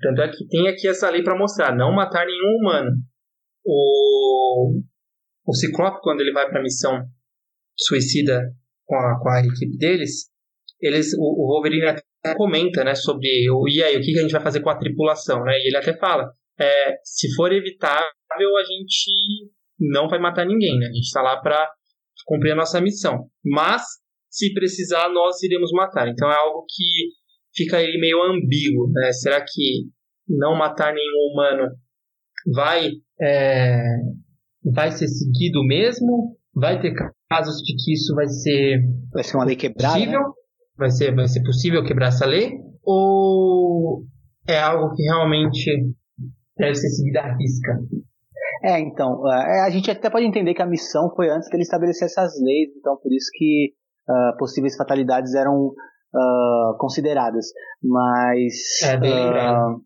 [0.00, 2.90] Tanto é que tem aqui essa lei para mostrar, não matar nenhum humano.
[3.64, 4.80] O,
[5.46, 7.04] o Ciclope, quando ele vai para a missão
[7.76, 8.40] suicida
[8.84, 10.30] com a, com a equipe deles,
[10.80, 14.32] eles, o, o Wolverine até comenta, né, sobre o, e aí, o que a gente
[14.32, 18.64] vai fazer com a tripulação, né, e ele até fala, é, se for evitável, a
[18.64, 21.68] gente não vai matar ninguém, né, a gente está lá para
[22.26, 23.30] cumprir a nossa missão.
[23.42, 23.82] Mas,
[24.28, 26.08] se precisar, nós iremos matar.
[26.08, 26.84] Então é algo que
[27.54, 28.90] fica aí meio ambíguo.
[28.92, 29.12] Né?
[29.12, 29.86] Será que
[30.28, 31.70] não matar nenhum humano
[32.52, 32.90] vai,
[33.20, 33.82] é,
[34.74, 36.36] vai ser seguido mesmo?
[36.54, 36.94] Vai ter
[37.30, 38.80] casos de que isso vai ser.
[39.12, 39.94] Vai ser uma lei quebrada?
[39.94, 40.20] Possível?
[40.20, 40.32] Né?
[40.76, 42.52] Vai, ser, vai ser possível quebrar essa lei?
[42.82, 44.04] Ou
[44.48, 45.70] é algo que realmente
[46.56, 47.78] deve ser seguido à risca?
[48.66, 51.62] É, então, é, a gente até pode entender que a missão foi antes que ele
[51.62, 53.72] estabelecesse as leis, então por isso que
[54.08, 57.46] uh, possíveis fatalidades eram uh, consideradas.
[57.80, 58.54] Mas.
[58.82, 59.82] É, bem lembrado.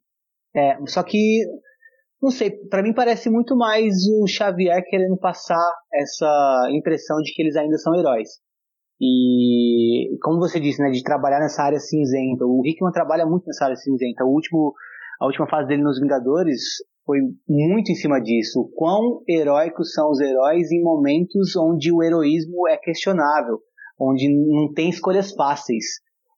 [0.57, 1.45] É, só que,
[2.23, 7.43] não sei, para mim parece muito mais o Xavier querendo passar essa impressão de que
[7.43, 8.31] eles ainda são heróis.
[8.99, 12.47] E, como você disse, né, de trabalhar nessa área cinzenta.
[12.47, 14.25] O Hickman trabalha muito nessa área cinzenta.
[14.25, 14.73] O último,
[15.21, 16.61] a última fase dele nos Vingadores
[17.05, 17.19] foi
[17.49, 18.71] muito em cima disso.
[18.75, 23.59] Quão heróicos são os heróis em momentos onde o heroísmo é questionável,
[23.99, 25.85] onde não tem escolhas fáceis.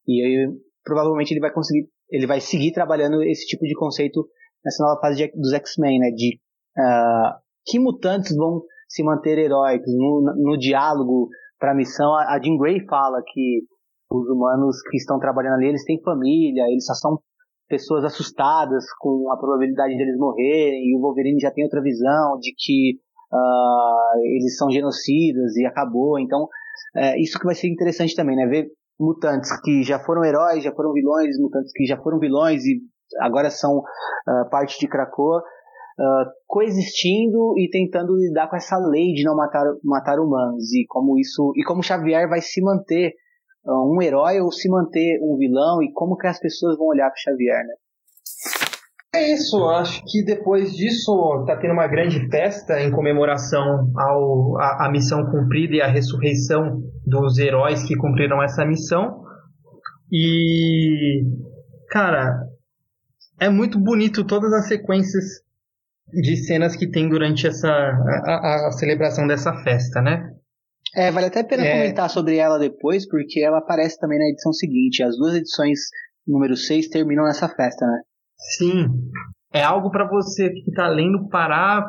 [0.07, 0.47] E aí,
[0.83, 4.27] provavelmente ele vai conseguir, ele vai seguir trabalhando esse tipo de conceito
[4.63, 6.11] nessa nova fase de, dos X-Men, né?
[6.11, 6.39] De
[6.77, 11.29] uh, que mutantes vão se manter heróicos no, no diálogo
[11.59, 12.13] para a missão.
[12.13, 13.63] A Jean Grey fala que
[14.11, 17.19] os humanos que estão trabalhando ali, eles têm família, eles só são
[17.73, 22.53] pessoas assustadas com a probabilidade deles morrerem, e o Wolverine já tem outra visão de
[22.55, 22.99] que
[23.33, 26.19] uh, eles são genocidas e acabou.
[26.19, 26.47] Então,
[26.95, 28.45] é, isso que vai ser interessante também, né?
[28.45, 28.67] Ver
[28.99, 32.79] mutantes que já foram heróis, já foram vilões, mutantes que já foram vilões e
[33.19, 39.23] agora são uh, parte de Krakoa, uh, coexistindo e tentando lidar com essa lei de
[39.23, 43.13] não matar, matar humanos e como isso e como Xavier vai se manter
[43.65, 47.17] um herói ou se manter um vilão e como que as pessoas vão olhar para
[47.17, 47.73] Xavier, né?
[49.15, 54.87] É isso, acho que depois disso tá tendo uma grande festa em comemoração ao, a,
[54.87, 59.23] a missão cumprida e a ressurreição dos heróis que cumpriram essa missão.
[60.11, 61.23] E,
[61.91, 62.47] cara,
[63.39, 65.43] é muito bonito todas as sequências
[66.11, 70.32] de cenas que tem durante essa a, a, a celebração dessa festa, né?
[70.95, 71.71] É, vale até a pena é...
[71.71, 75.03] comentar sobre ela depois, porque ela aparece também na edição seguinte.
[75.03, 75.79] As duas edições
[76.27, 78.01] número 6 terminam nessa festa, né?
[78.57, 78.87] Sim.
[79.53, 81.83] É algo para você que está lendo parar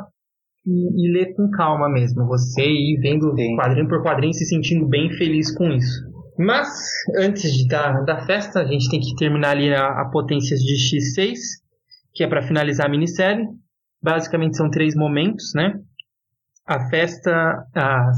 [0.67, 2.27] e, e, ler com calma mesmo.
[2.27, 3.57] Você ir vendo Sim.
[3.57, 6.15] quadrinho por quadrinho se sentindo bem feliz com isso.
[6.39, 6.69] Mas,
[7.17, 10.75] antes de da, da festa, a gente tem que terminar ali a, a potências de
[10.75, 11.39] X6,
[12.13, 13.47] que é para finalizar a minissérie.
[14.03, 15.75] Basicamente são três momentos, né?
[16.67, 17.67] A festa.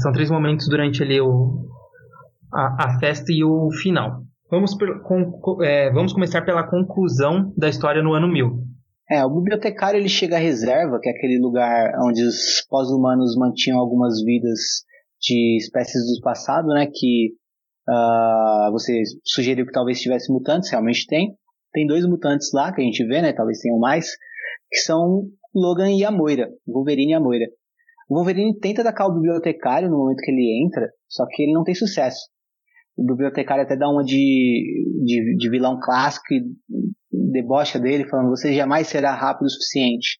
[0.01, 1.65] São três momentos durante ali o,
[2.53, 4.21] a, a festa e o final.
[4.49, 8.63] Vamos, com, é, vamos começar pela conclusão da história no ano 1000.
[9.09, 13.79] É, o bibliotecário ele chega à reserva, que é aquele lugar onde os pós-humanos mantinham
[13.79, 14.59] algumas vidas
[15.21, 16.87] de espécies do passado, né?
[16.93, 17.33] Que
[17.89, 21.35] uh, você sugeriu que talvez tivesse mutantes, realmente tem.
[21.73, 23.33] Tem dois mutantes lá que a gente vê, né?
[23.33, 24.11] Talvez tenham mais,
[24.69, 27.45] que são Logan e a Moira, Wolverine e a Moira.
[28.09, 31.63] O Wolverine tenta atacar o bibliotecário no momento que ele entra, só que ele não
[31.63, 32.27] tem sucesso
[32.97, 36.41] o bibliotecário até dá uma de, de, de vilão clássico e
[37.31, 40.17] debocha dele, falando: Você jamais será rápido o suficiente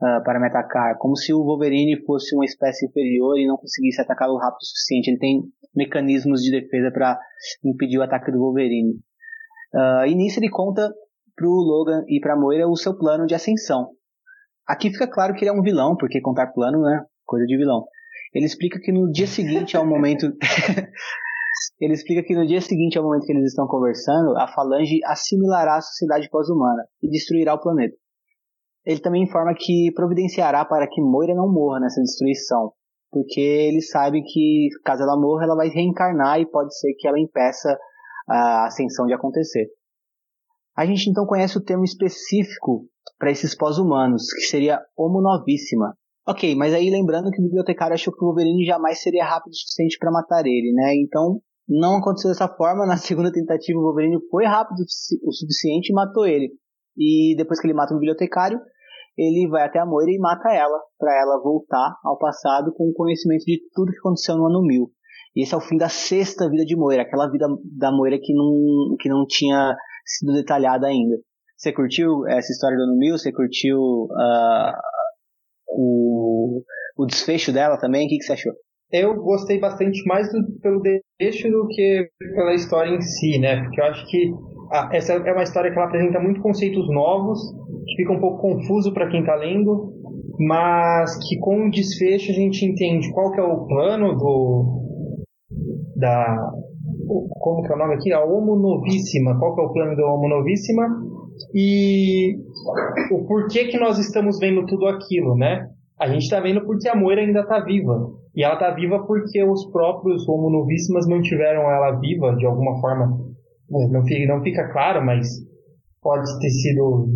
[0.00, 0.96] uh, para me atacar.
[0.98, 5.10] Como se o Wolverine fosse uma espécie inferior e não conseguisse atacá-lo rápido o suficiente.
[5.10, 5.42] Ele tem
[5.74, 7.18] mecanismos de defesa para
[7.64, 8.92] impedir o ataque do Wolverine.
[9.74, 10.88] Uh, e nisso ele conta
[11.34, 13.88] para o Logan e para Moira o seu plano de ascensão.
[14.68, 17.02] Aqui fica claro que ele é um vilão, porque contar plano, né?
[17.30, 17.84] Coisa de vilão.
[18.34, 20.26] Ele explica que no dia seguinte ao momento
[21.80, 25.76] Ele explica que no dia seguinte ao momento que eles estão conversando, a Falange assimilará
[25.76, 27.96] a sociedade pós-humana e destruirá o planeta.
[28.84, 32.72] Ele também informa que providenciará para que Moira não morra nessa destruição,
[33.10, 37.20] porque ele sabe que caso ela morra, ela vai reencarnar e pode ser que ela
[37.20, 37.78] impeça
[38.28, 39.68] a ascensão de acontecer.
[40.76, 42.86] A gente então conhece o termo específico
[43.18, 45.94] para esses pós-humanos, que seria Homo Novíssima.
[46.30, 49.56] Ok, mas aí lembrando que o bibliotecário achou que o Wolverine jamais seria rápido o
[49.56, 50.94] suficiente para matar ele, né?
[50.94, 52.86] Então não aconteceu dessa forma.
[52.86, 56.52] Na segunda tentativa, o Wolverine foi rápido o suficiente e matou ele.
[56.96, 58.60] E depois que ele mata o bibliotecário,
[59.18, 62.94] ele vai até a Moira e mata ela, para ela voltar ao passado com o
[62.94, 64.88] conhecimento de tudo que aconteceu no ano 1000.
[65.34, 68.32] E esse é o fim da sexta vida de Moira, aquela vida da Moira que
[68.32, 69.74] não, que não tinha
[70.06, 71.16] sido detalhada ainda.
[71.56, 73.18] Você curtiu essa história do ano 1000?
[73.18, 74.72] Você curtiu uh,
[75.70, 76.62] o,
[76.96, 78.06] o desfecho dela também?
[78.06, 78.52] O que, que você achou?
[78.92, 80.82] eu gostei bastante mais do, pelo
[81.18, 83.62] deixo do que pela história em si, né?
[83.62, 84.32] Porque eu acho que
[84.92, 87.38] essa é uma história que ela apresenta muito conceitos novos,
[87.86, 89.92] que fica um pouco confuso para quem está lendo,
[90.38, 94.80] mas que com o desfecho a gente entende qual que é o plano do
[95.96, 96.36] da
[97.40, 98.12] como que é o nome aqui?
[98.12, 99.36] A Homo Novíssima.
[99.38, 100.86] Qual que é o plano da Homo Novíssima?
[101.54, 102.36] E
[103.10, 105.68] o porquê que nós estamos vendo tudo aquilo, né?
[105.98, 108.10] A gente está vendo porque a Moira ainda está viva.
[108.34, 113.18] E ela está viva porque os próprios Homo Novíssimas mantiveram ela viva de alguma forma.
[113.68, 115.28] Não fica, não fica claro, mas
[116.02, 117.08] pode ter sido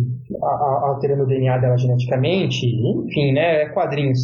[0.83, 3.63] alterando o DNA dela geneticamente, enfim, né?
[3.63, 4.19] É quadrinhos.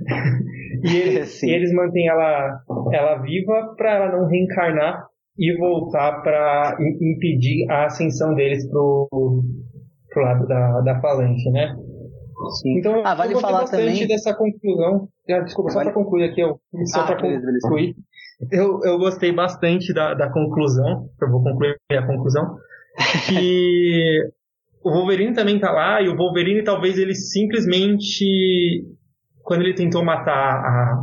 [0.84, 2.60] e, eles, e eles mantêm ela,
[2.92, 5.09] ela viva para ela não reencarnar
[5.40, 9.08] e voltar para impedir a ascensão deles pro,
[10.10, 11.74] pro lado da, da falange, né?
[12.60, 12.78] Sim.
[12.78, 14.06] Então, ah, vale eu falar bastante também...
[14.06, 15.08] dessa conclusão.
[15.30, 17.94] Ah, desculpa, só para concluir aqui, eu, só ah, para concluir.
[18.50, 22.56] Eu, eu gostei bastante da, da conclusão, eu vou concluir a conclusão,
[23.28, 24.20] que
[24.82, 28.84] o Wolverine também tá lá, e o Wolverine talvez ele simplesmente,
[29.42, 31.02] quando ele tentou matar a,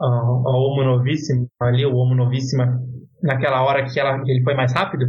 [0.00, 2.78] a, a Homo Novíssima, ali, o Homo Novíssima,
[3.24, 5.06] naquela hora que, ela, ele foi mais rápido,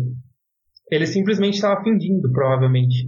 [0.89, 3.05] ele simplesmente estava fingindo, provavelmente.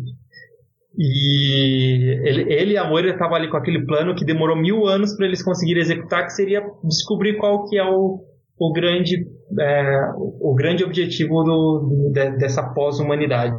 [0.97, 5.15] E ele, ele e a Moira estavam ali com aquele plano que demorou mil anos
[5.15, 8.19] para eles conseguirem executar, que seria descobrir qual que é o,
[8.59, 9.15] o grande,
[9.59, 13.55] é, o grande objetivo do, de, dessa pós-humanidade.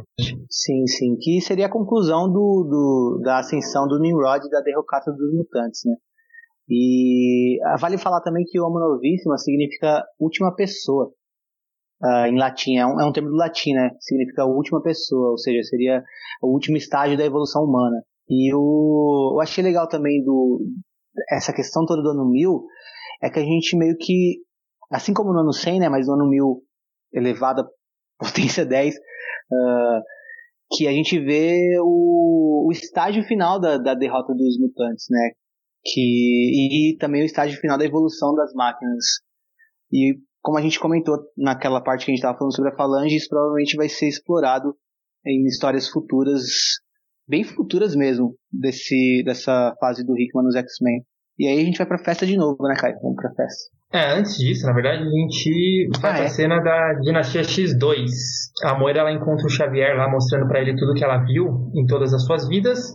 [0.49, 1.15] Sim, sim.
[1.19, 5.81] Que seria a conclusão do, do, da ascensão do Nimrod e da derrocata dos mutantes,
[5.85, 5.95] né?
[6.69, 11.11] E ah, vale falar também que Homo Novissima significa última pessoa.
[12.01, 13.89] Uh, em latim, é um, é um termo do latim, né?
[13.99, 16.01] Significa última pessoa, ou seja, seria
[16.41, 18.01] o último estágio da evolução humana.
[18.29, 20.61] E o, eu achei legal também do
[21.29, 22.63] essa questão toda do ano 1000
[23.21, 24.37] é que a gente meio que,
[24.89, 25.89] assim como no ano 100, né?
[25.89, 26.63] Mas no ano 1000
[27.13, 27.67] elevado a
[28.17, 28.99] potência 10, uh,
[29.53, 30.01] ah,
[30.71, 35.31] que a gente vê o, o estágio final da, da derrota dos mutantes, né?
[35.83, 39.05] que e também o estágio final da evolução das máquinas.
[39.91, 43.15] E como a gente comentou naquela parte que a gente estava falando sobre a Falange,
[43.15, 44.75] isso provavelmente vai ser explorado
[45.25, 46.43] em histórias futuras,
[47.27, 51.03] bem futuras mesmo, desse, dessa fase do Hickman nos X-Men.
[51.37, 52.99] E aí a gente vai pra festa de novo, né, Caio?
[53.01, 53.79] Vamos pra festa.
[53.91, 56.27] É, antes disso, na verdade, a gente vai ah, é?
[56.27, 58.05] cena da Dinastia X2.
[58.65, 61.85] A Moira, ela encontra o Xavier lá, mostrando para ele tudo que ela viu em
[61.87, 62.93] todas as suas vidas.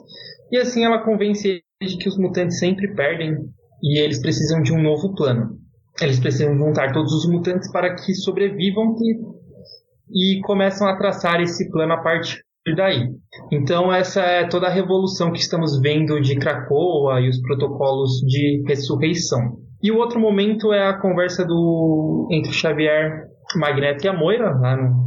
[0.52, 3.34] E assim ela convence de que os mutantes sempre perdem
[3.82, 5.58] e eles precisam de um novo plano.
[6.00, 11.70] Eles precisam juntar todos os mutantes para que sobrevivam e, e começam a traçar esse
[11.70, 12.42] plano a partir
[12.76, 13.08] daí.
[13.52, 18.64] Então essa é toda a revolução que estamos vendo de Krakoa e os protocolos de
[18.66, 19.58] ressurreição.
[19.82, 24.76] E o outro momento é a conversa do entre Xavier, Magneto e a Moira, lá
[24.76, 25.04] no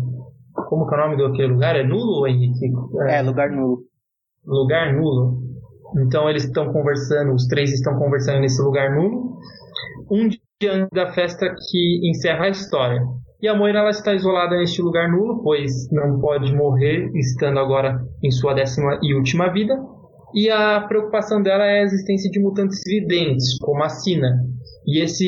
[0.66, 1.76] como que é o nome do aquele lugar?
[1.76, 2.66] É nulo, Henrique?
[3.08, 3.84] É, é lugar nulo.
[4.46, 5.44] Lugar nulo.
[6.00, 9.38] Então eles estão conversando, os três estão conversando nesse lugar nulo.
[10.12, 13.00] Um dia antes da festa que encerra a história.
[13.40, 18.02] E a Moira ela está isolada neste lugar nulo, pois não pode morrer, estando agora
[18.24, 19.78] em sua décima e última vida.
[20.34, 24.36] E a preocupação dela é a existência de mutantes videntes, como a Sina.
[24.88, 25.28] E esse,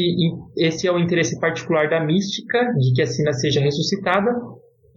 [0.57, 4.31] esse é o interesse particular da mística, de que a Sina seja ressuscitada.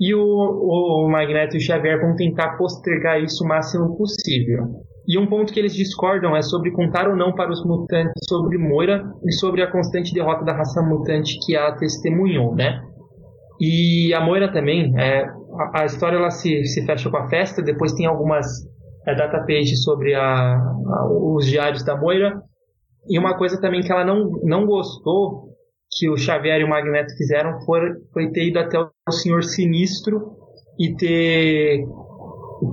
[0.00, 4.82] E o, o Magneto e o Xavier vão tentar postergar isso o máximo possível.
[5.06, 8.56] E um ponto que eles discordam é sobre contar ou não para os mutantes sobre
[8.56, 12.80] Moira e sobre a constante derrota da raça mutante que a testemunhou, né?
[13.60, 17.62] E a Moira também, é, a, a, história ela se, se fecha com a festa,
[17.62, 18.46] depois tem algumas
[19.06, 22.40] é, data pages sobre a, a, os diários da Moira.
[23.08, 25.52] E uma coisa também que ela não, não gostou
[25.98, 27.80] que o Xavier e o Magneto fizeram foi,
[28.12, 30.36] foi ter ido até o Senhor Sinistro
[30.78, 31.84] e ter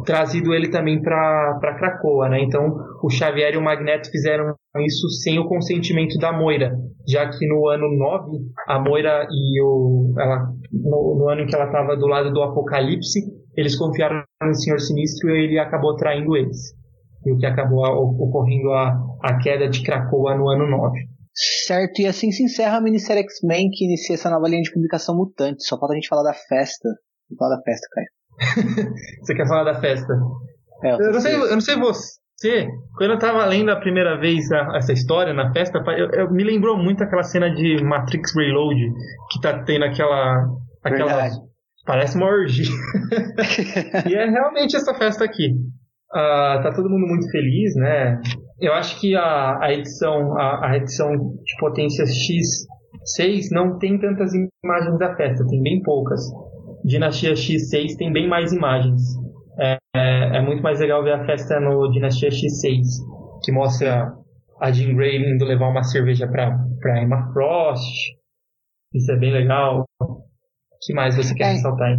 [0.06, 2.42] trazido ele também para Cracoa, né?
[2.42, 4.54] Então o Xavier e o Magneto fizeram
[4.86, 6.72] isso sem o consentimento da Moira,
[7.08, 8.38] já que no ano 9
[8.68, 12.42] a Moira e o ela no, no ano em que ela estava do lado do
[12.42, 13.20] Apocalipse,
[13.56, 16.74] eles confiaram no Senhor Sinistro e ele acabou traindo eles.
[17.26, 20.98] E o que acabou ocorrendo a, a queda de Cracoa no ano 9.
[21.66, 25.16] Certo, e assim se encerra a minissérie X-Men que inicia essa nova linha de publicação
[25.16, 25.64] mutante.
[25.64, 26.90] Só falta a gente falar da festa.
[27.38, 28.19] Falar da festa, Caio.
[29.22, 30.14] você quer falar da festa?
[30.84, 34.50] É, eu, não sei, eu não sei você, quando eu tava lendo a primeira vez
[34.52, 38.80] a, essa história na festa, eu, eu, me lembrou muito aquela cena de Matrix Reload,
[39.32, 40.46] que tá tendo aquela.
[40.84, 41.36] aquela Verdade.
[41.86, 42.66] Parece uma orgia.
[44.08, 45.50] e é realmente essa festa aqui.
[46.12, 48.20] Uh, tá todo mundo muito feliz, né?
[48.60, 54.32] Eu acho que a, a edição a, a edição de potência X6 não tem tantas
[54.64, 56.22] imagens da festa, tem bem poucas.
[56.84, 59.02] Dinastia X6 tem bem mais imagens.
[59.60, 62.82] É, é, é, muito mais legal ver a festa no Dinastia X6,
[63.44, 64.12] que mostra
[64.62, 67.84] a Jean Grey indo levar uma cerveja pra, pra Emma Frost.
[68.94, 69.86] Isso é bem legal.
[70.02, 70.24] O
[70.82, 71.98] que mais você quer é, ressaltar?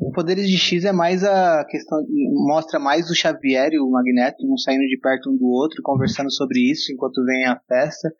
[0.00, 1.98] O Poderes de X é mais a questão.
[2.46, 6.32] Mostra mais o Xavier e o Magneto um saindo de perto um do outro, conversando
[6.32, 8.10] sobre isso enquanto vem a festa.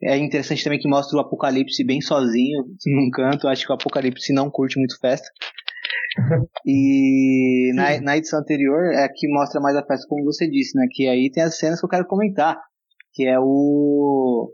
[0.00, 3.48] É interessante também que mostra o Apocalipse bem sozinho, num canto.
[3.48, 5.26] Acho que o Apocalipse não curte muito festa.
[6.64, 10.86] e na, na, edição anterior é que mostra mais a festa, como você disse, né?
[10.92, 12.56] Que aí tem as cenas que eu quero comentar.
[13.12, 14.52] Que é o.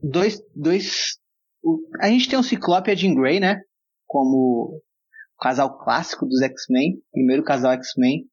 [0.00, 0.40] Dois.
[0.54, 1.18] dois
[1.64, 1.80] o...
[2.00, 3.60] A gente tem o Ciclope e a Jean Grey, né?
[4.06, 4.80] Como
[5.40, 8.24] casal clássico dos X-Men, primeiro casal X-Men.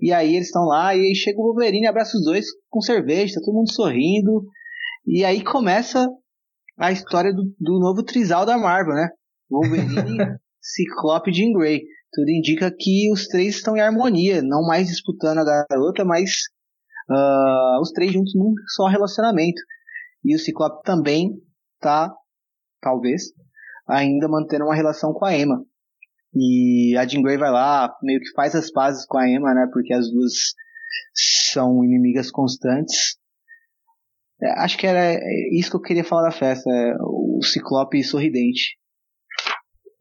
[0.00, 3.34] E aí eles estão lá, e aí chega o Wolverine, abraça os dois com cerveja,
[3.34, 4.44] tá todo mundo sorrindo.
[5.06, 6.06] E aí começa
[6.78, 9.08] a história do, do novo trisal da Marvel, né?
[9.50, 10.18] Wolverine,
[10.60, 11.82] Ciclope e Jean Grey.
[12.12, 16.30] Tudo indica que os três estão em harmonia, não mais disputando a garota, mas
[17.10, 19.60] uh, os três juntos num só relacionamento.
[20.24, 21.32] E o Ciclope também
[21.80, 22.12] tá,
[22.80, 23.24] talvez,
[23.86, 25.62] ainda mantendo uma relação com a Emma.
[26.34, 29.68] E a Jean Grey vai lá, meio que faz as pazes com a Emma, né?
[29.72, 30.32] Porque as duas
[31.52, 33.16] são inimigas constantes.
[34.42, 35.14] É, acho que era
[35.52, 36.68] isso que eu queria falar da festa.
[36.68, 38.76] É, o Ciclope sorridente.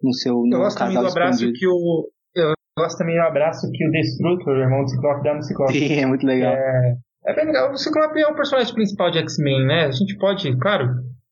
[0.01, 1.59] No seu no Eu gosto também do abraço escondido.
[1.59, 2.09] que o.
[2.35, 5.73] Eu gosto também do abraço que o Destructor, o irmão do Ciclope, dá no Ciclope.
[5.73, 6.53] Sim, é muito legal.
[6.53, 6.95] É,
[7.27, 7.71] é bem legal.
[7.71, 9.85] O Ciclope é o personagem principal de X-Men, né?
[9.85, 10.87] A gente pode, claro,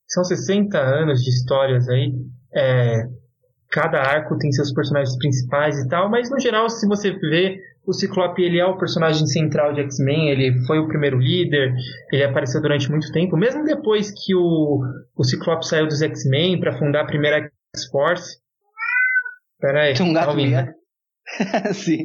[0.08, 2.14] são 60 anos de histórias aí.
[2.54, 3.04] É,
[3.72, 7.58] cada arco tem seus personagens principais e tal, mas no geral, se você vê,
[7.88, 11.74] o Ciclope ele é o personagem central de X-Men, ele foi o primeiro líder,
[12.12, 14.82] ele apareceu durante muito tempo, mesmo depois que o,
[15.16, 18.40] o Ciclope saiu dos X-Men para fundar a primeira X-Force.
[19.60, 20.44] Pera aí, Tem um tá gato né?
[20.44, 20.74] miando.
[21.74, 22.04] Sim.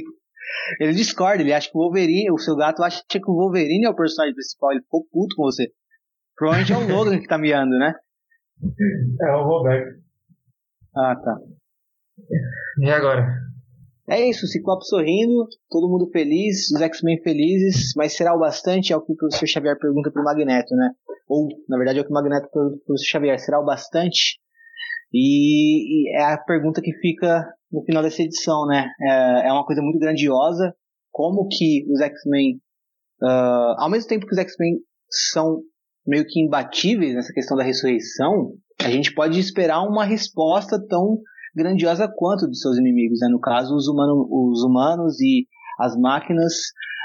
[0.80, 3.90] Ele discorda, ele acha que o Wolverine, o seu gato acha que o Wolverine é
[3.90, 5.68] o personagem principal, ele ficou puto com você.
[6.36, 7.92] Provavelmente é o Logan que tá miando, né?
[9.20, 10.05] É o Roberto.
[10.96, 11.36] Ah, tá.
[12.80, 13.26] E agora?
[14.08, 18.92] É isso, o Ciclope sorrindo, todo mundo feliz, os X-Men felizes, mas será o bastante?
[18.92, 20.92] É o que o professor Xavier pergunta pro Magneto, né?
[21.28, 24.38] Ou, na verdade, é o que o Magneto pergunta pro professor Xavier, será o bastante?
[25.12, 28.88] E, e é a pergunta que fica no final dessa edição, né?
[29.00, 30.72] É, é uma coisa muito grandiosa,
[31.10, 32.60] como que os X-Men,
[33.22, 34.76] ah, ao mesmo tempo que os X-Men
[35.32, 35.60] são
[36.06, 41.18] meio que imbatíveis nessa questão da ressurreição, a gente pode esperar uma resposta tão
[41.54, 43.28] grandiosa quanto dos seus inimigos, né?
[43.28, 45.46] no caso os, humano, os humanos e
[45.78, 46.52] as máquinas,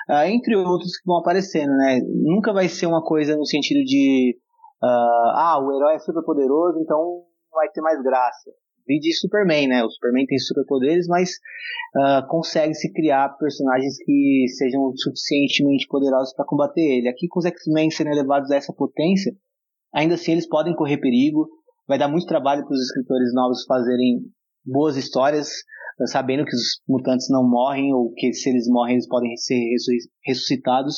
[0.10, 2.02] ah, entre outros que vão aparecendo, né?
[2.06, 4.38] Nunca vai ser uma coisa no sentido de
[4.84, 7.24] ah, ah, o herói é super poderoso, então
[7.54, 8.52] vai ter mais graça.
[8.88, 9.84] Vi de Superman, né?
[9.84, 11.32] O Superman tem superpoderes, mas
[11.96, 17.08] ah, consegue se criar personagens que sejam suficientemente poderosos para combater ele.
[17.08, 19.34] Aqui com os X-Men sendo elevados a essa potência,
[19.94, 21.48] ainda assim eles podem correr perigo.
[21.88, 24.20] Vai dar muito trabalho para os escritores novos fazerem
[24.66, 25.50] boas histórias,
[26.06, 30.10] sabendo que os mutantes não morrem ou que se eles morrem eles podem ser ressu-
[30.26, 30.96] ressuscitados.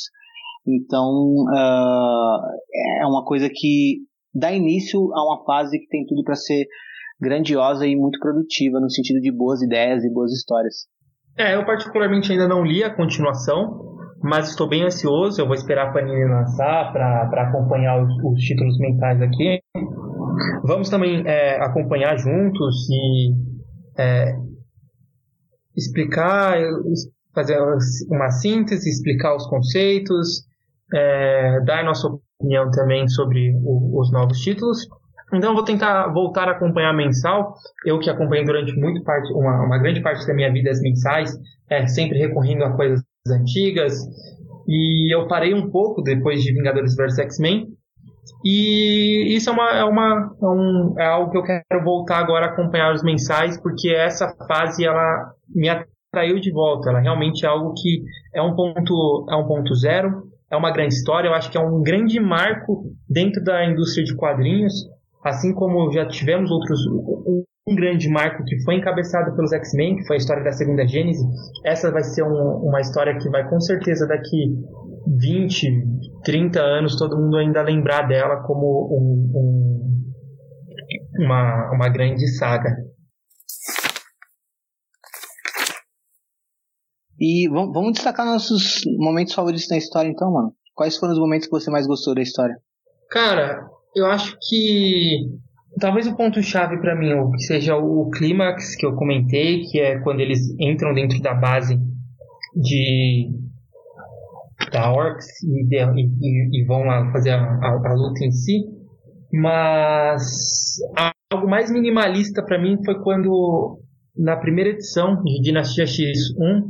[0.68, 2.40] Então ah,
[3.02, 4.00] é uma coisa que
[4.34, 6.66] dá início a uma fase que tem tudo para ser
[7.20, 10.88] grandiosa e muito produtiva no sentido de boas ideias e boas histórias.
[11.38, 15.42] É, eu particularmente ainda não li a continuação, mas estou bem ansioso.
[15.42, 19.60] Eu vou esperar a Panini lançar para acompanhar os, os títulos mensais aqui.
[20.64, 23.34] Vamos também é, acompanhar juntos e
[23.98, 24.36] é,
[25.76, 26.58] explicar,
[27.34, 27.58] fazer
[28.10, 30.44] uma síntese, explicar os conceitos,
[30.94, 32.08] é, dar nossa
[32.40, 34.78] opinião também sobre o- os novos títulos.
[35.34, 37.56] Então vou tentar voltar a acompanhar mensal.
[37.86, 41.32] Eu que acompanhei durante muito parte, uma, uma grande parte da minha vida as mensais,
[41.70, 43.96] é, sempre recorrendo a coisas antigas.
[44.68, 47.68] E eu parei um pouco depois de Vingadores vs X-Men.
[48.44, 52.48] E isso é, uma, é, uma, é, um, é algo que eu quero voltar agora
[52.48, 56.90] a acompanhar os mensais, porque essa fase ela me atraiu de volta.
[56.90, 60.94] Ela realmente é algo que é um ponto, é um ponto zero, é uma grande
[60.94, 61.28] história.
[61.28, 64.74] Eu acho que é um grande marco dentro da indústria de quadrinhos,
[65.24, 67.44] assim como já tivemos outros um,
[67.76, 71.24] grande marco que foi encabeçado pelos X-Men, que foi a história da segunda Gênese.
[71.64, 74.54] Essa vai ser um, uma história que vai com certeza daqui
[75.08, 82.76] 20, 30 anos todo mundo ainda lembrar dela como um, um, uma, uma grande saga.
[87.20, 90.54] E vamos, destacar nossos momentos favoritos na história então, mano.
[90.76, 92.56] Quais foram os momentos que você mais gostou da história?
[93.10, 93.66] Cara,
[93.96, 95.30] eu acho que
[95.80, 100.20] talvez o ponto chave para mim seja o clímax que eu comentei, que é quando
[100.20, 101.78] eles entram dentro da base
[102.56, 103.30] de
[104.72, 108.64] da Orcs e, e- e vão lá fazer a, a- a luta em si.
[109.32, 110.78] Mas
[111.32, 113.80] algo mais minimalista para mim foi quando
[114.16, 116.62] na primeira edição de Dinastia X1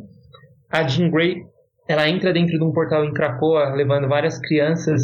[0.71, 1.43] a Jean Grey
[1.89, 5.01] ela entra dentro de um portal em Krakoa levando várias crianças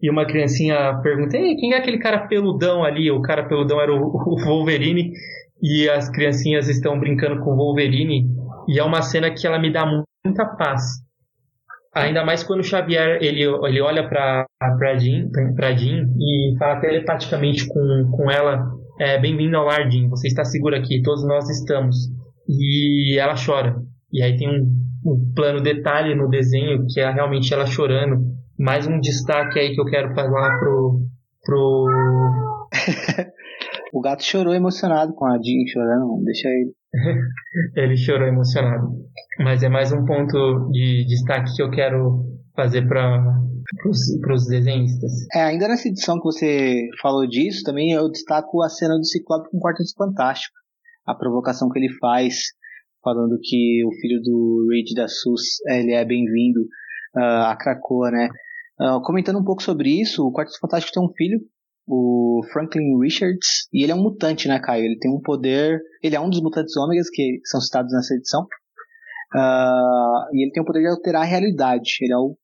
[0.00, 3.10] e uma criancinha pergunta: Ei, quem é aquele cara peludão ali?
[3.10, 5.10] O cara peludão era o, o Wolverine
[5.62, 8.26] e as criancinhas estão brincando com o Wolverine
[8.68, 10.82] e é uma cena que ela me dá mu- muita paz.
[11.94, 16.80] Ainda mais quando o Xavier ele, ele olha para pra Jean, pra Jean e fala
[16.80, 18.70] telepaticamente com, com ela:
[19.00, 20.08] é, Bem-vindo ao lar, Jean.
[20.08, 21.96] Você está segura aqui, todos nós estamos.
[22.48, 23.76] E ela chora.
[24.12, 24.64] E aí tem um,
[25.04, 28.36] um plano detalhe no desenho que é realmente ela chorando.
[28.58, 31.00] Mais um destaque aí que eu quero falar pro.
[31.44, 31.86] pro
[33.92, 36.22] O gato chorou emocionado com a Jean chorando.
[36.22, 36.77] Deixa ele.
[37.76, 38.88] ele chorou emocionado.
[39.40, 42.24] Mas é mais um ponto de destaque que eu quero
[42.54, 45.12] fazer para os desenhistas.
[45.34, 49.50] É, ainda nessa edição que você falou disso, também eu destaco a cena do Ciclope
[49.50, 50.56] com o Quarteto Fantástico.
[51.06, 52.36] A provocação que ele faz,
[53.02, 56.60] falando que o filho do Reed da SUS, ele é bem-vindo
[57.16, 58.28] ah, a Krakoa, né?
[58.80, 61.40] Ah, comentando um pouco sobre isso, o Quarteto Fantástico tem um filho,
[61.88, 64.84] o Franklin Richards, e ele é um mutante, né, Caio?
[64.84, 65.80] Ele tem um poder.
[66.02, 68.42] Ele é um dos mutantes ômegas que são citados nessa edição.
[69.34, 71.96] Uh, e ele tem o poder de alterar a realidade.
[72.02, 72.36] Ele é o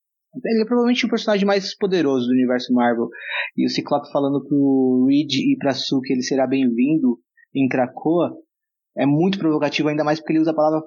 [0.45, 3.09] ele é provavelmente o personagem mais poderoso do universo Marvel.
[3.57, 7.19] E o Ciclope falando pro Reed e pra Sue que ele será bem-vindo
[7.55, 8.37] em Krakoa
[8.97, 10.81] é muito provocativo, ainda mais porque ele usa a palavra,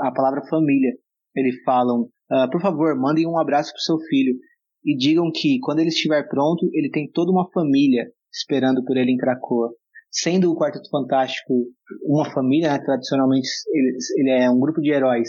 [0.00, 0.92] a palavra família.
[1.34, 4.34] Eles falam, uh, por favor, mandem um abraço pro seu filho
[4.84, 9.12] e digam que, quando ele estiver pronto, ele tem toda uma família esperando por ele
[9.12, 9.70] em Krakoa.
[10.10, 11.66] Sendo o Quarteto Fantástico
[12.04, 15.28] uma família, né, tradicionalmente ele, ele, é um grupo de heróis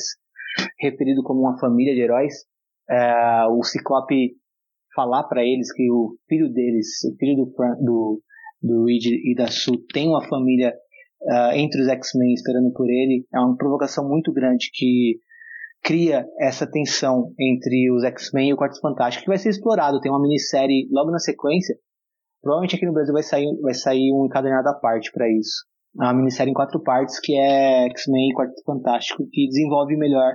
[0.80, 2.34] referido como uma família de heróis,
[2.90, 4.36] é, o Ciclope
[4.96, 8.22] falar para eles que o filho deles, o filho do, do,
[8.62, 10.74] do Reed e da Sue, tem uma família
[11.22, 15.20] uh, entre os X-Men esperando por ele, é uma provocação muito grande que
[15.84, 20.00] cria essa tensão entre os X-Men e o Quarto Fantástico, que vai ser explorado.
[20.00, 21.76] Tem uma minissérie logo na sequência.
[22.42, 25.66] Provavelmente aqui no Brasil vai sair, vai sair um encadernado à parte para isso.
[26.00, 30.34] É uma minissérie em quatro partes que é X-Men e Quarto Fantástico, que desenvolve melhor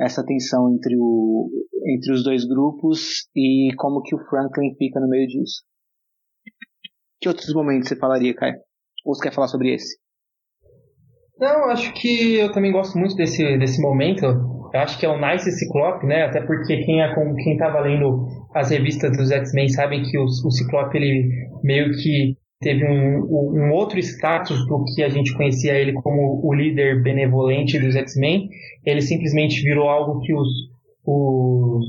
[0.00, 1.50] essa tensão entre, o,
[1.96, 5.62] entre os dois grupos e como que o Franklin fica no meio disso.
[7.20, 8.52] Que outros momentos você falaria, Kai?
[9.04, 9.98] Ou você quer falar sobre esse?
[11.38, 14.26] Não, acho que eu também gosto muito desse, desse momento.
[14.72, 16.24] Eu acho que é o Nice Ciclope, né?
[16.24, 20.50] Até porque quem, é, quem tava lendo as revistas dos X-Men sabem que o, o
[20.50, 21.28] Ciclope, ele
[21.62, 26.52] meio que teve um, um outro status do que a gente conhecia ele como o
[26.52, 28.48] líder benevolente dos X-Men.
[28.84, 30.48] Ele simplesmente virou algo que os,
[31.04, 31.86] os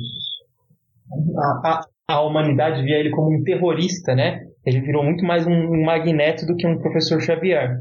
[1.37, 4.41] a, a, a, humanidade via ele como um terrorista, né?
[4.65, 7.77] Ele virou muito mais um, um magneto do que um professor Xavier.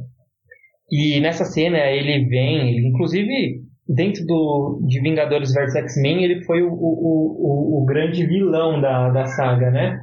[0.90, 6.62] E nessa cena ele vem, ele, inclusive dentro do, de Vingadores vs X-Men, ele foi
[6.62, 9.98] o, o, o, o, grande vilão da, da saga, né?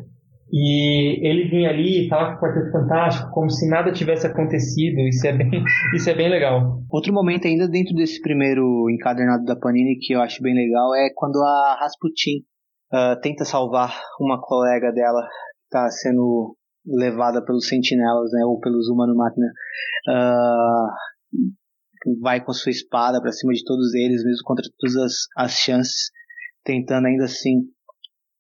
[0.52, 5.00] E ele vinha ali e falava com o Quarteto Fantástico como se nada tivesse acontecido.
[5.02, 5.50] Isso é bem,
[5.94, 6.80] isso é bem legal.
[6.90, 11.10] Outro momento ainda dentro desse primeiro encadernado da Panini que eu acho bem legal é
[11.16, 12.40] quando a Rasputin
[12.94, 16.56] uh, tenta salvar uma colega dela que está sendo
[16.86, 19.48] levada pelos sentinelas, né, ou pelos humano-máquina.
[20.08, 21.56] Uh,
[22.22, 25.52] vai com a sua espada para cima de todos eles, mesmo contra todas as, as
[25.54, 26.12] chances,
[26.64, 27.62] tentando ainda assim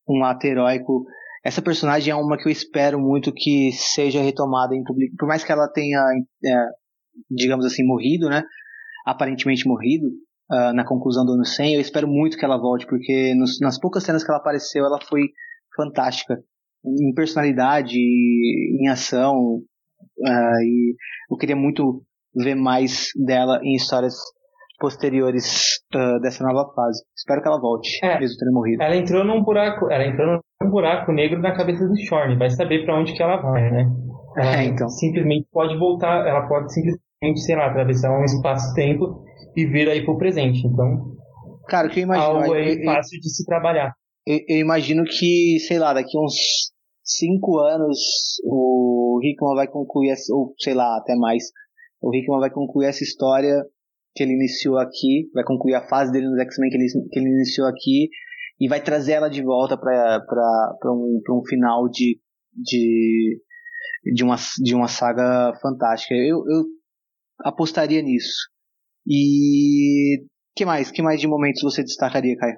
[0.07, 1.05] um ato heróico
[1.45, 5.15] essa personagem é uma que eu espero muito que seja retomada em público.
[5.15, 5.99] Por mais que ela tenha,
[6.43, 6.69] é,
[7.29, 8.43] digamos assim, morrido, né?
[9.05, 10.07] Aparentemente morrido
[10.51, 13.79] uh, na conclusão do ano 100, eu espero muito que ela volte, porque nos, nas
[13.79, 15.29] poucas cenas que ela apareceu, ela foi
[15.75, 16.35] fantástica.
[16.83, 19.61] Em personalidade, em ação.
[20.17, 20.95] Uh, e
[21.29, 22.03] eu queria muito
[22.35, 24.15] ver mais dela em histórias
[24.79, 27.03] posteriores uh, dessa nova fase.
[27.15, 28.83] Espero que ela volte, é, mesmo tendo morrido.
[28.83, 32.85] Ela entrou num buraco, ela entrou num buraco negro na cabeça do Shorn, vai saber
[32.85, 33.89] para onde que ela vai, né?
[34.37, 34.89] Ela é, então.
[34.89, 39.23] simplesmente pode voltar, ela pode simplesmente, sei lá, atravessar um espaço-tempo
[39.55, 40.67] e vir aí pro presente.
[40.67, 41.15] Então,
[41.67, 43.93] cara, que eu imagino algo aí eu, fácil de se trabalhar.
[44.27, 46.33] Eu, eu, imagino que, sei lá, daqui uns
[47.01, 47.97] cinco anos
[48.43, 51.43] o Hickman vai concluir, ou sei lá, até mais,
[52.05, 53.65] o Hickman vai concluir essa história
[54.13, 57.29] que ele iniciou aqui, vai concluir a fase dele nos X-Men que ele, que ele
[57.29, 58.09] iniciou aqui
[58.59, 60.21] e vai trazer ela de volta para
[60.85, 62.19] um, um final de,
[62.53, 63.41] de,
[64.13, 66.13] de, uma, de uma saga fantástica.
[66.13, 66.63] Eu, eu
[67.43, 68.49] apostaria nisso.
[69.07, 70.23] E
[70.55, 70.91] que mais?
[70.91, 72.55] Que mais de momentos você destacaria, Caio?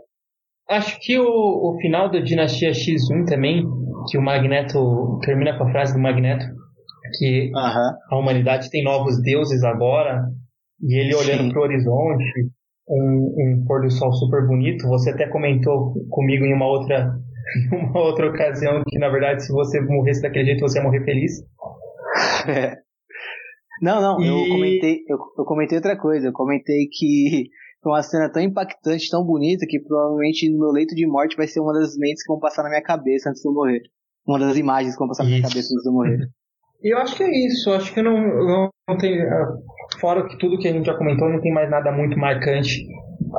[0.69, 3.63] Acho que o, o final da Dinastia X1 também,
[4.09, 6.45] que o Magneto termina com a frase do Magneto,
[7.17, 10.23] que a humanidade tem novos deuses agora,
[10.81, 12.51] e ele olhando para o horizonte,
[12.89, 14.87] um, um pôr do sol super bonito.
[14.87, 17.13] Você até comentou comigo em uma outra,
[17.71, 21.33] uma outra ocasião que, na verdade, se você morresse daquele jeito, você ia morrer feliz.
[22.47, 22.77] É.
[23.81, 24.27] Não, não, e...
[24.27, 26.27] eu, comentei, eu, eu comentei outra coisa.
[26.27, 27.49] Eu comentei que
[27.83, 31.47] foi uma cena tão impactante, tão bonita, que provavelmente no meu leito de morte vai
[31.47, 33.81] ser uma das mentes que vão passar na minha cabeça antes de eu morrer.
[34.25, 36.17] Uma das imagens que vão passar na minha cabeça antes de eu morrer.
[36.81, 37.69] E eu acho que é isso.
[37.69, 39.21] Eu acho que não, não, não tem.
[39.21, 39.47] Ah,
[39.99, 42.85] fora que tudo que a gente já comentou, não tem mais nada muito marcante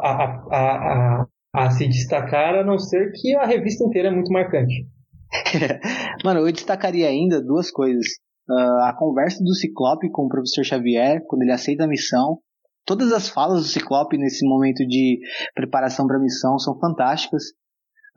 [0.02, 4.32] a, a, a, a se destacar, a não ser que a revista inteira é muito
[4.32, 4.86] marcante.
[6.24, 8.06] Mano, eu destacaria ainda duas coisas.
[8.48, 12.38] Uh, a conversa do Ciclope com o professor Xavier, quando ele aceita a missão.
[12.86, 15.20] Todas as falas do Ciclope nesse momento de
[15.54, 17.42] preparação para a missão são fantásticas.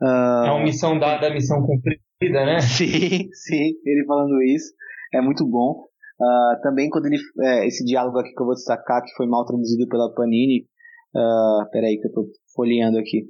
[0.00, 2.60] Uh, é uma missão dada, missão cumprida, né?
[2.64, 4.72] Sim, sim, ele falando isso
[5.14, 5.86] é muito bom.
[6.20, 7.18] Uh, também quando ele.
[7.40, 10.66] É, esse diálogo aqui que eu vou destacar, que foi mal traduzido pela Panini.
[11.14, 13.28] Uh, peraí, que eu tô folheando aqui.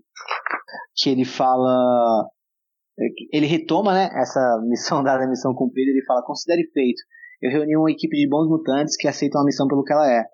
[0.96, 2.28] Que ele fala.
[3.32, 7.00] ele retoma né, essa missão dada, a missão cumprida, ele fala, considere feito.
[7.40, 10.24] Eu reuni uma equipe de bons mutantes que aceitam a missão pelo que ela é.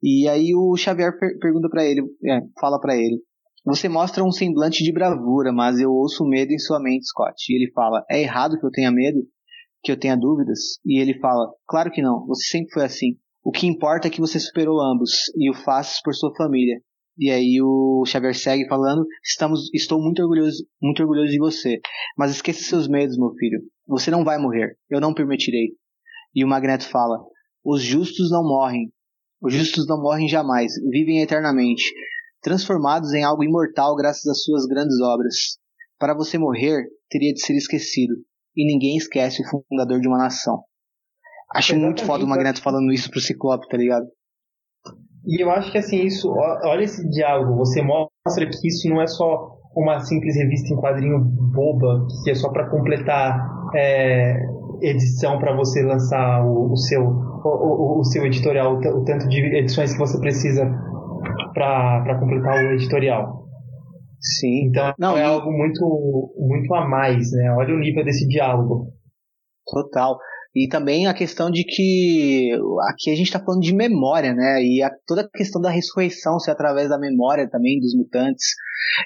[0.00, 3.20] E aí o Xavier per pergunta para ele, é, fala para ele,
[3.64, 7.34] você mostra um semblante de bravura, mas eu ouço medo em sua mente, Scott.
[7.50, 9.18] E ele fala, é errado que eu tenha medo?
[9.82, 10.78] Que eu tenha dúvidas?
[10.84, 13.16] E ele fala, claro que não, você sempre foi assim.
[13.44, 16.80] O que importa é que você superou ambos e o faz por sua família.
[17.18, 21.80] E aí o Xavier segue falando: Estamos, estou muito orgulhoso, muito orgulhoso de você.
[22.16, 23.60] Mas esqueça seus medos, meu filho.
[23.88, 24.76] Você não vai morrer.
[24.88, 25.70] Eu não permitirei.
[26.32, 27.18] E o Magneto fala:
[27.64, 28.92] Os justos não morrem.
[29.42, 30.72] Os justos não morrem jamais.
[30.90, 31.84] Vivem eternamente,
[32.40, 35.58] transformados em algo imortal graças às suas grandes obras.
[35.98, 38.14] Para você morrer, teria de ser esquecido.
[38.58, 40.64] E ninguém esquece o fundador de uma nação.
[41.54, 41.84] Acho Exatamente.
[41.84, 44.04] muito foda o Magneto falando isso pro Ciclope, tá ligado?
[45.24, 49.06] E eu acho que assim, isso, olha esse diálogo, você mostra que isso não é
[49.06, 53.38] só uma simples revista em quadrinho boba, que é só para completar
[53.76, 54.34] é,
[54.82, 59.38] edição para você lançar o, o seu, o, o, seu editorial, o, o, tanto de
[59.56, 60.64] edições que você precisa
[61.54, 63.47] para completar o editorial.
[64.20, 64.68] Sim.
[64.68, 67.52] Então não, é algo muito, muito a mais, né?
[67.56, 68.92] Olha o nível desse diálogo.
[69.66, 70.18] Total.
[70.54, 72.50] E também a questão de que
[72.90, 74.60] aqui a gente está falando de memória, né?
[74.62, 78.54] E a, toda a questão da ressurreição ser através da memória também dos mutantes.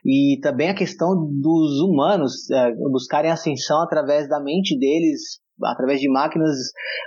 [0.04, 1.10] E também a questão
[1.40, 6.56] dos humanos é, buscarem ascensão através da mente deles, através de máquinas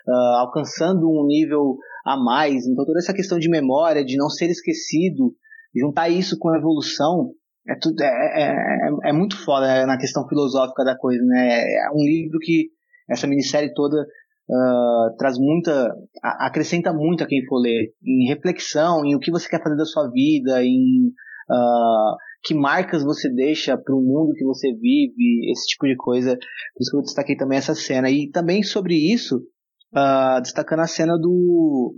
[0.08, 2.68] uh, alcançando um nível a mais.
[2.68, 5.34] Então toda essa questão de memória, de não ser esquecido,
[5.76, 7.32] juntar isso com a evolução,
[7.68, 11.62] é, tudo, é, é, é, é muito foda né, na questão filosófica da coisa, né?
[11.62, 12.70] É um livro que
[13.10, 19.16] essa minissérie toda uh, traz muita, acrescenta muito a quem for ler, em reflexão, em
[19.16, 21.08] o que você quer fazer da sua vida, em
[21.50, 26.36] uh, que marcas você deixa para o mundo que você vive, esse tipo de coisa.
[26.36, 28.10] Por isso que eu destaquei também essa cena.
[28.10, 31.96] E também sobre isso, uh, destacando a cena do.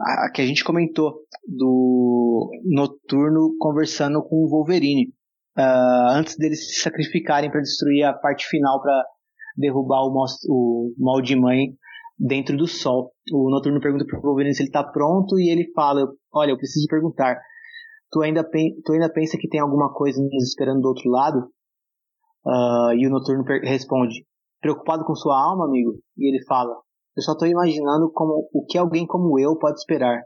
[0.00, 5.12] A, que a gente comentou, do Noturno conversando com o Wolverine.
[5.58, 9.04] Uh, antes deles se sacrificarem para destruir a parte final para
[9.56, 10.14] derrubar o,
[10.48, 11.74] o mal de mãe
[12.18, 13.12] dentro do sol.
[13.32, 16.86] O Noturno pergunta pro Wolverine se ele tá pronto e ele fala, olha, eu preciso
[16.88, 17.36] perguntar,
[18.10, 21.50] tu ainda, tu ainda pensa que tem alguma coisa nos esperando do outro lado?
[22.46, 24.24] Uh, e o Noturno responde,
[24.60, 25.92] preocupado com sua alma, amigo?
[26.16, 26.74] E ele fala,
[27.18, 30.22] eu só tô imaginando como, o que alguém como eu pode esperar.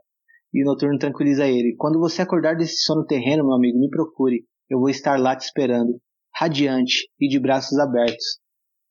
[0.52, 4.44] E o Noturno tranquiliza ele, quando você acordar desse sono terreno, meu amigo, me procure,
[4.69, 5.98] eu vou estar lá te esperando,
[6.36, 8.43] radiante e de braços abertos.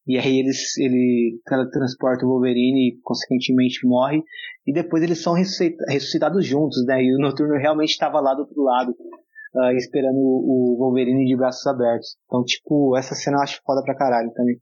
[0.07, 4.23] E aí eles, ele transporta o Wolverine e consequentemente morre.
[4.65, 7.03] E depois eles são ressuscitados juntos, né?
[7.03, 11.67] E o Noturno realmente estava lá do outro lado, uh, esperando o, Wolverine de braços
[11.67, 12.17] abertos.
[12.25, 14.57] Então, tipo, essa cena eu acho foda pra caralho também.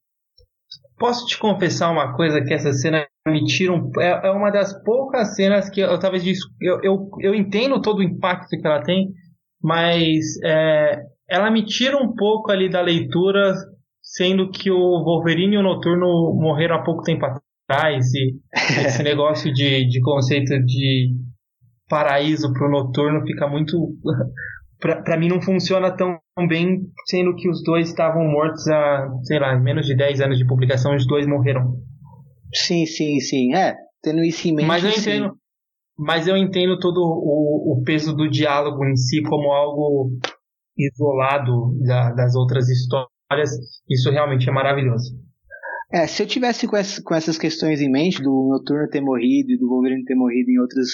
[0.98, 3.42] Posso te confessar uma coisa que essa cena me
[4.00, 6.24] é, é uma das poucas cenas que eu talvez
[6.62, 9.10] eu, eu, eu entendo todo o impacto que ela tem,
[9.62, 13.54] mas é, ela me tira um pouco ali da leitura
[14.02, 18.36] sendo que o Wolverine e o Noturno morreram há pouco tempo atrás, e
[18.86, 21.16] esse negócio de, de conceito de
[21.88, 23.78] paraíso pro Noturno fica muito.
[24.80, 26.18] para mim não funciona tão
[26.48, 30.48] bem, sendo que os dois estavam mortos há, sei lá, menos de 10 anos de
[30.48, 31.76] publicação, os dois morreram.
[32.54, 33.54] Sim, sim, sim.
[33.54, 34.68] É, tendo isso em mente.
[34.68, 35.40] Mas eu entendo, sim.
[35.98, 40.12] mas eu entendo todo o, o peso do diálogo em si como algo
[40.78, 43.20] isolado da, das outras histórias
[43.88, 45.14] isso realmente é maravilhoso.
[45.92, 49.52] É, se eu tivesse com, essa, com, essas questões em mente, do Noturno ter morrido
[49.52, 50.88] e do Wolverine ter morrido em outras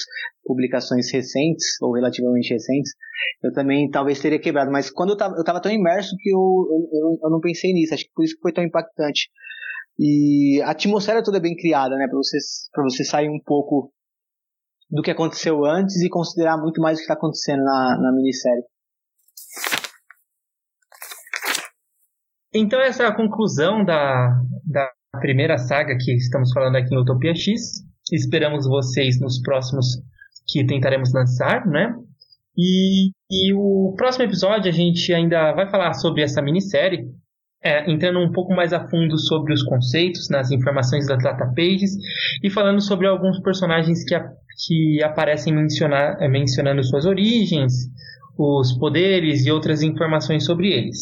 [0.46, 2.94] publicações recentes, ou relativamente recentes,
[3.44, 4.72] eu também talvez teria quebrado.
[4.72, 6.40] Mas quando eu tava, eu tava tão imerso que eu,
[6.94, 7.94] eu, eu não pensei nisso.
[7.94, 9.30] Acho que por isso que foi tão impactante.
[9.98, 12.08] E a atmosfera toda é bem criada, né?
[12.08, 12.38] Pra você,
[12.84, 13.92] você sair um pouco
[14.90, 18.64] do que aconteceu antes e considerar muito mais o que está acontecendo na, na minissérie.
[22.54, 24.90] Então essa é a conclusão da, da
[25.20, 27.84] primeira saga que estamos falando aqui em Utopia X.
[28.12, 29.88] Esperamos vocês nos próximos
[30.48, 31.94] que tentaremos lançar, né?
[32.58, 37.06] E, e o próximo episódio a gente ainda vai falar sobre essa minissérie,
[37.66, 41.98] é, entrando um pouco mais a fundo sobre os conceitos, nas informações das data pages
[42.44, 44.24] e falando sobre alguns personagens que, a,
[44.68, 47.74] que aparecem mencionar, mencionando suas origens,
[48.38, 51.00] os poderes e outras informações sobre eles.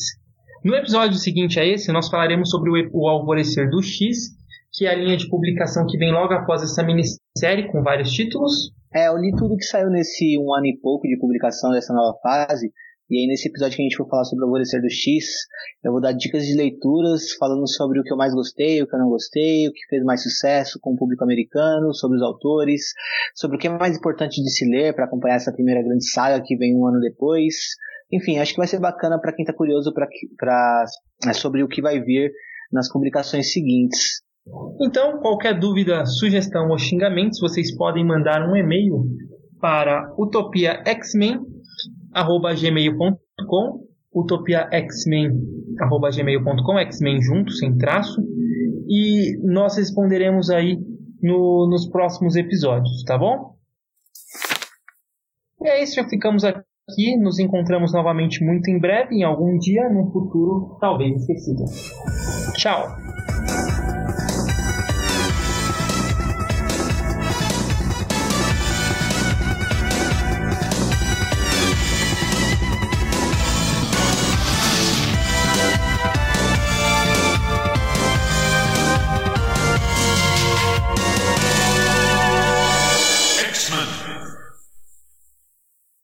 [0.64, 4.30] No episódio seguinte a esse, nós falaremos sobre o, o Alvorecer do X,
[4.72, 8.72] que é a linha de publicação que vem logo após essa minissérie com vários títulos.
[8.96, 12.18] É, eu li tudo que saiu nesse um ano e pouco de publicação dessa nova
[12.24, 12.72] fase,
[13.14, 15.46] E aí, nesse episódio que a gente for falar sobre o Alvorecer do X,
[15.84, 18.96] eu vou dar dicas de leituras, falando sobre o que eu mais gostei, o que
[18.96, 22.92] eu não gostei, o que fez mais sucesso com o público americano, sobre os autores,
[23.36, 26.42] sobre o que é mais importante de se ler para acompanhar essa primeira grande saga
[26.44, 27.54] que vem um ano depois.
[28.12, 30.84] Enfim, acho que vai ser bacana para quem está curioso pra, pra,
[31.28, 32.32] é, sobre o que vai vir
[32.72, 34.24] nas publicações seguintes.
[34.82, 39.06] Então, qualquer dúvida, sugestão ou xingamentos, vocês podem mandar um e-mail
[39.62, 40.12] para
[42.16, 43.84] utopiaxmen@gmail.com,
[44.14, 48.22] utopiaxmen@gmail.com, X-Men junto, sem traço,
[48.88, 50.78] e nós responderemos aí
[51.22, 53.54] no, nos próximos episódios, tá bom?
[55.62, 56.62] E é isso, já ficamos aqui.
[57.18, 61.64] Nos encontramos novamente muito em breve, em algum dia, num futuro talvez esquecido.
[62.58, 63.13] Tchau!